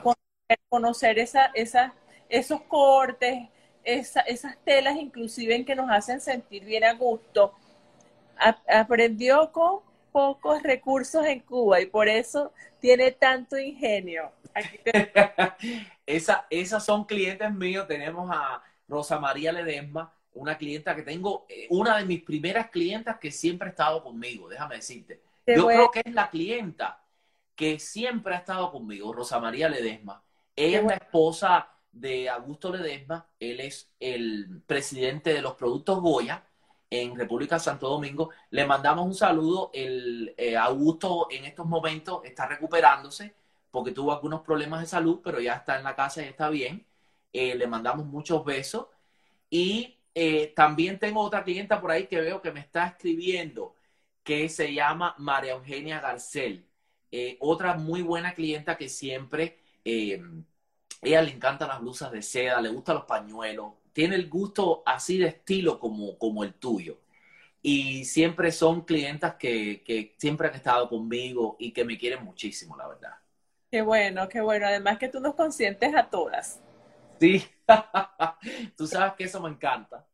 conocer, 0.68 1.18
esa, 1.18 1.46
esa, 1.54 1.94
esos 2.28 2.60
cortes, 2.62 3.48
esas 3.84 4.58
telas 4.64 4.96
inclusive 4.96 5.54
en 5.54 5.64
que 5.64 5.76
nos 5.76 5.90
hacen 5.90 6.20
sentir 6.20 6.64
bien 6.64 6.84
a 6.84 6.92
gusto. 6.94 7.54
aprendió 8.68 9.50
con 9.52 9.80
pocos 10.12 10.62
recursos 10.62 11.24
en 11.24 11.40
Cuba 11.40 11.80
y 11.80 11.86
por 11.86 12.08
eso 12.08 12.52
tiene 12.80 13.12
tanto 13.12 13.58
ingenio. 13.58 14.32
Esa, 16.06 16.46
esas 16.50 16.84
son 16.84 17.04
clientes 17.04 17.52
míos. 17.54 17.86
Tenemos 17.86 18.28
a 18.32 18.60
Rosa 18.88 19.20
María 19.20 19.52
Ledesma, 19.52 20.12
una 20.34 20.58
clienta 20.58 20.96
que 20.96 21.02
tengo, 21.02 21.46
eh, 21.48 21.68
una 21.70 21.98
de 21.98 22.04
mis 22.04 22.24
primeras 22.24 22.68
clientas 22.70 23.18
que 23.20 23.30
siempre 23.30 23.68
ha 23.68 23.70
estado 23.70 24.02
conmigo, 24.02 24.48
déjame 24.48 24.76
decirte. 24.76 25.20
Yo 25.46 25.66
creo 25.66 25.90
que 25.90 26.02
es 26.04 26.12
la 26.12 26.28
clienta 26.28 26.99
que 27.60 27.78
siempre 27.78 28.34
ha 28.34 28.38
estado 28.38 28.72
conmigo, 28.72 29.12
Rosa 29.12 29.38
María 29.38 29.68
Ledesma. 29.68 30.24
Ella 30.56 30.78
es 30.78 30.84
la 30.86 30.94
esposa 30.94 31.68
de 31.92 32.30
Augusto 32.30 32.74
Ledesma, 32.74 33.28
él 33.38 33.60
es 33.60 33.92
el 34.00 34.62
presidente 34.66 35.34
de 35.34 35.42
los 35.42 35.56
productos 35.56 36.00
Goya 36.00 36.42
en 36.88 37.14
República 37.14 37.58
Santo 37.58 37.90
Domingo. 37.90 38.30
Le 38.48 38.64
mandamos 38.64 39.04
un 39.04 39.14
saludo. 39.14 39.70
El 39.74 40.34
eh, 40.38 40.56
Augusto 40.56 41.28
en 41.30 41.44
estos 41.44 41.66
momentos 41.66 42.22
está 42.24 42.46
recuperándose 42.46 43.34
porque 43.70 43.92
tuvo 43.92 44.12
algunos 44.12 44.40
problemas 44.40 44.80
de 44.80 44.86
salud, 44.86 45.20
pero 45.22 45.38
ya 45.38 45.52
está 45.56 45.76
en 45.76 45.84
la 45.84 45.94
casa 45.94 46.22
y 46.22 46.28
está 46.28 46.48
bien. 46.48 46.86
Eh, 47.30 47.54
le 47.56 47.66
mandamos 47.66 48.06
muchos 48.06 48.42
besos. 48.42 48.86
Y 49.50 49.98
eh, 50.14 50.54
también 50.56 50.98
tengo 50.98 51.20
otra 51.20 51.44
clienta 51.44 51.78
por 51.78 51.90
ahí 51.90 52.06
que 52.06 52.22
veo 52.22 52.40
que 52.40 52.52
me 52.52 52.60
está 52.60 52.86
escribiendo, 52.86 53.74
que 54.24 54.48
se 54.48 54.72
llama 54.72 55.14
María 55.18 55.52
Eugenia 55.52 56.00
Garcel. 56.00 56.69
Eh, 57.12 57.36
otra 57.40 57.74
muy 57.74 58.02
buena 58.02 58.34
clienta 58.34 58.76
que 58.76 58.88
siempre, 58.88 59.58
ella 59.84 61.22
le 61.22 61.30
encantan 61.32 61.68
las 61.68 61.80
blusas 61.80 62.12
de 62.12 62.22
seda, 62.22 62.60
le 62.60 62.68
gustan 62.68 62.96
los 62.96 63.04
pañuelos, 63.04 63.72
tiene 63.92 64.16
el 64.16 64.28
gusto 64.28 64.82
así 64.86 65.18
de 65.18 65.28
estilo 65.28 65.78
como, 65.78 66.16
como 66.18 66.44
el 66.44 66.54
tuyo. 66.54 66.98
Y 67.62 68.04
siempre 68.04 68.52
son 68.52 68.82
clientas 68.82 69.34
que, 69.34 69.82
que 69.84 70.14
siempre 70.18 70.48
han 70.48 70.54
estado 70.54 70.88
conmigo 70.88 71.56
y 71.58 71.72
que 71.72 71.84
me 71.84 71.98
quieren 71.98 72.24
muchísimo, 72.24 72.76
la 72.76 72.88
verdad. 72.88 73.14
Qué 73.70 73.82
bueno, 73.82 74.28
qué 74.28 74.40
bueno. 74.40 74.66
Además 74.66 74.98
que 74.98 75.08
tú 75.08 75.20
nos 75.20 75.34
consientes 75.34 75.94
a 75.94 76.08
todas. 76.08 76.60
Sí, 77.20 77.44
tú 78.76 78.86
sabes 78.86 79.12
que 79.14 79.24
eso 79.24 79.40
me 79.40 79.50
encanta. 79.50 80.06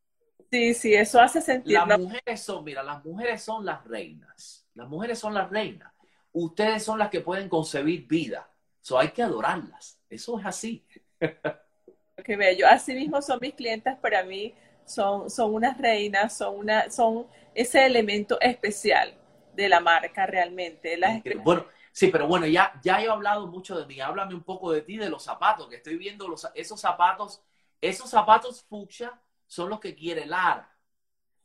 Sí, 0.50 0.74
sí, 0.74 0.94
eso 0.94 1.20
hace 1.20 1.40
sentido. 1.40 1.87
Las 1.87 1.98
mujeres 1.98 2.40
son, 2.42 2.64
mira, 2.64 2.82
las 2.82 3.04
mujeres 3.04 3.42
son 3.42 3.64
las 3.64 3.85
reinas. 3.85 4.66
Las 4.74 4.88
mujeres 4.88 5.18
son 5.18 5.32
las 5.32 5.48
reinas. 5.48 5.92
Ustedes 6.38 6.85
son 6.85 6.99
las 6.99 7.09
que 7.09 7.22
pueden 7.22 7.49
concebir 7.49 8.07
vida. 8.07 8.46
So, 8.83 8.99
hay 8.99 9.09
que 9.09 9.22
adorarlas. 9.22 9.99
Eso 10.11 10.38
es 10.38 10.44
así. 10.44 10.87
Qué 12.25 12.37
bello. 12.37 12.66
Así 12.68 12.92
mismo 12.92 13.22
son 13.22 13.38
mis 13.40 13.55
clientes 13.55 13.96
para 13.96 14.22
mí. 14.22 14.55
Son, 14.85 15.31
son 15.31 15.55
unas 15.55 15.79
reinas, 15.79 16.37
son, 16.37 16.59
una, 16.59 16.90
son 16.90 17.27
ese 17.55 17.87
elemento 17.87 18.38
especial 18.40 19.14
de 19.55 19.68
la 19.68 19.81
marca 19.81 20.27
realmente. 20.27 20.99
bueno, 21.42 21.64
Sí, 21.90 22.09
pero 22.09 22.27
bueno, 22.27 22.44
ya, 22.44 22.79
ya 22.85 23.01
he 23.01 23.09
hablado 23.09 23.46
mucho 23.46 23.79
de 23.79 23.87
mí. 23.87 23.99
Háblame 24.01 24.35
un 24.35 24.42
poco 24.42 24.70
de 24.70 24.83
ti, 24.83 24.99
de 24.99 25.09
los 25.09 25.22
zapatos, 25.22 25.68
que 25.70 25.77
estoy 25.77 25.96
viendo 25.96 26.29
los, 26.29 26.46
esos 26.55 26.79
zapatos, 26.79 27.42
esos 27.81 28.11
zapatos 28.11 28.62
fucsia 28.64 29.18
son 29.46 29.70
los 29.70 29.81
que 29.81 29.94
quiere 29.94 30.27
Lara. 30.27 30.70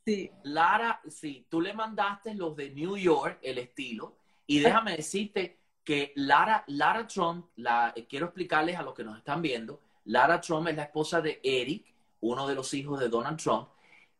Sí. 0.04 0.30
Lara, 0.42 1.00
sí, 1.08 1.46
tú 1.48 1.62
le 1.62 1.72
mandaste 1.72 2.34
los 2.34 2.54
de 2.54 2.68
New 2.68 2.98
York, 2.98 3.38
el 3.40 3.56
estilo, 3.56 4.18
y 4.46 4.60
déjame 4.60 4.96
decirte 4.96 5.58
que 5.84 6.12
Lara, 6.16 6.64
Lara 6.68 7.06
Trump, 7.06 7.46
la, 7.56 7.94
quiero 8.08 8.26
explicarles 8.26 8.76
a 8.76 8.82
los 8.82 8.94
que 8.94 9.04
nos 9.04 9.18
están 9.18 9.42
viendo, 9.42 9.80
Lara 10.04 10.40
Trump 10.40 10.68
es 10.68 10.76
la 10.76 10.84
esposa 10.84 11.20
de 11.20 11.40
Eric, 11.42 11.86
uno 12.20 12.46
de 12.46 12.54
los 12.54 12.72
hijos 12.74 13.00
de 13.00 13.08
Donald 13.08 13.38
Trump. 13.38 13.68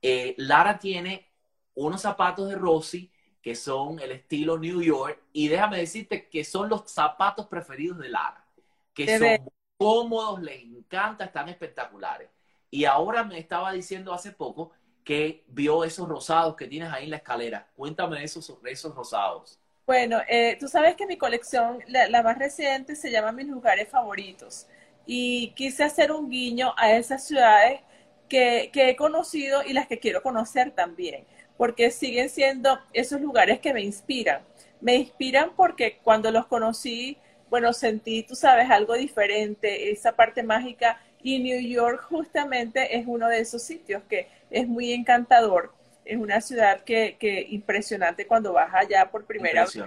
Eh, 0.00 0.34
Lara 0.38 0.78
tiene 0.78 1.30
unos 1.74 2.00
zapatos 2.00 2.48
de 2.48 2.56
Rosy 2.56 3.12
que 3.42 3.56
son 3.56 3.98
el 3.98 4.12
estilo 4.12 4.56
New 4.56 4.80
York, 4.80 5.20
y 5.32 5.48
déjame 5.48 5.78
decirte 5.78 6.28
que 6.28 6.44
son 6.44 6.68
los 6.68 6.88
zapatos 6.90 7.46
preferidos 7.48 7.98
de 7.98 8.08
Lara, 8.08 8.46
que 8.94 9.18
son 9.18 9.52
cómodos, 9.76 10.40
les 10.40 10.62
encanta, 10.62 11.24
están 11.24 11.48
espectaculares. 11.48 12.30
Y 12.70 12.84
ahora 12.84 13.24
me 13.24 13.38
estaba 13.38 13.72
diciendo 13.72 14.14
hace 14.14 14.30
poco 14.30 14.70
que 15.02 15.44
vio 15.48 15.82
esos 15.82 16.08
rosados 16.08 16.54
que 16.54 16.68
tienes 16.68 16.92
ahí 16.92 17.04
en 17.04 17.10
la 17.10 17.16
escalera. 17.16 17.68
Cuéntame 17.74 18.20
de 18.20 18.24
esos, 18.24 18.54
esos 18.64 18.94
rosados. 18.94 19.58
Bueno, 19.86 20.18
eh, 20.28 20.56
tú 20.60 20.68
sabes 20.68 20.94
que 20.96 21.06
mi 21.06 21.16
colección, 21.16 21.78
la, 21.88 22.22
más 22.22 22.38
reciente, 22.38 22.94
se 22.96 23.10
llama 23.10 23.32
Mis 23.32 23.46
lugares 23.48 23.88
favoritos. 23.88 24.66
Y 25.06 25.52
quise 25.56 25.82
hacer 25.84 26.12
un 26.12 26.30
guiño 26.30 26.72
a 26.76 26.92
esas 26.92 27.26
ciudades 27.26 27.80
que, 28.28 28.70
que 28.72 28.90
he 28.90 28.96
conocido 28.96 29.62
y 29.64 29.72
las 29.72 29.88
que 29.88 29.98
quiero 29.98 30.22
conocer 30.22 30.70
también, 30.70 31.24
porque 31.56 31.90
siguen 31.90 32.28
siendo 32.30 32.78
esos 32.92 33.20
lugares 33.20 33.58
que 33.60 33.74
me 33.74 33.82
inspiran. 33.82 34.42
Me 34.80 34.94
inspiran 34.96 35.50
porque 35.56 35.98
cuando 36.02 36.30
los 36.30 36.46
conocí, 36.46 37.18
bueno, 37.50 37.72
sentí, 37.72 38.22
tú 38.22 38.34
sabes, 38.36 38.70
algo 38.70 38.94
diferente, 38.94 39.90
esa 39.90 40.12
parte 40.16 40.42
mágica. 40.42 41.00
Y 41.22 41.38
New 41.40 41.60
York 41.60 42.02
justamente 42.08 42.96
es 42.96 43.04
uno 43.06 43.28
de 43.28 43.40
esos 43.40 43.62
sitios 43.62 44.02
que 44.08 44.28
es 44.50 44.66
muy 44.68 44.92
encantador. 44.92 45.72
Es 46.04 46.16
una 46.18 46.40
ciudad 46.40 46.82
que, 46.84 47.16
que 47.18 47.46
impresionante 47.50 48.26
cuando 48.26 48.52
vas 48.52 48.72
allá 48.74 49.10
por 49.10 49.24
primera 49.26 49.64
vez. 49.64 49.78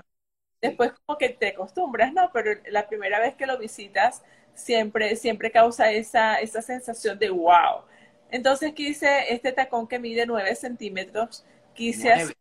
Después 0.62 0.94
como 1.06 1.18
que 1.18 1.30
te 1.30 1.50
acostumbras, 1.50 2.14
¿no? 2.14 2.32
Pero 2.34 2.60
la 2.70 2.88
primera 2.88 3.20
vez 3.20 3.36
que 3.36 3.46
lo 3.46 3.58
visitas 3.58 4.24
siempre, 4.54 5.16
siempre 5.16 5.52
causa 5.52 5.92
esa, 5.92 6.36
esa 6.40 6.62
sensación 6.62 7.20
de 7.20 7.30
wow. 7.30 7.84
Entonces 8.32 8.74
quise 8.74 9.34
este 9.34 9.52
tacón 9.52 9.88
que 9.88 10.00
mide 10.00 10.26
9 10.26 10.56
centímetros, 10.56 11.46
quise 11.74 12.12
hacer, 12.12 12.36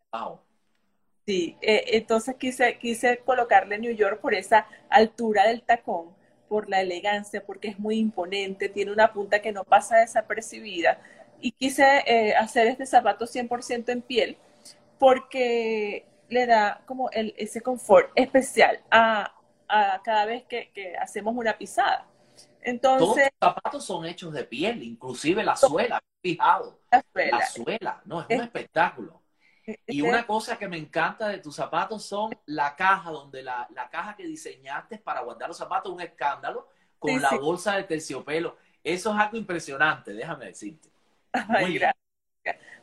Sí, 1.26 1.56
eh, 1.62 1.84
entonces 1.92 2.36
quise, 2.36 2.78
quise 2.78 3.18
colocarle 3.18 3.78
New 3.78 3.92
York 3.94 4.20
por 4.20 4.34
esa 4.34 4.66
altura 4.90 5.46
del 5.46 5.62
tacón, 5.62 6.14
por 6.48 6.68
la 6.68 6.82
elegancia, 6.82 7.44
porque 7.44 7.68
es 7.68 7.78
muy 7.78 7.96
imponente, 7.98 8.68
tiene 8.68 8.92
una 8.92 9.12
punta 9.12 9.40
que 9.40 9.50
no 9.52 9.64
pasa 9.64 9.96
desapercibida 9.98 11.00
y 11.44 11.52
quise 11.52 12.02
eh, 12.06 12.34
hacer 12.34 12.68
este 12.68 12.86
zapato 12.86 13.26
100% 13.26 13.90
en 13.90 14.00
piel 14.00 14.38
porque 14.98 16.06
le 16.30 16.46
da 16.46 16.80
como 16.86 17.10
el, 17.10 17.34
ese 17.36 17.60
confort 17.60 18.10
especial 18.14 18.82
a, 18.90 19.30
a 19.68 20.00
cada 20.02 20.24
vez 20.24 20.44
que, 20.44 20.70
que, 20.72 20.96
hacemos 20.96 21.34
una 21.36 21.58
pisada. 21.58 22.06
Entonces, 22.62 23.06
Todos 23.06 23.18
los 23.18 23.54
zapatos 23.54 23.84
son 23.84 24.06
hechos 24.06 24.32
de 24.32 24.44
piel, 24.44 24.82
inclusive 24.82 25.44
la 25.44 25.54
suela, 25.54 26.02
fijado. 26.22 26.80
La 26.90 27.04
suela, 27.12 27.38
la 27.38 27.46
suela 27.46 28.02
no, 28.06 28.20
es, 28.22 28.26
es 28.30 28.38
un 28.38 28.44
espectáculo. 28.44 29.22
Y 29.86 30.00
una 30.00 30.26
cosa 30.26 30.56
que 30.56 30.66
me 30.66 30.78
encanta 30.78 31.28
de 31.28 31.38
tus 31.38 31.56
zapatos 31.56 32.06
son 32.06 32.34
la 32.46 32.74
caja, 32.74 33.10
donde 33.10 33.42
la, 33.42 33.68
la 33.74 33.90
caja 33.90 34.16
que 34.16 34.26
diseñaste 34.26 34.96
para 34.96 35.20
guardar 35.20 35.48
los 35.48 35.58
zapatos, 35.58 35.92
un 35.92 36.00
escándalo, 36.00 36.70
con 36.98 37.20
la 37.20 37.36
bolsa 37.36 37.76
de 37.76 37.84
terciopelo. 37.84 38.56
Eso 38.82 39.12
es 39.12 39.18
algo 39.18 39.36
impresionante, 39.36 40.14
déjame 40.14 40.46
decirte. 40.46 40.93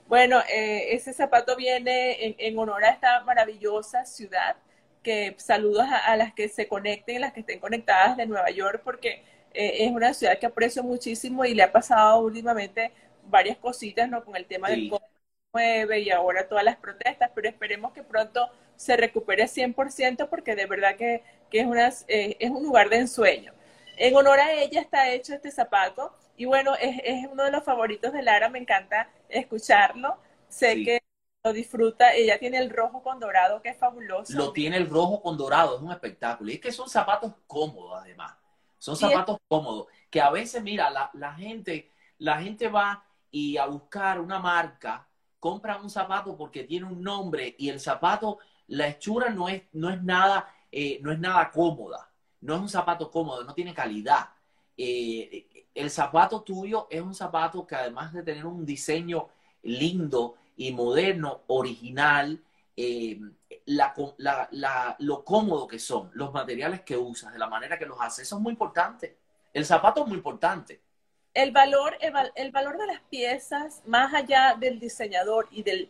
Bueno, 0.07 0.41
eh, 0.53 0.93
ese 0.93 1.13
zapato 1.13 1.55
viene 1.55 2.35
en, 2.37 2.59
honor 2.59 2.83
a 2.83 2.89
esta 2.89 3.21
maravillosa 3.23 4.05
ciudad, 4.05 4.57
que 5.03 5.35
saludos 5.37 5.85
a, 5.89 6.17
las 6.17 6.33
que 6.33 6.49
se 6.49 6.67
conecten, 6.67 7.21
las 7.21 7.31
que 7.31 7.39
estén 7.39 7.59
conectadas 7.59 8.17
de 8.17 8.25
Nueva 8.25 8.49
York, 8.49 8.81
porque 8.83 9.23
eh, 9.53 9.85
es 9.85 9.91
una 9.91 10.13
ciudad 10.13 10.37
que 10.37 10.47
aprecio 10.47 10.83
muchísimo 10.83 11.45
y 11.45 11.53
le 11.53 11.63
ha 11.63 11.71
pasado 11.71 12.19
últimamente 12.19 12.91
varias 13.23 13.57
cositas, 13.57 14.09
¿no? 14.09 14.25
Con 14.25 14.35
el 14.35 14.45
tema 14.47 14.69
del 14.69 14.91
COVID-19 14.91 16.03
y 16.03 16.09
ahora 16.11 16.47
todas 16.49 16.65
las 16.65 16.75
protestas, 16.75 17.31
pero 17.33 17.47
esperemos 17.47 17.93
que 17.93 18.03
pronto 18.03 18.49
se 18.75 18.97
recupere 18.97 19.47
100% 19.47 20.27
porque 20.29 20.55
de 20.55 20.65
verdad 20.65 20.97
que, 20.97 21.23
que 21.49 21.61
es, 21.61 21.65
una, 21.65 21.87
eh, 22.09 22.35
es 22.37 22.49
un 22.49 22.63
lugar 22.63 22.89
de 22.89 22.97
ensueño. 22.97 23.53
En 23.95 24.13
honor 24.15 24.39
a 24.39 24.51
ella 24.53 24.81
está 24.81 25.09
hecho 25.09 25.33
este 25.33 25.51
zapato 25.51 26.13
y 26.41 26.45
bueno, 26.45 26.73
es, 26.73 26.99
es 27.03 27.27
uno 27.31 27.43
de 27.43 27.51
los 27.51 27.63
favoritos 27.63 28.11
de 28.13 28.23
Lara, 28.23 28.49
me 28.49 28.57
encanta 28.57 29.07
escucharlo. 29.29 30.17
Sé 30.49 30.83
que 30.83 31.03
lo 31.43 31.53
disfruta. 31.53 32.15
Ella 32.15 32.39
tiene 32.39 32.57
el 32.57 32.71
rojo 32.71 33.03
con 33.03 33.19
dorado, 33.19 33.61
que 33.61 33.69
es 33.69 33.77
fabuloso. 33.77 34.35
Lo 34.35 34.51
tiene 34.51 34.77
el 34.77 34.89
rojo 34.89 35.21
con 35.21 35.37
dorado, 35.37 35.75
es 35.75 35.83
un 35.83 35.91
espectáculo. 35.91 36.49
Y 36.49 36.55
es 36.55 36.59
que 36.59 36.71
son 36.71 36.89
zapatos 36.89 37.35
cómodos, 37.45 38.01
además. 38.01 38.33
Son 38.79 38.95
zapatos 38.95 39.37
cómodos. 39.47 39.85
Que 40.09 40.19
a 40.19 40.31
veces, 40.31 40.63
mira, 40.63 40.89
la, 40.89 41.11
la, 41.13 41.31
gente, 41.35 41.91
la 42.17 42.41
gente 42.41 42.69
va 42.69 43.05
y 43.29 43.57
a 43.57 43.67
buscar 43.67 44.19
una 44.19 44.39
marca, 44.39 45.07
compra 45.39 45.77
un 45.77 45.91
zapato 45.91 46.35
porque 46.35 46.63
tiene 46.63 46.87
un 46.87 47.03
nombre 47.03 47.55
y 47.59 47.69
el 47.69 47.79
zapato, 47.79 48.39
la 48.65 48.87
hechura 48.87 49.29
no 49.29 49.47
es, 49.47 49.61
no 49.73 49.91
es 49.91 50.01
nada, 50.01 50.51
eh, 50.71 50.97
no 51.03 51.11
es 51.11 51.19
nada 51.19 51.51
cómoda. 51.51 52.11
No 52.39 52.55
es 52.55 52.61
un 52.61 52.69
zapato 52.69 53.11
cómodo, 53.11 53.43
no 53.43 53.53
tiene 53.53 53.75
calidad. 53.75 54.29
Eh, 54.75 55.47
el 55.73 55.89
zapato 55.89 56.41
tuyo 56.41 56.87
es 56.89 57.01
un 57.01 57.15
zapato 57.15 57.65
que 57.65 57.75
además 57.75 58.13
de 58.13 58.23
tener 58.23 58.45
un 58.45 58.65
diseño 58.65 59.29
lindo 59.63 60.35
y 60.57 60.71
moderno, 60.73 61.41
original, 61.47 62.39
eh, 62.75 63.19
lo 63.65 65.23
cómodo 65.23 65.67
que 65.67 65.79
son, 65.79 66.09
los 66.13 66.33
materiales 66.33 66.81
que 66.81 66.97
usas, 66.97 67.33
de 67.33 67.39
la 67.39 67.47
manera 67.47 67.77
que 67.77 67.85
los 67.85 67.99
haces, 67.99 68.27
eso 68.27 68.37
es 68.37 68.41
muy 68.41 68.51
importante. 68.51 69.17
El 69.53 69.65
zapato 69.65 70.01
es 70.01 70.07
muy 70.07 70.17
importante. 70.17 70.81
El 71.33 71.51
valor, 71.51 71.97
el, 72.35 72.51
valor 72.51 72.77
de 72.77 72.87
las 72.87 72.99
piezas, 73.09 73.81
más 73.85 74.13
allá 74.13 74.55
del 74.59 74.79
diseñador 74.79 75.47
y, 75.49 75.63
del, 75.63 75.89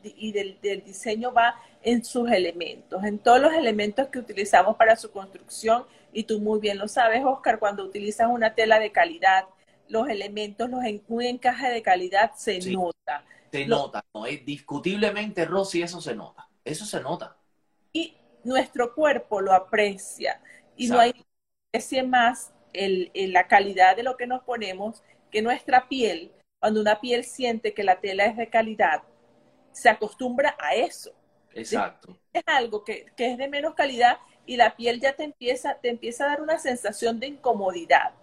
del 0.62 0.84
diseño, 0.84 1.34
va 1.34 1.56
en 1.82 2.06
sus 2.06 2.30
elementos, 2.30 3.04
en 3.04 3.17
todos 3.17 3.41
los 3.41 3.54
elementos 3.54 4.08
que 4.10 4.20
utilizamos 4.20 4.76
para 4.76 4.96
su 4.96 5.12
construcción. 5.12 5.86
Y 6.13 6.26
tú 6.26 6.39
muy 6.39 6.60
bien 6.60 6.78
lo 6.78 6.88
sabes, 6.88 7.24
Oscar, 7.26 7.58
cuando 7.58 7.84
utilizas 7.84 8.28
una 8.30 8.54
tela 8.54 8.78
de 8.78 8.91
calidad, 8.91 9.46
los 9.92 10.08
elementos, 10.08 10.70
los 10.70 10.82
un 11.08 11.22
encaje 11.22 11.70
de 11.70 11.82
calidad 11.82 12.32
se 12.36 12.60
nota. 12.72 13.26
Se 13.52 13.66
nota, 13.66 14.04
¿no? 14.14 14.24
Discutiblemente, 14.24 15.46
Rosy, 15.46 15.82
eso 15.82 16.00
se 16.00 16.16
nota. 16.16 16.48
Eso 16.64 16.86
se 16.86 17.02
nota. 17.02 17.36
Y 17.92 18.16
nuestro 18.44 18.96
cuerpo 18.96 19.42
lo 19.42 19.54
aprecia. 19.54 20.42
Y 20.78 20.88
no 20.88 21.00
hay 21.00 21.14
aprecia 21.68 22.04
más 22.04 22.54
el, 22.72 23.12
la 23.14 23.48
calidad 23.48 23.96
de 23.96 24.04
lo 24.04 24.16
que 24.16 24.28
nos 24.28 24.44
ponemos 24.44 25.04
que 25.30 25.42
nuestra 25.42 25.90
piel. 25.90 26.32
Cuando 26.60 26.80
una 26.80 27.02
piel 27.02 27.26
siente 27.26 27.74
que 27.74 27.84
la 27.84 28.00
tela 28.00 28.26
es 28.26 28.38
de 28.38 28.50
calidad, 28.50 29.04
se 29.74 29.90
acostumbra 29.90 30.56
a 30.60 30.76
eso. 30.76 31.12
Exacto. 31.54 32.18
Es 32.32 32.44
algo 32.46 32.84
que, 32.86 33.08
que 33.18 33.32
es 33.32 33.38
de 33.38 33.50
menos 33.50 33.74
calidad 33.74 34.20
y 34.46 34.56
la 34.56 34.76
piel 34.76 35.02
ya 35.02 35.14
te 35.14 35.24
empieza, 35.24 35.76
te 35.82 35.90
empieza 35.90 36.26
a 36.26 36.30
dar 36.30 36.42
una 36.42 36.60
sensación 36.60 37.20
de 37.20 37.28
incomodidad. 37.28 38.14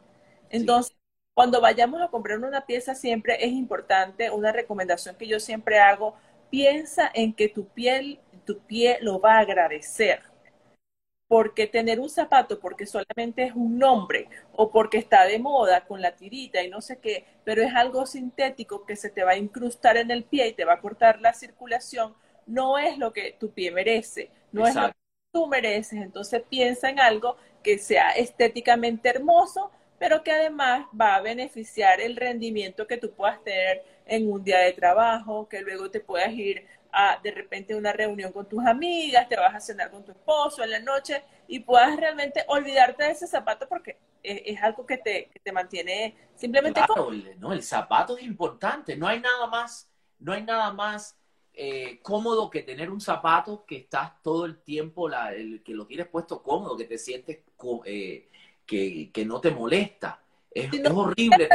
Entonces, 0.50 0.97
cuando 1.38 1.60
vayamos 1.60 2.02
a 2.02 2.08
comprar 2.08 2.40
una 2.40 2.66
pieza 2.66 2.96
siempre 2.96 3.36
es 3.38 3.52
importante, 3.52 4.28
una 4.28 4.50
recomendación 4.50 5.14
que 5.14 5.28
yo 5.28 5.38
siempre 5.38 5.78
hago, 5.78 6.16
piensa 6.50 7.08
en 7.14 7.32
que 7.32 7.48
tu 7.48 7.68
piel, 7.68 8.18
tu 8.44 8.58
pie 8.58 8.98
lo 9.02 9.20
va 9.20 9.34
a 9.34 9.38
agradecer. 9.42 10.20
Porque 11.28 11.68
tener 11.68 12.00
un 12.00 12.10
zapato 12.10 12.58
porque 12.58 12.86
solamente 12.86 13.44
es 13.44 13.54
un 13.54 13.78
nombre 13.78 14.28
o 14.50 14.72
porque 14.72 14.98
está 14.98 15.26
de 15.26 15.38
moda 15.38 15.86
con 15.86 16.02
la 16.02 16.16
tirita 16.16 16.60
y 16.60 16.70
no 16.70 16.80
sé 16.80 16.98
qué, 16.98 17.24
pero 17.44 17.62
es 17.62 17.72
algo 17.72 18.04
sintético 18.04 18.84
que 18.84 18.96
se 18.96 19.08
te 19.08 19.22
va 19.22 19.30
a 19.30 19.36
incrustar 19.36 19.96
en 19.96 20.10
el 20.10 20.24
pie 20.24 20.48
y 20.48 20.54
te 20.54 20.64
va 20.64 20.72
a 20.72 20.80
cortar 20.80 21.20
la 21.20 21.34
circulación, 21.34 22.16
no 22.48 22.78
es 22.78 22.98
lo 22.98 23.12
que 23.12 23.36
tu 23.38 23.52
pie 23.52 23.70
merece, 23.70 24.32
no 24.50 24.66
es 24.66 24.74
lo 24.74 24.88
que 24.88 24.96
tú 25.30 25.46
mereces. 25.46 26.02
Entonces 26.02 26.42
piensa 26.50 26.90
en 26.90 26.98
algo 26.98 27.36
que 27.62 27.78
sea 27.78 28.10
estéticamente 28.10 29.08
hermoso, 29.08 29.70
pero 29.98 30.22
que 30.22 30.32
además 30.32 30.86
va 30.98 31.16
a 31.16 31.20
beneficiar 31.20 32.00
el 32.00 32.16
rendimiento 32.16 32.86
que 32.86 32.96
tú 32.96 33.12
puedas 33.12 33.42
tener 33.42 33.84
en 34.06 34.30
un 34.30 34.42
día 34.42 34.58
de 34.60 34.72
trabajo, 34.72 35.48
que 35.48 35.60
luego 35.60 35.90
te 35.90 36.00
puedas 36.00 36.32
ir 36.32 36.66
a 36.92 37.18
de 37.22 37.30
repente 37.30 37.74
a 37.74 37.76
una 37.76 37.92
reunión 37.92 38.32
con 38.32 38.48
tus 38.48 38.64
amigas, 38.64 39.28
te 39.28 39.36
vas 39.36 39.54
a 39.54 39.60
cenar 39.60 39.90
con 39.90 40.04
tu 40.04 40.12
esposo 40.12 40.62
en 40.62 40.70
la 40.70 40.80
noche 40.80 41.22
y 41.46 41.60
puedas 41.60 41.96
realmente 41.96 42.44
olvidarte 42.48 43.04
de 43.04 43.10
ese 43.10 43.26
zapato 43.26 43.68
porque 43.68 43.98
es, 44.22 44.62
algo 44.62 44.84
que 44.84 44.98
te, 44.98 45.30
te, 45.42 45.52
mantiene 45.52 46.14
simplemente 46.34 46.80
claro, 46.84 47.10
no 47.38 47.52
el 47.52 47.62
zapato 47.62 48.16
es 48.18 48.24
importante. 48.24 48.96
No 48.96 49.06
hay 49.06 49.20
nada 49.20 49.46
más 49.46 49.88
no 50.18 50.32
hay 50.32 50.42
nada 50.42 50.72
más 50.72 51.16
eh, 51.52 52.00
cómodo 52.02 52.50
que 52.50 52.62
tener 52.62 52.90
un 52.90 53.00
zapato 53.00 53.64
que 53.64 53.76
estás 53.78 54.22
todo 54.22 54.44
el 54.44 54.62
tiempo 54.62 55.08
la, 55.08 55.32
el, 55.34 55.62
que 55.62 55.74
lo 55.74 55.86
tienes 55.86 56.06
puesto 56.08 56.42
cómodo 56.42 56.76
que 56.76 56.84
te 56.84 56.98
sientes 56.98 57.38
eh, 57.84 58.28
que, 58.68 59.24
no 59.24 59.40
te 59.40 59.50
molesta. 59.50 60.22
Es, 60.50 60.70
horrible. 60.90 61.48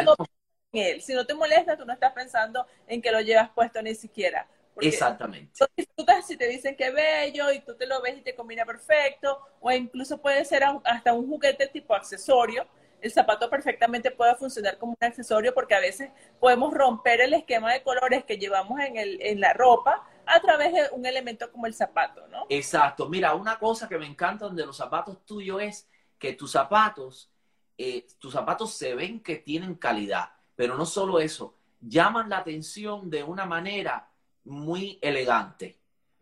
Si 1.02 1.14
no 1.14 1.26
te 1.26 1.34
molesta, 1.36 1.78
tú 1.78 1.86
no 1.86 1.94
estás 1.94 2.12
pensando 2.14 2.66
en 2.88 3.02
que 3.02 3.12
lo 3.12 3.22
llevas 3.22 3.50
puesto 3.52 3.82
ni 3.82 3.94
siquiera. 3.94 4.48
Exactamente. 4.82 5.54
Tú 5.58 5.66
disfrutas 5.78 6.26
si 6.26 6.36
te 6.36 6.48
dicen 6.48 6.76
que 6.76 6.90
bello 6.90 7.52
y 7.52 7.60
tú 7.60 7.76
te 7.76 7.86
lo 7.86 8.02
ves 8.02 8.18
y 8.18 8.22
te 8.22 8.36
combina 8.36 8.66
perfecto, 8.66 9.40
o 9.62 9.72
incluso 9.72 10.18
puede 10.18 10.44
ser 10.46 10.64
hasta 10.84 11.14
un 11.14 11.28
juguete 11.28 11.68
tipo 11.68 11.94
accesorio. 11.94 12.66
El 13.00 13.12
zapato 13.12 13.50
perfectamente 13.50 14.12
puede 14.12 14.34
funcionar 14.36 14.78
como 14.78 14.94
un 14.94 15.08
accesorio 15.08 15.54
porque 15.54 15.76
a 15.76 15.80
veces 15.80 16.10
podemos 16.40 16.74
romper 16.74 17.22
el 17.22 17.34
esquema 17.34 17.74
de 17.74 17.84
colores 17.84 18.24
que 18.24 18.38
llevamos 18.38 18.80
en, 18.80 18.98
el, 18.98 19.22
en 19.22 19.42
la 19.42 19.54
ropa 19.54 20.08
a 20.26 20.40
través 20.40 20.72
de 20.72 20.88
un 20.94 21.06
elemento 21.06 21.52
como 21.52 21.68
el 21.68 21.74
zapato, 21.74 22.26
¿no? 22.30 22.46
Exacto. 22.50 23.10
Mira, 23.10 23.36
una 23.36 23.60
cosa 23.60 23.90
que 23.90 23.98
me 23.98 24.08
encanta 24.08 24.48
de 24.50 24.66
los 24.66 24.78
zapatos 24.78 25.24
tuyos 25.26 25.62
es 25.62 25.90
que 26.24 26.32
tus 26.32 26.54
zapatos, 26.54 27.30
eh, 27.78 28.08
tus 28.18 28.32
zapatos 28.32 28.74
se 28.74 28.96
ven 28.96 29.20
que 29.20 29.36
tienen 29.36 29.76
calidad, 29.76 30.32
pero 30.56 30.78
no 30.78 30.86
solo 30.86 31.20
eso, 31.20 31.58
llaman 31.82 32.30
la 32.30 32.38
atención 32.38 33.10
de 33.10 33.24
una 33.24 33.46
manera 33.46 34.10
muy 34.46 35.00
elegante. 35.02 35.78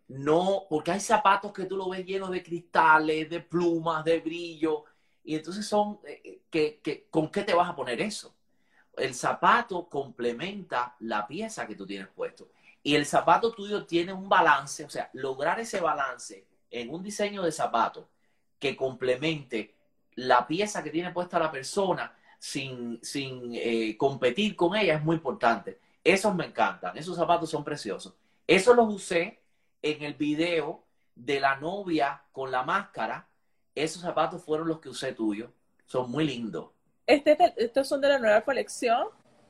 No, 0.08 0.66
porque 0.68 0.90
hay 0.90 1.00
zapatos 1.00 1.54
que 1.54 1.66
tú 1.66 1.78
lo 1.78 1.88
ves 1.88 2.04
llenos 2.04 2.32
de 2.32 2.42
cristales, 2.42 3.30
de 3.30 3.42
plumas, 3.42 4.04
de 4.04 4.22
brillo, 4.22 4.86
y 5.24 5.36
entonces 5.36 5.68
son, 5.68 6.00
eh, 6.04 6.42
que, 6.50 7.08
¿con 7.12 7.30
qué 7.30 7.44
te 7.44 7.54
vas 7.54 7.70
a 7.70 7.76
poner 7.76 8.02
eso? 8.02 8.34
El 8.98 9.14
zapato 9.14 9.88
complementa 9.88 10.96
la 11.02 11.28
pieza 11.28 11.68
que 11.68 11.76
tú 11.76 11.86
tienes 11.86 12.08
puesto. 12.08 12.50
Y 12.82 12.96
el 12.96 13.06
zapato 13.06 13.52
tuyo 13.52 13.86
tiene 13.86 14.14
un 14.14 14.28
balance, 14.28 14.84
o 14.84 14.90
sea, 14.90 15.12
lograr 15.14 15.60
ese 15.60 15.80
balance 15.80 16.48
en 16.72 16.90
un 16.90 17.04
diseño 17.04 17.44
de 17.44 17.52
zapato 17.52 18.10
que 18.58 18.76
complemente 18.76 19.76
la 20.16 20.46
pieza 20.48 20.84
que 20.84 20.90
tiene 20.90 21.12
puesta 21.12 21.40
la 21.40 21.52
persona 21.52 22.14
sin, 22.38 23.00
sin 23.04 23.52
eh, 23.54 23.96
competir 23.98 24.56
con 24.56 24.76
ella 24.76 24.96
es 24.96 25.04
muy 25.04 25.16
importante. 25.16 25.80
Esos 26.04 26.34
me 26.36 26.46
encantan, 26.46 26.98
esos 26.98 27.16
zapatos 27.16 27.50
son 27.50 27.64
preciosos. 27.64 28.14
Eso 28.48 28.74
los 28.74 28.94
usé 28.94 29.42
en 29.82 30.04
el 30.04 30.16
video 30.16 30.84
de 31.16 31.40
la 31.40 31.56
novia 31.58 32.24
con 32.32 32.52
la 32.52 32.64
máscara. 32.64 33.28
Esos 33.76 34.02
zapatos 34.02 34.44
fueron 34.44 34.68
los 34.68 34.80
que 34.80 34.90
usé 34.90 35.14
tuyo. 35.14 35.52
Son 35.86 36.10
muy 36.10 36.26
lindos. 36.26 36.72
Este, 37.06 37.38
¿Estos 37.58 37.88
son 37.88 38.02
de 38.02 38.10
la 38.10 38.20
nueva 38.20 38.42
colección? 38.42 39.08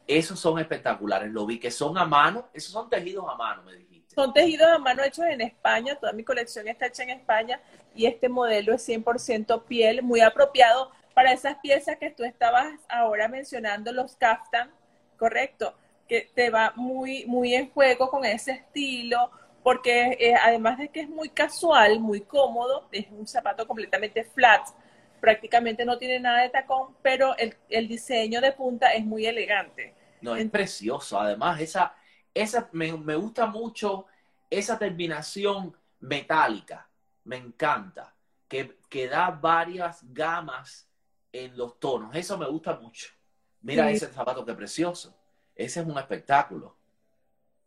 Esos 0.07 0.39
son 0.39 0.59
espectaculares. 0.59 1.31
Lo 1.31 1.45
vi 1.45 1.59
que 1.59 1.71
son 1.71 1.97
a 1.97 2.05
mano. 2.05 2.49
Esos 2.53 2.71
son 2.71 2.89
tejidos 2.89 3.25
a 3.29 3.35
mano, 3.35 3.63
me 3.63 3.73
dijiste. 3.73 3.90
Son 4.13 4.33
tejidos 4.33 4.67
a 4.67 4.77
mano 4.77 5.03
hechos 5.03 5.25
en 5.25 5.41
España. 5.41 5.95
Toda 5.95 6.11
mi 6.11 6.23
colección 6.23 6.67
está 6.67 6.87
hecha 6.87 7.03
en 7.03 7.11
España. 7.11 7.59
Y 7.95 8.05
este 8.05 8.27
modelo 8.27 8.73
es 8.73 8.87
100% 8.87 9.63
piel, 9.63 10.03
muy 10.03 10.21
apropiado 10.21 10.91
para 11.13 11.33
esas 11.33 11.57
piezas 11.57 11.97
que 11.97 12.09
tú 12.09 12.23
estabas 12.23 12.67
ahora 12.89 13.27
mencionando, 13.27 13.91
los 13.91 14.15
kaftan, 14.15 14.71
correcto, 15.17 15.75
que 16.07 16.29
te 16.33 16.49
va 16.49 16.73
muy, 16.75 17.25
muy 17.25 17.53
en 17.53 17.69
juego 17.69 18.09
con 18.09 18.25
ese 18.25 18.51
estilo, 18.51 19.29
porque 19.63 20.17
eh, 20.19 20.35
además 20.35 20.77
de 20.77 20.89
que 20.89 21.01
es 21.01 21.09
muy 21.09 21.29
casual, 21.29 21.99
muy 21.99 22.21
cómodo, 22.21 22.87
es 22.91 23.07
un 23.11 23.27
zapato 23.27 23.67
completamente 23.67 24.23
flat, 24.23 24.61
prácticamente 25.19 25.85
no 25.85 25.97
tiene 25.97 26.19
nada 26.19 26.41
de 26.41 26.49
tacón, 26.49 26.95
pero 27.01 27.35
el, 27.37 27.87
diseño 27.87 28.41
de 28.41 28.51
punta 28.53 28.93
es 28.93 29.05
muy 29.05 29.25
elegante. 29.25 29.93
No, 30.21 30.35
es 30.35 30.49
precioso. 30.49 31.19
Además, 31.19 31.61
esa, 31.61 31.93
esa 32.33 32.69
me, 32.71 32.91
me 32.97 33.15
gusta 33.15 33.45
mucho 33.45 34.05
esa 34.49 34.77
terminación 34.77 35.75
metálica. 35.99 36.87
Me 37.23 37.37
encanta. 37.37 38.13
Que, 38.47 38.77
que 38.89 39.07
da 39.07 39.29
varias 39.29 40.01
gamas 40.11 40.89
en 41.31 41.57
los 41.57 41.79
tonos. 41.79 42.13
Eso 42.15 42.37
me 42.37 42.47
gusta 42.47 42.75
mucho. 42.75 43.09
Mira 43.61 43.89
ese 43.89 44.07
zapato, 44.07 44.43
qué 44.45 44.53
precioso. 44.53 45.15
Ese 45.55 45.79
es 45.79 45.85
un 45.85 45.97
espectáculo. 45.97 46.75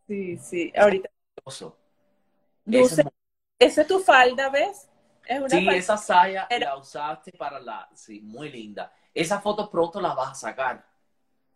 Sí, 0.07 0.37
sí. 0.37 0.73
Ahorita. 0.77 1.09
esa 3.59 3.81
es 3.81 3.87
tu 3.87 4.01
falda, 4.01 4.51
¿ves? 4.51 4.91
sí, 5.49 5.69
esa 5.71 5.97
saya 5.97 6.47
la 6.59 6.77
usaste 6.77 7.33
para 7.33 7.59
la. 7.59 7.89
Sí, 7.95 8.21
muy 8.21 8.51
linda. 8.51 8.93
Esa 9.12 9.41
foto 9.41 9.71
pronto 9.71 10.01
la 10.01 10.15
vas 10.15 10.33
a 10.33 10.35
sacar. 10.35 10.87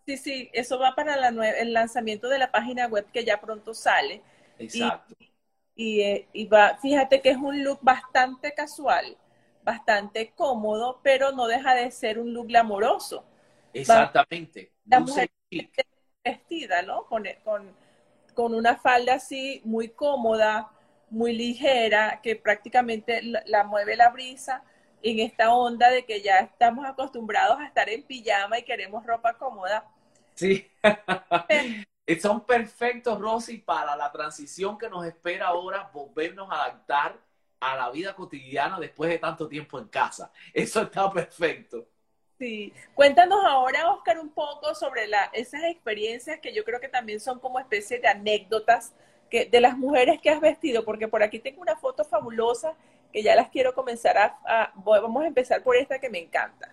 Sí, 0.09 0.17
sí, 0.17 0.51
eso 0.55 0.79
va 0.79 0.95
para 0.95 1.17
la 1.17 1.29
el 1.51 1.73
lanzamiento 1.73 2.29
de 2.29 2.39
la 2.39 2.51
página 2.51 2.87
web 2.87 3.07
que 3.13 3.25
ya 3.25 3.41
pronto 3.41 3.75
sale. 3.75 4.23
Exacto. 4.59 5.15
Y, 5.77 6.01
eh, 6.01 6.29
y 6.33 6.47
va, 6.47 6.79
fíjate 6.79 7.21
que 7.21 7.31
es 7.31 7.37
un 7.37 7.63
look 7.63 7.79
bastante 7.83 8.53
casual 8.55 9.17
bastante 9.69 10.33
cómodo, 10.35 10.99
pero 11.03 11.33
no 11.33 11.47
deja 11.47 11.75
de 11.75 11.91
ser 11.91 12.19
un 12.19 12.33
look 12.33 12.47
glamoroso. 12.47 13.23
Exactamente. 13.75 14.73
La 14.87 15.01
mujer 15.01 15.31
vestida, 16.25 16.81
¿no? 16.81 17.05
Con, 17.05 17.25
con, 17.45 17.77
con, 18.33 18.55
una 18.55 18.77
falda 18.77 19.15
así 19.17 19.61
muy 19.67 19.91
cómoda, 19.91 20.71
muy 21.11 21.35
ligera, 21.35 22.21
que 22.23 22.35
prácticamente 22.35 23.21
la, 23.23 23.65
mueve 23.65 23.95
la 23.95 24.09
brisa 24.09 24.65
en 25.03 25.21
esta 25.21 25.53
onda 25.53 25.91
de 25.91 26.07
que 26.07 26.23
ya 26.23 26.39
estamos 26.39 26.87
acostumbrados 26.87 27.61
a 27.61 27.67
estar 27.67 27.91
en 27.91 28.03
pijama 28.03 28.59
y 28.59 28.63
queremos 28.63 29.05
ropa 29.05 29.35
cómoda. 29.35 29.85
Sí. 30.39 30.71
Son 32.23 32.47
perfectos, 32.47 33.19
Rosy, 33.21 33.59
para 33.59 33.97
la 33.97 34.11
transición 34.13 34.79
que 34.79 34.89
nos 34.89 35.05
espera 35.05 35.49
ahora, 35.49 35.91
volvernos 35.93 36.49
a 36.51 36.65
adaptar 36.65 37.19
a 37.61 37.77
la 37.77 37.91
vida 37.91 38.15
cotidiana 38.15 38.79
después 38.79 39.11
de 39.11 39.19
tanto 39.19 39.49
tiempo 39.49 39.79
en 39.79 39.89
casa. 39.89 40.31
Eso 40.55 40.83
está 40.83 41.13
perfecto. 41.13 41.89
Sí, 42.39 42.73
cuéntanos 42.95 43.45
ahora, 43.45 43.91
Oscar, 43.91 44.21
un 44.21 44.31
poco 44.31 44.75
sobre 44.77 45.09
la, 45.09 45.25
esas 45.33 45.65
experiencias 45.65 46.39
que 46.39 46.55
yo 46.55 46.65
creo 46.65 46.79
que 46.79 46.89
también 46.89 47.19
son 47.19 47.41
como 47.41 47.59
especie 47.59 47.99
de 47.99 48.07
anécdotas 48.07 48.95
que, 49.29 49.47
de 49.47 49.61
las 49.61 49.77
mujeres 49.77 50.21
que 50.23 50.31
has 50.31 50.41
vestido, 50.41 50.85
porque 50.85 51.09
por 51.09 51.25
aquí 51.25 51.41
tengo 51.41 51.61
una 51.61 51.77
foto 51.77 52.05
fabulosa 52.05 52.75
que 53.13 53.25
ya 53.25 53.35
las 53.35 53.49
quiero 53.49 53.75
comenzar 53.75 54.17
a, 54.17 54.73
vamos 54.77 55.25
a 55.25 55.27
empezar 55.27 55.65
por 55.65 55.75
esta 55.75 55.99
que 55.99 56.09
me 56.09 56.21
encanta. 56.21 56.73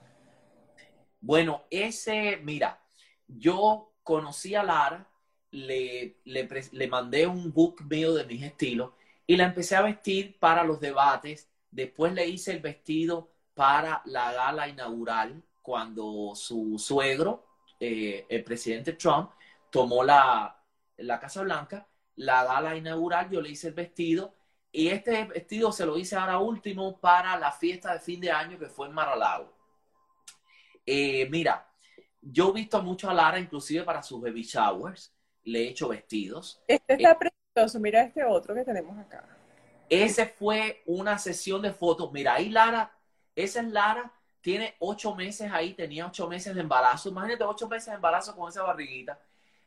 Bueno, 1.20 1.64
ese, 1.72 2.38
mira, 2.38 2.80
yo 3.28 3.94
conocí 4.04 4.56
a 4.56 4.64
Lara, 4.64 5.10
le, 5.52 6.18
le, 6.26 6.88
mandé 6.88 7.28
un 7.28 7.52
book 7.54 7.82
mío 7.90 8.14
de 8.14 8.26
mis 8.26 8.44
estilos 8.44 8.92
y 9.26 9.38
la 9.38 9.46
empecé 9.46 9.76
a 9.76 9.82
vestir 9.82 10.38
para 10.40 10.64
los 10.64 10.80
debates. 10.80 11.50
Después 11.72 12.14
le 12.14 12.28
hice 12.28 12.52
el 12.52 12.60
vestido 12.60 13.30
para 13.54 14.02
la 14.06 14.34
gala 14.34 14.68
inaugural 14.68 15.42
cuando 15.62 16.34
su 16.36 16.78
suegro, 16.78 17.46
eh, 17.80 18.26
el 18.30 18.44
presidente 18.44 18.94
Trump, 18.94 19.32
tomó 19.70 20.04
la, 20.04 20.62
la 20.98 21.20
Casa 21.20 21.42
Blanca. 21.42 21.88
La 22.18 22.44
gala 22.46 22.76
inaugural 22.76 23.30
yo 23.30 23.42
le 23.42 23.50
hice 23.50 23.70
el 23.70 23.74
vestido 23.74 24.34
y 24.72 24.90
este 24.90 25.24
vestido 25.26 25.72
se 25.72 25.86
lo 25.86 25.98
hice 25.98 26.16
ahora 26.18 26.38
último 26.38 27.00
para 27.00 27.38
la 27.40 27.52
fiesta 27.52 27.94
de 27.94 28.00
fin 28.00 28.20
de 28.20 28.32
año 28.32 28.60
que 28.60 28.68
fue 28.68 28.88
en 28.88 28.94
Maralago. 28.94 29.54
Eh, 30.86 31.28
mira, 31.30 31.68
yo 32.32 32.50
he 32.50 32.54
visto 32.54 32.82
mucho 32.82 33.10
a 33.10 33.14
Lara, 33.14 33.40
inclusive 33.40 33.84
para 33.84 34.02
sus 34.02 34.22
baby 34.22 34.44
showers, 34.44 35.14
le 35.44 35.64
he 35.64 35.70
hecho 35.70 35.88
vestidos. 35.88 36.62
Este 36.68 36.94
está 36.94 37.18
mira 37.80 38.04
este 38.04 38.24
otro 38.24 38.54
que 38.54 38.64
tenemos 38.64 38.98
acá. 38.98 39.26
Ese 39.90 40.26
fue 40.26 40.82
una 40.88 41.18
sesión 41.18 41.62
de 41.62 41.72
fotos. 41.72 42.12
Mira, 42.12 42.34
ahí 42.34 42.50
Lara, 42.50 42.92
esa 43.36 43.62
es 43.62 43.68
Lara, 43.68 44.12
tiene 44.42 44.76
ocho 44.80 45.16
meses 45.16 45.52
ahí, 45.52 45.74
tenía 45.74 46.08
ocho 46.08 46.28
meses 46.28 46.56
de 46.56 46.62
embarazo. 46.62 47.10
Imagínate 47.10 47.44
ocho 47.44 47.68
meses 47.68 47.88
de 47.88 47.96
embarazo 47.96 48.36
con 48.36 48.50
esa 48.50 48.64
barriguita 48.64 49.20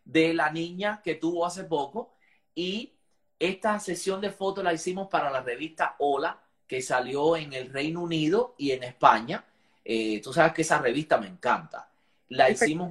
de 0.05 0.35
la 0.35 0.51
niña 0.51 1.01
que 1.03 1.15
tuvo 1.15 1.47
hace 1.47 1.65
poco. 1.65 2.15
Y 2.55 2.95
esta 3.39 3.79
sesión 3.79 4.21
de 4.21 4.31
fotos 4.31 4.65
la 4.65 4.73
hicimos 4.73 5.09
para 5.09 5.31
la 5.31 5.41
revista 5.41 5.95
Hola, 5.99 6.43
que 6.67 6.83
salió 6.83 7.37
en 7.37 7.53
el 7.53 7.73
Reino 7.73 8.03
Unido 8.03 8.55
y 8.59 8.73
en 8.73 8.83
España. 8.83 9.45
Eh, 9.85 10.21
tú 10.21 10.33
sabes 10.33 10.53
que 10.53 10.63
esa 10.63 10.79
revista 10.79 11.19
me 11.19 11.29
encanta. 11.29 11.88
La 12.29 12.51
hicimos 12.51 12.91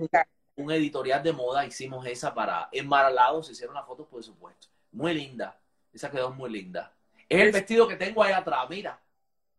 un, 0.55 0.71
editorial 0.71 1.21
de 1.21 1.33
moda, 1.33 1.65
hicimos 1.65 2.05
esa 2.05 2.33
para 2.33 2.69
en 2.71 2.87
Maralado, 2.87 3.43
se 3.43 3.51
hicieron 3.51 3.75
las 3.75 3.85
fotos, 3.85 4.07
por 4.07 4.23
supuesto. 4.23 4.67
Muy 4.91 5.13
linda. 5.13 5.59
Esa 5.93 6.09
quedó 6.09 6.31
muy 6.31 6.49
linda. 6.49 6.93
Es 7.29 7.41
el 7.41 7.51
vestido 7.51 7.87
que 7.87 7.95
tengo 7.95 8.23
ahí 8.23 8.33
atrás, 8.33 8.67
mira. 8.69 8.99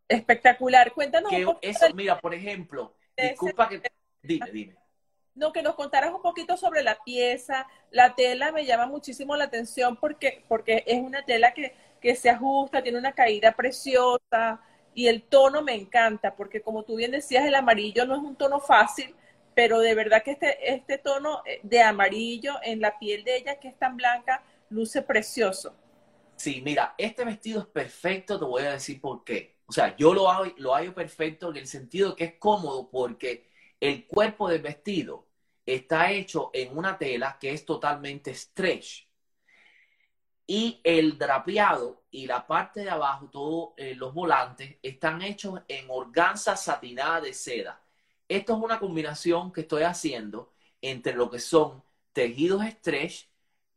Espectacular. 0.09 0.93
Cuéntanos 0.93 1.31
un 1.31 1.45
poco 1.45 1.59
eso, 1.63 1.87
mira, 1.95 2.19
por 2.19 2.35
ejemplo, 2.35 2.95
disculpa 3.17 3.69
que... 3.69 3.83
Dime, 4.23 4.51
dime. 4.51 4.77
No, 5.35 5.53
que 5.53 5.63
nos 5.63 5.77
contaras 5.77 6.13
un 6.13 6.21
poquito 6.21 6.57
sobre 6.57 6.83
la 6.83 6.99
pieza. 7.05 7.67
La 7.93 8.17
tela 8.17 8.51
me 8.51 8.67
llama 8.67 8.87
muchísimo 8.87 9.37
la 9.37 9.45
atención 9.45 9.97
porque, 9.97 10.45
porque 10.49 10.83
es 10.87 10.99
una 10.99 11.25
tela 11.25 11.55
que, 11.55 11.77
que 12.01 12.17
se 12.17 12.31
ajusta, 12.31 12.83
tiene 12.83 12.99
una 12.99 13.13
caída 13.13 13.53
preciosa 13.53 14.61
y 14.95 15.07
el 15.07 15.23
tono 15.23 15.63
me 15.63 15.75
encanta 15.75 16.35
porque 16.35 16.61
como 16.61 16.83
tú 16.83 16.97
bien 16.97 17.13
decías, 17.13 17.45
el 17.45 17.55
amarillo 17.55 18.05
no 18.05 18.17
es 18.17 18.21
un 18.21 18.35
tono 18.35 18.59
fácil, 18.59 19.15
pero 19.59 19.81
de 19.81 19.93
verdad 19.97 20.23
que 20.23 20.31
este, 20.31 20.73
este 20.73 20.99
tono 20.99 21.43
eh, 21.45 21.59
de 21.65 21.83
amarillo 21.83 22.55
en 22.63 22.81
la 22.81 22.97
piel 22.97 23.25
de 23.25 23.39
ella 23.39 23.59
que 23.59 23.67
es 23.67 23.77
tan 23.77 23.97
blanca 23.97 24.41
luce 24.71 25.03
precioso. 25.03 25.75
Sí, 26.37 26.63
mira, 26.65 26.95
este 26.97 27.25
vestido 27.25 27.63
es 27.63 27.67
perfecto, 27.67 28.39
te 28.39 28.45
voy 28.45 28.63
a 28.63 28.75
decir 28.75 29.01
por 29.01 29.25
qué. 29.25 29.57
O 29.67 29.73
sea, 29.73 29.97
yo 29.97 30.15
lo 30.15 30.31
hago, 30.31 30.45
lo 30.59 30.77
hago 30.77 30.95
perfecto 30.95 31.51
en 31.51 31.57
el 31.57 31.67
sentido 31.67 32.15
que 32.15 32.23
es 32.23 32.35
cómodo 32.39 32.89
porque 32.89 33.49
el 33.81 34.07
cuerpo 34.07 34.49
del 34.49 34.63
vestido 34.63 35.27
está 35.67 36.13
hecho 36.13 36.51
en 36.53 36.79
una 36.79 36.97
tela 36.97 37.37
que 37.41 37.51
es 37.53 37.65
totalmente 37.65 38.33
stretch. 38.37 39.09
Y 40.47 40.81
el 40.85 41.19
drapeado 41.19 42.05
y 42.13 42.29
la 42.29 42.47
parte 42.47 42.85
de 42.85 42.91
abajo, 42.91 43.29
todos 43.29 43.71
eh, 43.77 43.97
los 43.97 44.15
volantes, 44.15 44.77
están 44.85 45.21
hechos 45.21 45.61
en 45.67 45.87
organza 45.91 46.57
satinada 46.57 47.23
de 47.23 47.35
seda. 47.35 47.83
Esto 48.29 48.57
es 48.57 48.63
una 48.63 48.79
combinación 48.79 49.53
que 49.53 49.63
estoy 49.63 49.83
haciendo 49.83 50.53
entre 50.81 51.15
lo 51.15 51.31
que 51.31 51.39
son 51.41 51.83
tejidos 52.13 52.65
stretch 52.65 53.29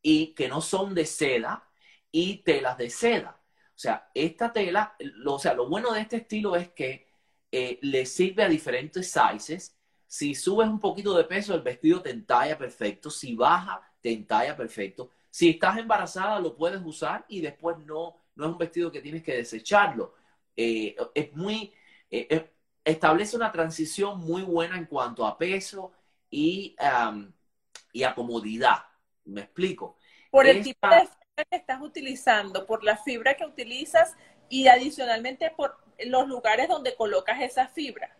y 0.02 0.34
que 0.34 0.48
no 0.48 0.62
son 0.62 0.94
de 0.94 1.06
seda 1.06 1.70
y 2.12 2.38
telas 2.44 2.78
de 2.78 2.90
seda. 2.90 3.42
O 3.76 3.80
sea, 3.82 4.12
esta 4.14 4.52
tela, 4.54 4.96
lo, 5.00 5.36
o 5.36 5.40
sea, 5.40 5.54
lo 5.54 5.68
bueno 5.68 5.92
de 5.94 6.02
este 6.02 6.18
estilo 6.18 6.56
es 6.56 6.70
que 6.72 7.08
eh, 7.52 7.80
le 7.82 8.06
sirve 8.06 8.44
a 8.44 8.50
diferentes 8.50 9.12
sizes. 9.12 9.78
Si 10.08 10.36
subes 10.36 10.68
un 10.68 10.80
poquito 10.80 11.16
de 11.18 11.24
peso, 11.24 11.56
el 11.56 11.62
vestido 11.62 12.02
te 12.02 12.12
entalla 12.12 12.58
perfecto. 12.58 13.10
Si 13.10 13.36
baja, 13.36 13.82
te 14.02 14.12
entalla 14.12 14.56
perfecto. 14.56 15.10
Si 15.30 15.50
estás 15.50 15.78
embarazada, 15.78 16.40
lo 16.40 16.56
puedes 16.56 16.82
usar 16.84 17.26
y 17.30 17.42
después 17.42 17.78
no, 17.80 18.16
no 18.36 18.46
es 18.46 18.52
un 18.52 18.58
vestido 18.58 18.92
que 18.92 19.02
tienes 19.02 19.24
que 19.24 19.36
desecharlo. 19.38 20.14
Eh, 20.56 20.96
es 21.16 21.34
muy, 21.34 21.74
eh, 22.10 22.52
establece 22.84 23.36
una 23.36 23.52
transición 23.52 24.20
muy 24.20 24.42
buena 24.42 24.78
en 24.78 24.86
cuanto 24.86 25.26
a 25.26 25.38
peso 25.38 25.92
y, 26.30 26.76
y 27.94 28.04
a 28.04 28.16
comodidad. 28.16 28.86
¿Me 29.26 29.42
explico? 29.42 29.98
Por 30.32 30.48
el 30.48 30.62
tipo 30.62 30.88
de 30.88 31.02
fibra 31.02 31.46
que 31.50 31.58
estás 31.58 31.82
utilizando, 31.82 32.66
por 32.66 32.84
la 32.84 32.98
fibra 32.98 33.36
que 33.36 33.46
utilizas 33.46 34.16
y 34.50 34.68
adicionalmente 34.68 35.52
por 35.52 35.78
los 36.06 36.28
lugares 36.28 36.68
donde 36.68 36.96
colocas 36.96 37.42
esa 37.42 37.68
fibra. 37.68 38.16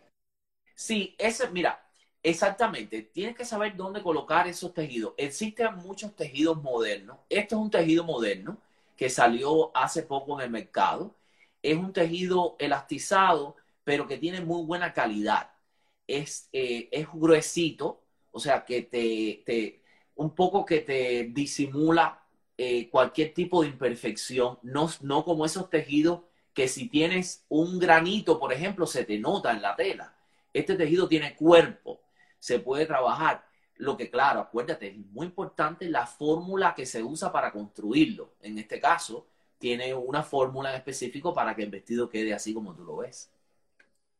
Sí, 0.74 1.14
ese, 1.18 1.48
mira, 1.50 1.84
exactamente. 2.22 3.02
Tienes 3.02 3.36
que 3.36 3.44
saber 3.44 3.76
dónde 3.76 4.02
colocar 4.02 4.46
esos 4.48 4.72
tejidos. 4.72 5.14
Existen 5.16 5.76
muchos 5.76 6.14
tejidos 6.14 6.62
modernos. 6.62 7.18
Este 7.28 7.54
es 7.54 7.60
un 7.60 7.70
tejido 7.70 8.04
moderno 8.04 8.58
que 8.96 9.10
salió 9.10 9.76
hace 9.76 10.02
poco 10.02 10.38
en 10.38 10.44
el 10.44 10.50
mercado. 10.50 11.14
Es 11.62 11.76
un 11.76 11.92
tejido 11.92 12.56
elastizado, 12.58 13.56
pero 13.84 14.06
que 14.06 14.18
tiene 14.18 14.40
muy 14.40 14.64
buena 14.64 14.92
calidad. 14.92 15.50
Es, 16.06 16.48
eh, 16.52 16.88
es 16.92 17.06
gruesito, 17.12 18.04
o 18.30 18.40
sea, 18.40 18.64
que 18.64 18.82
te, 18.82 19.42
te, 19.46 19.82
un 20.16 20.34
poco 20.34 20.64
que 20.64 20.80
te 20.80 21.24
disimula 21.32 22.22
eh, 22.58 22.88
cualquier 22.90 23.34
tipo 23.34 23.62
de 23.62 23.68
imperfección, 23.68 24.58
no, 24.62 24.88
no 25.00 25.24
como 25.24 25.44
esos 25.46 25.70
tejidos 25.70 26.20
que 26.54 26.68
si 26.68 26.88
tienes 26.88 27.44
un 27.48 27.78
granito, 27.78 28.38
por 28.38 28.52
ejemplo, 28.52 28.86
se 28.86 29.04
te 29.04 29.18
nota 29.18 29.52
en 29.52 29.62
la 29.62 29.74
tela. 29.74 30.14
Este 30.52 30.74
tejido 30.76 31.08
tiene 31.08 31.34
cuerpo, 31.34 32.00
se 32.38 32.58
puede 32.58 32.86
trabajar. 32.86 33.44
Lo 33.76 33.96
que, 33.96 34.10
claro, 34.10 34.40
acuérdate, 34.40 34.88
es 34.88 34.96
muy 34.98 35.26
importante 35.26 35.88
la 35.88 36.06
fórmula 36.06 36.74
que 36.74 36.86
se 36.86 37.02
usa 37.02 37.32
para 37.32 37.50
construirlo. 37.52 38.34
En 38.42 38.58
este 38.58 38.80
caso, 38.80 39.26
tiene 39.58 39.94
una 39.94 40.22
fórmula 40.22 40.70
en 40.70 40.76
específico 40.76 41.32
para 41.34 41.54
que 41.56 41.62
el 41.62 41.70
vestido 41.70 42.08
quede 42.08 42.34
así 42.34 42.52
como 42.52 42.74
tú 42.74 42.84
lo 42.84 42.98
ves. 42.98 43.30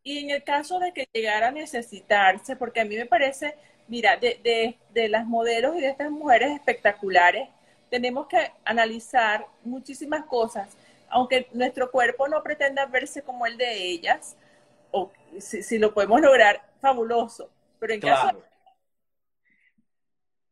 Y 0.03 0.19
en 0.19 0.31
el 0.31 0.43
caso 0.43 0.79
de 0.79 0.93
que 0.93 1.09
llegara 1.13 1.49
a 1.49 1.53
necesitarse, 1.53 2.57
porque 2.57 2.81
a 2.81 2.85
mí 2.85 2.97
me 2.97 3.07
parece, 3.07 3.55
mira, 3.89 4.17
de, 4.17 4.77
de 4.91 5.09
las 5.09 5.27
modelos 5.27 5.77
y 5.77 5.81
de 5.81 5.91
estas 5.91 6.11
mujeres 6.11 6.51
espectaculares, 6.53 7.49
tenemos 7.93 8.27
que 8.27 8.51
analizar 8.65 9.47
muchísimas 9.65 10.25
cosas. 10.25 10.77
Aunque 11.11 11.47
nuestro 11.53 11.91
cuerpo 11.91 12.27
no 12.27 12.43
pretenda 12.43 12.87
verse 12.87 13.23
como 13.23 13.45
el 13.45 13.59
de 13.59 13.87
ellas, 13.91 14.35
o 14.91 15.13
si, 15.39 15.79
lo 15.79 15.93
podemos 15.93 16.21
lograr, 16.21 16.63
fabuloso. 16.81 17.51
Pero 17.79 17.93
en 17.93 18.01
caso 18.01 18.43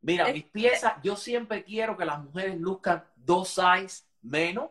Mira, 0.03 0.33
mis 0.33 0.45
piezas, 0.45 0.95
yo 1.03 1.17
siempre 1.17 1.65
quiero 1.65 1.97
que 1.97 2.05
las 2.05 2.23
mujeres 2.23 2.59
luzcan 2.59 3.05
dos 3.17 3.49
size 3.49 4.05
menos 4.23 4.71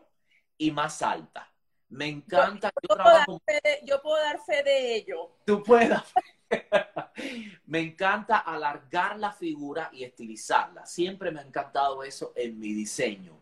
y 0.58 0.70
más 0.70 1.02
altas. 1.02 1.46
Me 1.90 2.06
encanta. 2.06 2.70
Yo, 2.88 2.96
puedo 2.96 3.04
dar 3.04 3.26
fe 3.44 3.60
de, 3.62 3.80
yo, 3.84 4.00
puedo 4.00 4.16
dar 4.16 4.40
fe 4.44 4.62
de 4.62 4.96
ello. 4.96 5.32
Tú 5.44 5.62
puedas. 5.62 6.04
me 7.66 7.80
encanta 7.80 8.38
alargar 8.38 9.18
la 9.18 9.32
figura 9.32 9.90
y 9.92 10.04
estilizarla. 10.04 10.86
Siempre 10.86 11.30
me 11.30 11.40
ha 11.40 11.42
encantado 11.42 12.02
eso 12.02 12.32
en 12.36 12.58
mi 12.58 12.72
diseño. 12.72 13.38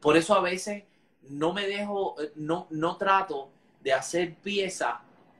Por 0.00 0.16
eso 0.16 0.34
a 0.34 0.40
veces 0.40 0.84
no 1.22 1.52
me 1.52 1.66
dejo, 1.66 2.20
eh, 2.20 2.32
no, 2.36 2.68
no 2.70 2.96
trato 2.96 3.50
de 3.80 3.92
hacer 3.92 4.36
piezas 4.36 4.94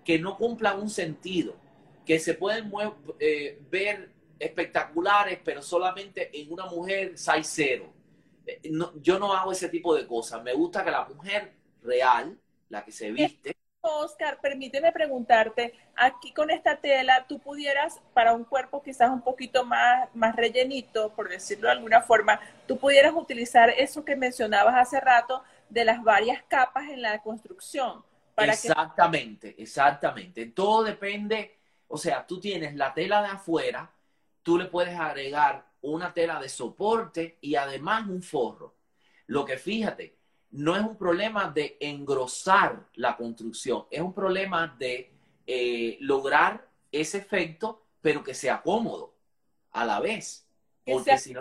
que 0.05 0.19
no 0.19 0.37
cumplan 0.37 0.81
un 0.81 0.91
sentido, 0.91 1.55
que 2.05 2.19
se 2.19 2.35
pueden 2.35 2.73
eh, 3.21 3.61
ver 3.71 4.11
espectaculares, 4.39 5.39
pero 5.45 5.63
solamente 5.63 6.31
en 6.33 6.53
una 6.53 6.67
mujer 6.67 7.17
size 7.17 7.43
cero. 7.45 7.93
Eh, 8.47 8.71
yo 9.01 9.19
no 9.19 9.33
hago 9.33 9.53
ese 9.53 9.69
tipo 9.69 9.95
de 9.95 10.07
cosas. 10.07 10.43
Me 10.43 10.55
gusta 10.55 10.85
que 10.85 10.91
la 10.91 11.05
mujer 11.05 11.53
real, 11.83 12.39
la 12.69 12.85
que 12.85 12.93
se 12.93 13.11
viste. 13.11 13.57
Oscar, 13.81 14.41
permíteme 14.41 14.93
preguntarte, 14.93 15.73
aquí 15.95 16.33
con 16.33 16.51
esta 16.51 16.77
tela, 16.77 17.27
tú 17.29 17.39
pudieras, 17.39 18.01
para 18.13 18.35
un 18.35 18.45
cuerpo 18.45 18.83
quizás 18.83 19.11
un 19.11 19.23
poquito 19.23 19.65
más, 19.65 20.09
más 20.15 20.35
rellenito, 20.35 21.13
por 21.15 21.29
decirlo 21.29 21.69
de 21.69 21.75
alguna 21.75 22.03
forma, 22.03 22.41
tú 22.67 22.77
pudieras 22.79 23.15
utilizar 23.15 23.71
eso 23.71 24.05
que 24.05 24.17
mencionabas 24.17 24.75
hace 24.75 25.01
rato 25.01 25.43
de 25.69 25.85
las 25.85 26.03
varias 26.03 26.43
capas 26.49 26.89
en 26.91 27.03
la 27.03 27.23
construcción. 27.23 28.05
exactamente, 28.37 29.55
exactamente. 29.59 30.47
Todo 30.47 30.83
depende, 30.85 31.59
o 31.87 31.97
sea, 31.97 32.27
tú 32.27 32.41
tienes 32.41 32.75
la 32.75 32.93
tela 32.93 33.23
de 33.23 33.29
afuera, 33.29 33.91
tú 34.43 34.59
le 34.59 34.67
puedes 34.67 34.99
agregar 34.99 35.67
una 35.81 36.13
tela 36.13 36.41
de 36.41 36.49
soporte 36.49 37.39
y 37.41 37.55
además 37.55 38.09
un 38.09 38.23
forro. 38.23 38.75
Lo 39.27 39.45
que 39.45 39.57
fíjate, 39.57 40.18
no 40.51 40.77
es 40.77 40.83
un 40.83 40.97
problema 40.97 41.51
de 41.51 41.77
engrosar 41.81 42.87
la 42.95 43.17
construcción, 43.17 43.87
es 43.91 44.01
un 44.01 44.13
problema 44.13 44.75
de 44.79 45.13
eh, 45.47 45.99
lograr 46.01 46.67
ese 46.91 47.19
efecto, 47.19 47.83
pero 48.01 48.23
que 48.23 48.35
sea 48.35 48.63
cómodo 48.63 49.15
a 49.73 49.85
la 49.85 50.01
vez. 50.01 50.47
Porque 50.85 51.19
si 51.19 51.35
no, 51.35 51.41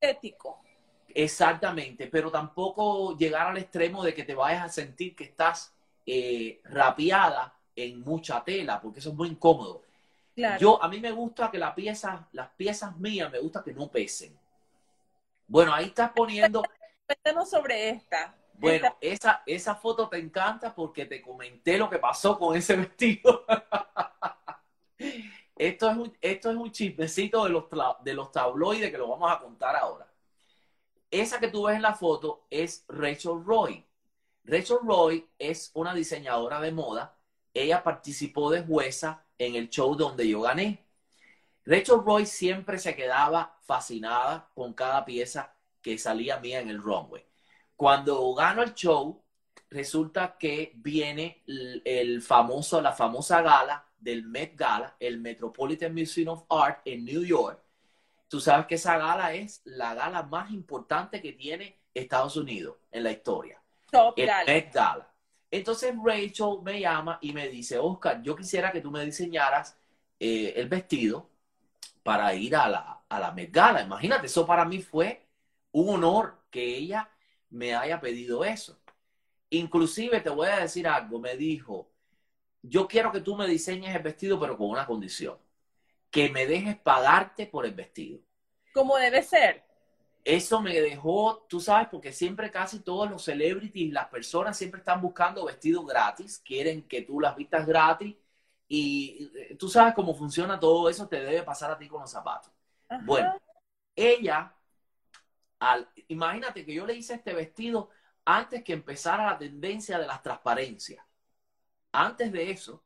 estético. 0.00 0.62
Exactamente, 1.08 2.08
pero 2.08 2.30
tampoco 2.30 3.16
llegar 3.16 3.46
al 3.48 3.58
extremo 3.58 4.04
de 4.04 4.12
que 4.12 4.24
te 4.24 4.34
vayas 4.34 4.64
a 4.64 4.68
sentir 4.68 5.16
que 5.16 5.24
estás 5.24 5.74
eh, 6.04 6.60
rapiada 6.64 7.54
en 7.74 8.00
mucha 8.00 8.44
tela, 8.44 8.80
porque 8.80 9.00
eso 9.00 9.10
es 9.10 9.14
muy 9.14 9.28
incómodo. 9.28 9.82
Yo, 10.58 10.82
a 10.82 10.88
mí 10.88 11.00
me 11.00 11.10
gusta 11.12 11.50
que 11.50 11.56
la 11.56 11.74
pieza, 11.74 12.28
las 12.32 12.50
piezas 12.50 12.96
mías, 12.98 13.32
me 13.32 13.38
gusta 13.38 13.62
que 13.62 13.72
no 13.72 13.90
pesen. 13.90 14.38
Bueno, 15.46 15.72
ahí 15.72 15.86
estás 15.86 16.12
poniendo. 16.14 16.62
Cuéntanos 17.06 17.50
sobre 17.50 17.90
esta. 17.90 18.36
Bueno, 18.54 18.96
Esa, 19.00 19.42
esa 19.46 19.74
foto 19.74 20.08
te 20.08 20.18
encanta 20.18 20.74
porque 20.74 21.06
te 21.06 21.20
comenté 21.20 21.78
lo 21.78 21.90
que 21.90 21.98
pasó 21.98 22.38
con 22.38 22.56
ese 22.56 22.76
vestido. 22.76 23.44
esto, 25.56 25.90
es 25.90 25.96
un, 25.96 26.16
esto 26.20 26.50
es 26.50 26.56
un 26.56 26.70
chismecito 26.70 27.44
de 27.44 27.50
los, 27.50 27.64
de 28.02 28.14
los 28.14 28.32
tabloides 28.32 28.90
que 28.90 28.98
lo 28.98 29.08
vamos 29.08 29.30
a 29.30 29.38
contar 29.38 29.76
ahora. 29.76 30.06
Esa 31.10 31.40
que 31.40 31.48
tú 31.48 31.64
ves 31.64 31.76
en 31.76 31.82
la 31.82 31.94
foto 31.94 32.46
es 32.50 32.84
Rachel 32.88 33.44
Roy. 33.44 33.84
Rachel 34.44 34.78
Roy 34.84 35.28
es 35.38 35.70
una 35.74 35.94
diseñadora 35.94 36.60
de 36.60 36.72
moda. 36.72 37.16
Ella 37.54 37.82
participó 37.82 38.50
de 38.50 38.62
jueza 38.62 39.24
en 39.38 39.54
el 39.56 39.68
show 39.70 39.94
donde 39.96 40.28
yo 40.28 40.40
gané. 40.42 40.84
Rachel 41.64 42.02
Roy 42.04 42.26
siempre 42.26 42.78
se 42.78 42.96
quedaba 42.96 43.58
fascinada 43.62 44.50
con 44.54 44.74
cada 44.74 45.04
pieza 45.04 45.55
que 45.86 45.98
salía 45.98 46.40
mía 46.40 46.58
en 46.58 46.68
el 46.68 46.82
runway. 46.82 47.24
Cuando 47.76 48.34
gano 48.34 48.60
el 48.64 48.74
show, 48.74 49.22
resulta 49.70 50.36
que 50.36 50.72
viene 50.74 51.44
el, 51.46 52.20
famoso, 52.22 52.80
la 52.80 52.90
famosa 52.90 53.40
gala 53.40 53.86
del 53.96 54.24
Met 54.24 54.56
Gala, 54.56 54.96
el 54.98 55.20
Metropolitan 55.20 55.94
Museum 55.94 56.30
of 56.30 56.44
Art 56.50 56.80
en 56.84 57.04
New 57.04 57.22
York. 57.22 57.62
Tú 58.26 58.40
sabes 58.40 58.66
que 58.66 58.74
esa 58.74 58.98
gala 58.98 59.32
es 59.34 59.62
la 59.64 59.94
gala 59.94 60.24
más 60.24 60.50
importante 60.50 61.22
que 61.22 61.34
tiene 61.34 61.78
Estados 61.94 62.36
Unidos 62.36 62.78
en 62.90 63.04
la 63.04 63.12
historia. 63.12 63.62
el 64.16 64.30
Met 64.44 64.74
Gala. 64.74 65.08
Entonces 65.48 65.94
Rachel 66.02 66.62
me 66.64 66.80
llama 66.80 67.20
y 67.22 67.32
me 67.32 67.48
dice, 67.48 67.78
Oscar, 67.78 68.20
yo 68.22 68.34
quisiera 68.34 68.72
que 68.72 68.80
tú 68.80 68.90
me 68.90 69.04
diseñaras 69.04 69.78
eh, 70.18 70.52
el 70.56 70.68
vestido 70.68 71.30
para 72.02 72.34
ir 72.34 72.56
a 72.56 72.68
la, 72.68 73.02
a 73.08 73.20
la 73.20 73.30
Met 73.30 73.52
Gala. 73.52 73.82
Imagínate, 73.82 74.26
eso 74.26 74.44
para 74.44 74.64
mí 74.64 74.82
fue 74.82 75.25
un 75.80 75.94
honor 75.94 76.38
que 76.50 76.76
ella 76.76 77.10
me 77.50 77.74
haya 77.74 78.00
pedido 78.00 78.44
eso. 78.44 78.78
Inclusive 79.50 80.20
te 80.20 80.30
voy 80.30 80.48
a 80.48 80.60
decir 80.60 80.86
algo, 80.88 81.18
me 81.18 81.36
dijo, 81.36 81.90
yo 82.62 82.88
quiero 82.88 83.12
que 83.12 83.20
tú 83.20 83.36
me 83.36 83.46
diseñes 83.46 83.94
el 83.94 84.02
vestido, 84.02 84.40
pero 84.40 84.56
con 84.56 84.68
una 84.70 84.86
condición, 84.86 85.38
que 86.10 86.28
me 86.30 86.46
dejes 86.46 86.76
pagarte 86.76 87.46
por 87.46 87.66
el 87.66 87.74
vestido. 87.74 88.20
Como 88.72 88.96
debe 88.96 89.22
ser 89.22 89.66
eso 90.26 90.60
me 90.60 90.80
dejó, 90.80 91.46
tú 91.48 91.60
sabes, 91.60 91.86
porque 91.88 92.12
siempre 92.12 92.50
casi 92.50 92.80
todos 92.80 93.08
los 93.08 93.22
celebrities, 93.22 93.92
las 93.92 94.08
personas 94.08 94.58
siempre 94.58 94.80
están 94.80 95.00
buscando 95.00 95.44
vestidos 95.44 95.86
gratis, 95.86 96.42
quieren 96.44 96.82
que 96.82 97.02
tú 97.02 97.20
las 97.20 97.36
vistas 97.36 97.64
gratis 97.64 98.16
y 98.66 99.30
eh, 99.36 99.54
tú 99.56 99.68
sabes 99.68 99.94
cómo 99.94 100.16
funciona 100.16 100.58
todo 100.58 100.90
eso, 100.90 101.06
te 101.06 101.20
debe 101.20 101.44
pasar 101.44 101.70
a 101.70 101.78
ti 101.78 101.86
con 101.86 102.00
los 102.00 102.10
zapatos. 102.10 102.50
Bueno, 103.04 103.40
ella, 103.94 104.52
imagínate 106.08 106.64
que 106.64 106.74
yo 106.74 106.86
le 106.86 106.94
hice 106.94 107.14
este 107.14 107.32
vestido 107.34 107.90
antes 108.24 108.62
que 108.64 108.72
empezara 108.72 109.26
la 109.26 109.38
tendencia 109.38 109.98
de 109.98 110.06
las 110.06 110.22
transparencias. 110.22 111.04
Antes 111.92 112.32
de 112.32 112.50
eso, 112.50 112.84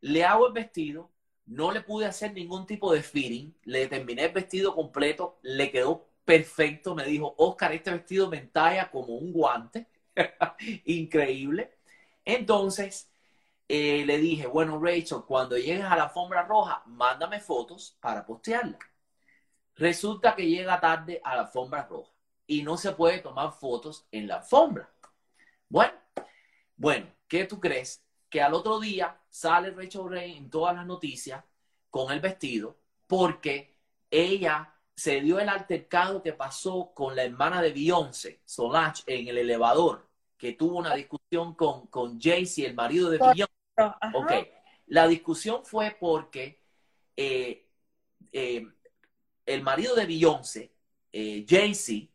le 0.00 0.24
hago 0.24 0.48
el 0.48 0.52
vestido, 0.52 1.12
no 1.46 1.72
le 1.72 1.82
pude 1.82 2.06
hacer 2.06 2.32
ningún 2.32 2.66
tipo 2.66 2.92
de 2.92 3.02
fitting, 3.02 3.54
le 3.64 3.86
terminé 3.88 4.24
el 4.26 4.32
vestido 4.32 4.74
completo, 4.74 5.38
le 5.42 5.70
quedó 5.70 6.08
perfecto. 6.24 6.94
Me 6.94 7.04
dijo, 7.04 7.34
Oscar, 7.38 7.72
este 7.72 7.90
vestido 7.92 8.28
me 8.28 8.38
entalla 8.38 8.90
como 8.90 9.16
un 9.16 9.32
guante. 9.32 9.86
Increíble. 10.86 11.72
Entonces, 12.24 13.10
eh, 13.68 14.04
le 14.06 14.18
dije, 14.18 14.46
bueno, 14.46 14.80
Rachel, 14.82 15.22
cuando 15.26 15.56
llegues 15.56 15.84
a 15.84 15.96
la 15.96 16.04
alfombra 16.04 16.44
roja, 16.44 16.82
mándame 16.86 17.40
fotos 17.40 17.96
para 18.00 18.24
postearla. 18.26 18.78
Resulta 19.80 20.36
que 20.36 20.46
llega 20.46 20.78
tarde 20.78 21.22
a 21.24 21.34
la 21.34 21.42
alfombra 21.42 21.86
roja. 21.86 22.12
y 22.46 22.62
no 22.62 22.76
se 22.76 22.92
puede 22.92 23.20
tomar 23.20 23.52
fotos 23.52 24.06
en 24.10 24.26
la 24.26 24.36
alfombra. 24.36 24.92
Bueno, 25.68 25.94
bueno, 26.76 27.06
¿qué 27.28 27.44
tú 27.44 27.60
crees? 27.60 28.04
Que 28.28 28.42
al 28.42 28.52
otro 28.54 28.78
día 28.78 29.18
sale 29.30 29.70
Rachel 29.70 30.10
Ray 30.10 30.36
en 30.36 30.50
todas 30.50 30.74
las 30.74 30.84
noticias 30.84 31.42
con 31.88 32.12
el 32.12 32.20
vestido 32.20 32.76
porque 33.06 33.78
ella 34.10 34.74
se 34.94 35.20
dio 35.22 35.38
el 35.38 35.48
altercado 35.48 36.22
que 36.22 36.34
pasó 36.34 36.92
con 36.92 37.16
la 37.16 37.22
hermana 37.22 37.62
de 37.62 37.72
Beyoncé, 37.72 38.42
Solange, 38.44 39.02
en 39.06 39.28
el 39.28 39.38
elevador, 39.38 40.10
que 40.36 40.52
tuvo 40.52 40.76
una 40.76 40.94
discusión 40.94 41.54
con, 41.54 41.86
con 41.86 42.20
Jay-Z, 42.20 42.68
el 42.68 42.74
marido 42.74 43.08
de 43.08 43.18
Beyoncé. 43.18 43.54
Ok, 44.12 44.32
la 44.88 45.06
discusión 45.06 45.64
fue 45.64 45.96
porque 45.98 46.60
eh, 47.16 47.66
eh, 48.32 48.66
el 49.54 49.62
marido 49.62 49.94
de 49.94 50.06
Beyoncé, 50.06 50.72
eh, 51.12 51.44
Jay-Z, 51.48 52.08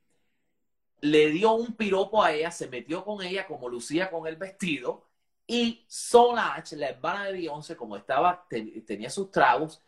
le 1.01 1.29
dio 1.29 1.53
un 1.53 1.75
piropo 1.75 2.23
a 2.23 2.31
ella, 2.31 2.51
se 2.51 2.67
metió 2.67 3.03
con 3.03 3.21
ella 3.21 3.45
como 3.45 3.69
lucía 3.69 4.09
con 4.09 4.25
el 4.27 4.37
vestido 4.37 5.05
y 5.47 5.85
Solange, 5.87 6.75
la 6.75 6.89
hermana 6.89 7.25
de 7.25 7.33
Beyoncé, 7.33 7.75
como 7.75 7.97
estaba, 7.97 8.47
tenía 8.85 9.09
sus 9.09 9.29
tragos, 9.29 9.81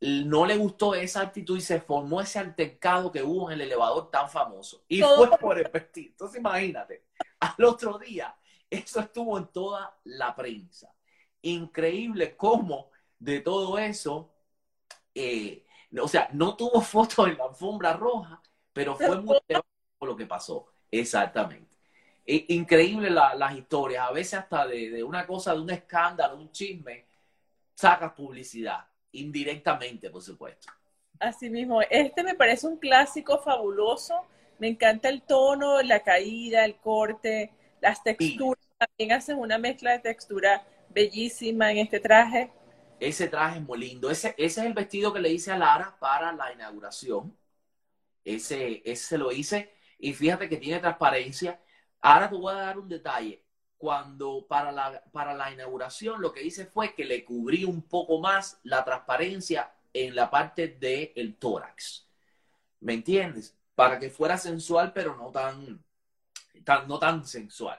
no 0.00 0.46
le 0.46 0.56
gustó 0.56 0.94
esa 0.94 1.22
actitud 1.22 1.58
y 1.58 1.60
se 1.60 1.80
formó 1.80 2.20
ese 2.20 2.38
altercado 2.38 3.10
que 3.10 3.22
hubo 3.22 3.50
en 3.50 3.54
el 3.54 3.66
elevador 3.66 4.10
tan 4.10 4.28
famoso. 4.28 4.84
Y 4.88 5.02
fue 5.02 5.30
por 5.38 5.58
el 5.58 5.68
vestido. 5.68 6.10
Entonces 6.10 6.40
imagínate, 6.40 7.04
al 7.40 7.64
otro 7.64 7.98
día, 7.98 8.34
eso 8.70 9.00
estuvo 9.00 9.36
en 9.38 9.46
toda 9.46 9.98
la 10.04 10.34
prensa. 10.34 10.94
Increíble 11.42 12.36
cómo 12.36 12.90
de 13.18 13.40
todo 13.40 13.78
eso, 13.78 14.30
eh, 15.14 15.63
o 16.02 16.08
sea, 16.08 16.28
no 16.32 16.56
tuvo 16.56 16.80
fotos 16.80 17.28
en 17.28 17.38
la 17.38 17.44
alfombra 17.44 17.92
roja, 17.94 18.42
pero 18.72 18.96
fue 18.96 19.20
muy 19.20 19.36
lo 20.00 20.16
que 20.16 20.26
pasó. 20.26 20.66
Exactamente. 20.90 21.76
increíble 22.26 23.10
las 23.10 23.56
historias, 23.56 24.08
a 24.08 24.12
veces 24.12 24.34
hasta 24.34 24.66
de, 24.66 24.90
de 24.90 25.02
una 25.02 25.26
cosa, 25.26 25.54
de 25.54 25.60
un 25.60 25.70
escándalo, 25.70 26.36
un 26.36 26.52
chisme, 26.52 27.06
sacas 27.74 28.12
publicidad 28.12 28.86
indirectamente, 29.12 30.10
por 30.10 30.22
supuesto. 30.22 30.72
Así 31.18 31.48
mismo, 31.48 31.80
este 31.82 32.22
me 32.22 32.34
parece 32.34 32.66
un 32.66 32.76
clásico 32.76 33.38
fabuloso. 33.38 34.14
Me 34.58 34.68
encanta 34.68 35.08
el 35.08 35.22
tono, 35.22 35.82
la 35.82 36.00
caída, 36.00 36.64
el 36.64 36.76
corte, 36.76 37.52
las 37.80 38.02
texturas. 38.02 38.62
También 38.78 39.12
hacen 39.16 39.38
una 39.38 39.58
mezcla 39.58 39.92
de 39.92 40.00
textura 40.00 40.66
bellísima 40.90 41.70
en 41.70 41.78
este 41.78 42.00
traje. 42.00 42.50
Ese 43.00 43.28
traje 43.28 43.58
es 43.58 43.64
muy 43.64 43.78
lindo. 43.78 44.10
Ese, 44.10 44.34
ese 44.38 44.60
es 44.60 44.66
el 44.66 44.74
vestido 44.74 45.12
que 45.12 45.20
le 45.20 45.30
hice 45.30 45.52
a 45.52 45.58
Lara 45.58 45.96
para 45.98 46.32
la 46.32 46.52
inauguración. 46.52 47.36
Ese, 48.24 48.82
ese 48.84 49.18
lo 49.18 49.32
hice. 49.32 49.72
Y 49.98 50.12
fíjate 50.14 50.48
que 50.48 50.56
tiene 50.56 50.80
transparencia. 50.80 51.60
Ahora 52.00 52.28
te 52.28 52.36
voy 52.36 52.52
a 52.54 52.58
dar 52.58 52.78
un 52.78 52.88
detalle 52.88 53.44
cuando 53.76 54.46
para 54.46 54.72
la, 54.72 55.02
para 55.12 55.34
la 55.34 55.52
inauguración 55.52 56.22
lo 56.22 56.32
que 56.32 56.42
hice 56.42 56.66
fue 56.66 56.94
que 56.94 57.04
le 57.04 57.24
cubrí 57.24 57.64
un 57.64 57.82
poco 57.82 58.18
más 58.18 58.58
la 58.62 58.84
transparencia 58.84 59.74
en 59.92 60.14
la 60.14 60.30
parte 60.30 60.68
del 60.68 61.12
el 61.14 61.36
tórax. 61.36 62.08
¿Me 62.80 62.94
entiendes? 62.94 63.56
Para 63.74 63.98
que 63.98 64.10
fuera 64.10 64.38
sensual, 64.38 64.92
pero 64.92 65.16
no 65.16 65.30
tan, 65.30 65.84
tan 66.64 66.88
no 66.88 66.98
tan 66.98 67.26
sensual. 67.26 67.78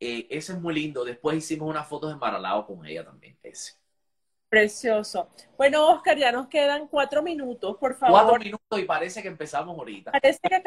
Eh, 0.00 0.26
ese 0.30 0.52
es 0.54 0.60
muy 0.60 0.74
lindo. 0.74 1.04
Después 1.04 1.38
hicimos 1.38 1.70
unas 1.70 1.86
fotos 1.88 2.10
de 2.10 2.16
Maralao 2.16 2.66
con 2.66 2.84
ella 2.86 3.04
también. 3.04 3.38
Ese. 3.42 3.77
Precioso. 4.48 5.28
Bueno, 5.56 5.88
Oscar, 5.88 6.16
ya 6.16 6.32
nos 6.32 6.48
quedan 6.48 6.88
cuatro 6.88 7.22
minutos, 7.22 7.76
por 7.76 7.94
favor. 7.94 8.20
Cuatro 8.20 8.38
minutos 8.38 8.80
y 8.80 8.84
parece 8.84 9.22
que 9.22 9.28
empezamos 9.28 9.76
ahorita. 9.78 10.12
Parece 10.12 10.40
que 10.42 10.62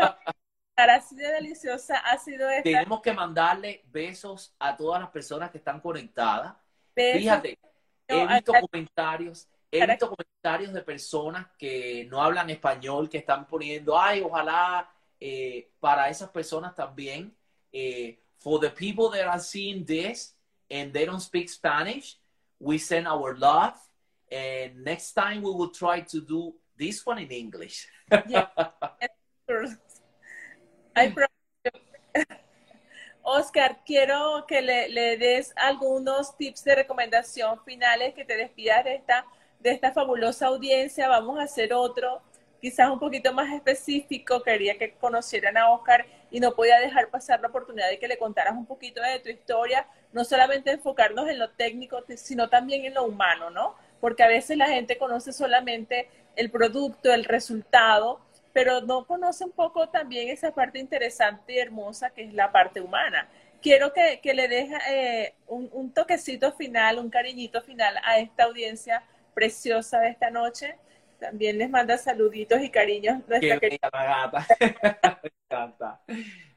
así 0.75 1.15
de 1.15 1.31
deliciosa 1.31 1.97
ha 1.97 2.17
sido 2.17 2.49
esta. 2.49 2.63
Tenemos 2.63 3.01
que 3.01 3.13
mandarle 3.13 3.83
besos 3.91 4.55
a 4.59 4.75
todas 4.75 5.01
las 5.01 5.09
personas 5.09 5.51
que 5.51 5.57
están 5.57 5.79
conectadas. 5.79 6.55
Fíjate, 6.95 7.57
he 8.07 8.27
visto 8.27 8.53
comentarios, 8.69 9.47
he 9.71 9.85
visto 9.85 10.15
comentarios 10.15 10.73
de 10.73 10.81
personas 10.81 11.47
que 11.57 12.07
no 12.09 12.21
hablan 12.21 12.49
español, 12.49 13.09
que 13.09 13.19
están 13.19 13.47
poniendo, 13.47 13.99
ay, 13.99 14.21
ojalá 14.21 14.91
eh, 15.19 15.69
para 15.79 16.09
esas 16.09 16.29
personas 16.29 16.75
también, 16.75 17.35
eh, 17.71 18.19
for 18.37 18.59
the 18.59 18.69
people 18.69 19.09
that 19.17 19.27
are 19.27 19.39
seeing 19.39 19.85
this 19.85 20.35
and 20.69 20.91
they 20.91 21.05
don't 21.05 21.21
speak 21.21 21.47
Spanish, 21.47 22.19
we 22.61 22.77
send 22.77 23.07
our 23.07 23.35
love. 23.35 23.73
And 24.31 24.83
next 24.85 25.13
time 25.13 25.41
we 25.41 25.51
will 25.51 25.71
try 25.71 26.01
to 26.01 26.21
do 26.21 26.53
this 26.77 27.05
one 27.05 27.19
in 27.19 27.31
English. 27.31 27.87
Yeah. 28.29 28.47
Oscar, 33.23 33.79
quiero 33.85 34.45
que 34.47 34.61
le, 34.61 35.17
des 35.17 35.53
algunos 35.55 36.35
tips 36.37 36.63
de 36.63 36.75
recomendación 36.75 37.63
finales, 37.63 38.13
que 38.13 38.25
te 38.25 38.35
despidas 38.35 38.83
de 38.83 38.95
esta, 38.95 39.25
de 39.59 39.71
esta 39.71 39.91
fabulosa 39.91 40.47
audiencia. 40.47 41.07
Vamos 41.07 41.39
a 41.39 41.43
hacer 41.43 41.73
otro, 41.73 42.21
quizás 42.61 42.89
un 42.89 42.99
poquito 42.99 43.33
más 43.33 43.51
específico. 43.53 44.41
Quería 44.43 44.77
que 44.77 44.93
conocieran 44.93 45.57
a 45.57 45.71
Oscar 45.71 46.05
y 46.29 46.39
no 46.39 46.53
podía 46.55 46.79
dejar 46.79 47.09
pasar 47.09 47.41
la 47.41 47.47
oportunidad 47.47 47.89
de 47.89 47.99
que 47.99 48.07
le 48.07 48.17
contaras 48.17 48.53
un 48.53 48.65
poquito 48.65 49.01
de 49.01 49.19
tu 49.19 49.29
historia, 49.29 49.85
no 50.13 50.23
solamente 50.23 50.71
enfocarnos 50.71 51.27
en 51.27 51.39
lo 51.39 51.49
técnico, 51.49 52.03
sino 52.15 52.49
también 52.49 52.85
en 52.85 52.93
lo 52.93 53.03
humano, 53.03 53.49
¿no? 53.49 53.75
Porque 53.99 54.23
a 54.23 54.27
veces 54.27 54.57
la 54.57 54.67
gente 54.67 54.97
conoce 54.97 55.33
solamente 55.33 56.07
el 56.35 56.49
producto, 56.49 57.13
el 57.13 57.25
resultado, 57.25 58.21
pero 58.53 58.81
no 58.81 59.05
conoce 59.05 59.45
un 59.45 59.51
poco 59.51 59.89
también 59.89 60.29
esa 60.29 60.51
parte 60.51 60.79
interesante 60.79 61.53
y 61.53 61.59
hermosa 61.59 62.09
que 62.11 62.23
es 62.23 62.33
la 62.33 62.51
parte 62.51 62.81
humana. 62.81 63.27
Quiero 63.61 63.93
que, 63.93 64.19
le 64.33 64.47
deje 64.47 64.75
eh, 64.89 65.33
un, 65.47 65.91
toquecito 65.93 66.51
final, 66.53 66.97
un 66.97 67.09
cariñito 67.09 67.61
final 67.61 67.95
a 68.03 68.17
esta 68.17 68.45
audiencia 68.45 69.03
preciosa 69.35 69.99
de 69.99 70.09
esta 70.09 70.31
noche. 70.31 70.75
También 71.21 71.59
les 71.59 71.69
manda 71.69 71.99
saluditos 71.99 72.59
y 72.63 72.71
cariños. 72.71 73.19
Nuestra 73.27 73.59
querida 73.59 73.89
gata. 73.93 74.47
Me 75.21 75.31
encanta. 75.45 76.01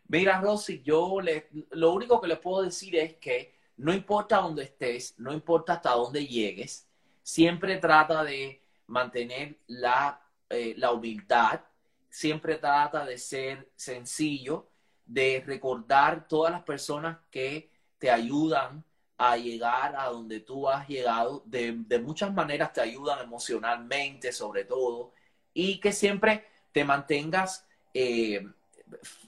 Mira, 0.09 0.41
Rosy, 0.41 0.81
yo 0.83 1.21
le, 1.21 1.51
lo 1.73 1.93
único 1.93 2.19
que 2.19 2.29
les 2.29 2.39
puedo 2.39 2.62
decir 2.62 2.97
es 2.97 3.12
que 3.17 3.59
no 3.77 3.93
importa 3.93 4.39
dónde 4.39 4.62
estés, 4.62 5.19
no 5.19 5.35
importa 5.35 5.75
hasta 5.75 5.91
dónde 5.91 6.27
llegues, 6.27 6.89
siempre 7.23 7.77
trata 7.77 8.25
de 8.25 8.62
mantener 8.87 9.59
la, 9.67 10.19
eh, 10.49 10.73
la 10.79 10.93
humildad, 10.93 11.61
siempre 12.09 12.57
trata 12.57 13.05
de 13.05 13.19
ser 13.19 13.69
sencillo, 13.77 14.71
de 15.05 15.43
recordar 15.45 16.27
todas 16.27 16.51
las 16.51 16.62
personas 16.62 17.19
que 17.31 17.71
te 17.99 18.11
ayudan 18.11 18.83
a 19.17 19.37
llegar 19.37 19.95
a 19.97 20.07
donde 20.07 20.41
tú 20.41 20.69
has 20.69 20.89
llegado, 20.89 21.43
de, 21.47 21.73
muchas 22.03 22.33
maneras 22.33 22.73
te 22.73 22.81
ayudan 22.81 23.21
emocionalmente 23.21 24.33
sobre 24.33 24.65
todo, 24.65 25.12
y 25.53 25.79
que 25.79 25.93
siempre 25.93 26.47
te 26.73 26.85
mantengas 26.85 27.67
eh, 27.93 28.47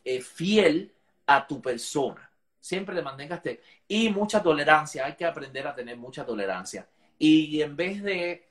eh, 0.05 0.21
fiel 0.21 0.93
a 1.27 1.47
tu 1.47 1.63
persona, 1.63 2.31
siempre 2.61 2.95
te 2.95 3.03
mantengas, 3.03 3.41
y 3.87 4.09
mucha 4.11 4.43
tolerancia, 4.43 5.07
hay 5.07 5.15
que 5.15 5.25
aprender 5.25 5.67
a 5.67 5.75
tener 5.75 5.97
mucha 5.97 6.25
tolerancia, 6.27 6.89
y 7.19 7.63
en 7.63 7.77
vez 7.77 8.03
de, 8.03 8.49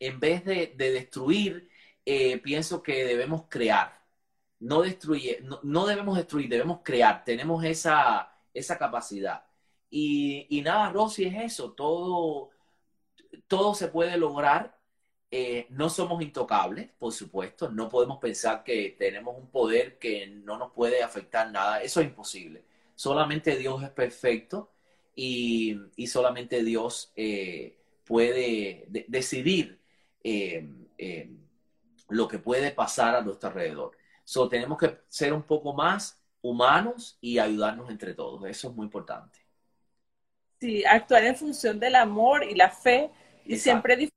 en 0.00 0.18
vez 0.18 0.44
de 0.44 0.74
destruir, 0.76 1.68
eh, 2.08 2.38
pienso 2.38 2.84
que 2.84 3.04
debemos 3.04 3.46
crear, 3.48 4.00
no 4.60 4.82
destruir, 4.82 5.44
no, 5.64 5.86
debemos 5.86 6.16
destruir, 6.16 6.48
debemos 6.48 6.80
crear, 6.84 7.24
tenemos 7.24 7.64
esa, 7.64 8.32
esa 8.54 8.78
capacidad. 8.78 9.44
Y, 9.90 10.60
nada, 10.62 10.90
Rosy, 10.90 11.24
es 11.24 11.52
eso, 11.52 11.72
todo, 11.72 12.50
todo 13.46 13.74
se 13.74 13.88
puede 13.88 14.16
lograr. 14.16 14.78
Eh, 15.30 15.66
no 15.70 15.90
somos 15.90 16.22
intocables, 16.22 16.90
por 16.98 17.12
supuesto, 17.12 17.70
no 17.70 17.88
podemos 17.88 18.18
pensar 18.18 18.62
que 18.62 18.94
tenemos 18.98 19.36
un 19.36 19.50
poder 19.50 19.98
que 19.98 20.26
no 20.28 20.56
nos 20.56 20.72
puede 20.72 21.02
afectar 21.02 21.50
nada, 21.50 21.82
eso 21.82 22.00
es 22.00 22.06
imposible. 22.06 22.64
Solamente 22.94 23.56
Dios 23.56 23.82
es 23.82 23.90
perfecto 23.90 24.72
y, 25.14 25.76
solamente 26.06 26.62
Dios 26.64 27.12
eh, 27.16 27.78
puede 28.04 28.86
decidir 29.08 29.80
lo 32.08 32.28
que 32.28 32.38
puede 32.38 32.70
pasar 32.70 33.16
a 33.16 33.22
nuestro 33.22 33.48
alrededor. 33.48 33.96
So, 34.24 34.48
tenemos 34.48 34.78
que 34.78 34.98
ser 35.08 35.32
un 35.32 35.42
poco 35.42 35.72
más 35.72 36.20
humanos 36.42 37.18
y 37.20 37.38
ayudarnos 37.38 37.90
entre 37.90 38.14
todos. 38.14 38.44
Eso 38.48 38.68
es 38.68 38.74
muy 38.74 38.84
importante. 38.84 39.45
Sí, 40.60 40.84
actuar 40.84 41.24
en 41.24 41.36
función 41.36 41.78
del 41.78 41.94
amor 41.94 42.44
y 42.44 42.54
la 42.54 42.70
fe 42.70 43.10
y 43.44 43.56
siempre 43.56 44.10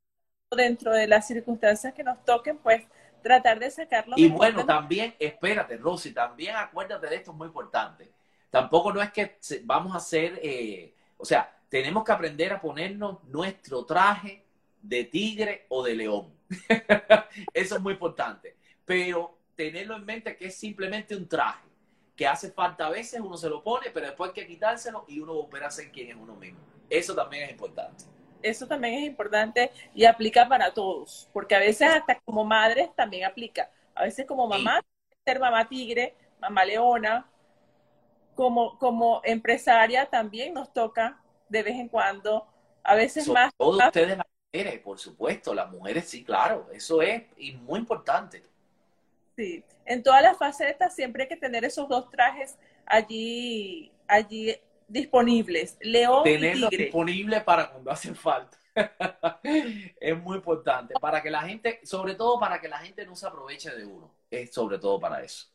dentro 0.56 0.92
de 0.92 1.06
las 1.06 1.26
circunstancias 1.26 1.94
que 1.94 2.02
nos 2.02 2.24
toquen, 2.24 2.58
pues 2.58 2.84
tratar 3.22 3.58
de 3.58 3.70
sacarlo. 3.70 4.14
Y 4.16 4.28
bueno, 4.28 4.64
también, 4.64 5.14
espérate, 5.18 5.76
Rosy, 5.76 6.12
también 6.12 6.56
acuérdate 6.56 7.08
de 7.08 7.16
esto, 7.16 7.30
es 7.30 7.36
muy 7.36 7.46
importante. 7.46 8.10
Tampoco 8.50 8.92
no 8.92 9.00
es 9.00 9.12
que 9.12 9.38
vamos 9.64 9.94
a 9.94 9.98
hacer, 9.98 10.40
eh, 10.42 10.94
o 11.16 11.24
sea, 11.24 11.56
tenemos 11.68 12.04
que 12.04 12.12
aprender 12.12 12.52
a 12.52 12.60
ponernos 12.60 13.22
nuestro 13.24 13.84
traje 13.84 14.44
de 14.82 15.04
tigre 15.04 15.66
o 15.68 15.84
de 15.84 15.94
león. 15.94 16.32
Eso 17.54 17.76
es 17.76 17.80
muy 17.80 17.92
importante. 17.92 18.56
Pero 18.84 19.38
tenerlo 19.54 19.96
en 19.96 20.04
mente 20.04 20.36
que 20.36 20.46
es 20.46 20.56
simplemente 20.56 21.14
un 21.14 21.28
traje, 21.28 21.68
que 22.20 22.26
hace 22.26 22.50
falta 22.50 22.84
a 22.84 22.90
veces, 22.90 23.18
uno 23.18 23.34
se 23.38 23.48
lo 23.48 23.62
pone, 23.62 23.88
pero 23.94 24.04
después 24.04 24.28
hay 24.28 24.34
que 24.34 24.46
quitárselo 24.46 25.06
y 25.08 25.20
uno 25.20 25.32
volver 25.32 25.64
a 25.64 25.70
ser 25.70 25.90
quien 25.90 26.10
es 26.10 26.16
uno 26.16 26.34
mismo. 26.34 26.60
Eso 26.90 27.14
también 27.14 27.44
es 27.44 27.50
importante. 27.52 28.04
Eso 28.42 28.66
también 28.66 28.92
es 28.92 29.04
importante 29.04 29.70
y 29.94 30.04
aplica 30.04 30.46
para 30.46 30.74
todos, 30.74 31.30
porque 31.32 31.54
a 31.54 31.60
veces 31.60 31.88
hasta 31.88 32.20
como 32.20 32.44
madres 32.44 32.94
también 32.94 33.24
aplica. 33.24 33.70
A 33.94 34.04
veces 34.04 34.26
como 34.26 34.46
mamá, 34.46 34.82
ser 35.24 35.40
mamá 35.40 35.66
tigre, 35.66 36.14
mamá 36.38 36.62
leona, 36.62 37.26
como, 38.34 38.76
como 38.78 39.22
empresaria 39.24 40.04
también 40.04 40.52
nos 40.52 40.70
toca 40.74 41.22
de 41.48 41.62
vez 41.62 41.76
en 41.76 41.88
cuando, 41.88 42.46
a 42.82 42.96
veces 42.96 43.26
más... 43.28 43.50
Todos 43.56 43.82
ustedes 43.82 44.18
las 44.18 44.26
mujeres, 44.52 44.78
por 44.80 44.98
supuesto, 44.98 45.54
las 45.54 45.70
mujeres 45.70 46.06
sí, 46.06 46.22
claro, 46.22 46.68
eso 46.70 47.00
es 47.00 47.22
y 47.38 47.52
muy 47.52 47.78
importante. 47.78 48.49
Sí, 49.40 49.64
en 49.86 50.02
todas 50.02 50.22
las 50.22 50.36
facetas 50.36 50.94
siempre 50.94 51.22
hay 51.22 51.28
que 51.30 51.36
tener 51.36 51.64
esos 51.64 51.88
dos 51.88 52.10
trajes 52.10 52.58
allí, 52.84 53.90
allí 54.06 54.54
disponibles, 54.86 55.78
león 55.80 56.24
Tenerlo 56.24 56.66
y 56.66 56.68
tigre. 56.68 56.84
disponible 56.84 57.40
para 57.40 57.70
cuando 57.70 57.90
hacen 57.90 58.14
falta. 58.14 58.58
es 59.98 60.18
muy 60.18 60.36
importante, 60.36 60.92
para 61.00 61.22
que 61.22 61.30
la 61.30 61.40
gente, 61.40 61.80
sobre 61.84 62.16
todo 62.16 62.38
para 62.38 62.60
que 62.60 62.68
la 62.68 62.80
gente 62.80 63.06
no 63.06 63.16
se 63.16 63.26
aproveche 63.28 63.70
de 63.70 63.86
uno, 63.86 64.14
es 64.30 64.52
sobre 64.52 64.78
todo 64.78 65.00
para 65.00 65.22
eso. 65.22 65.48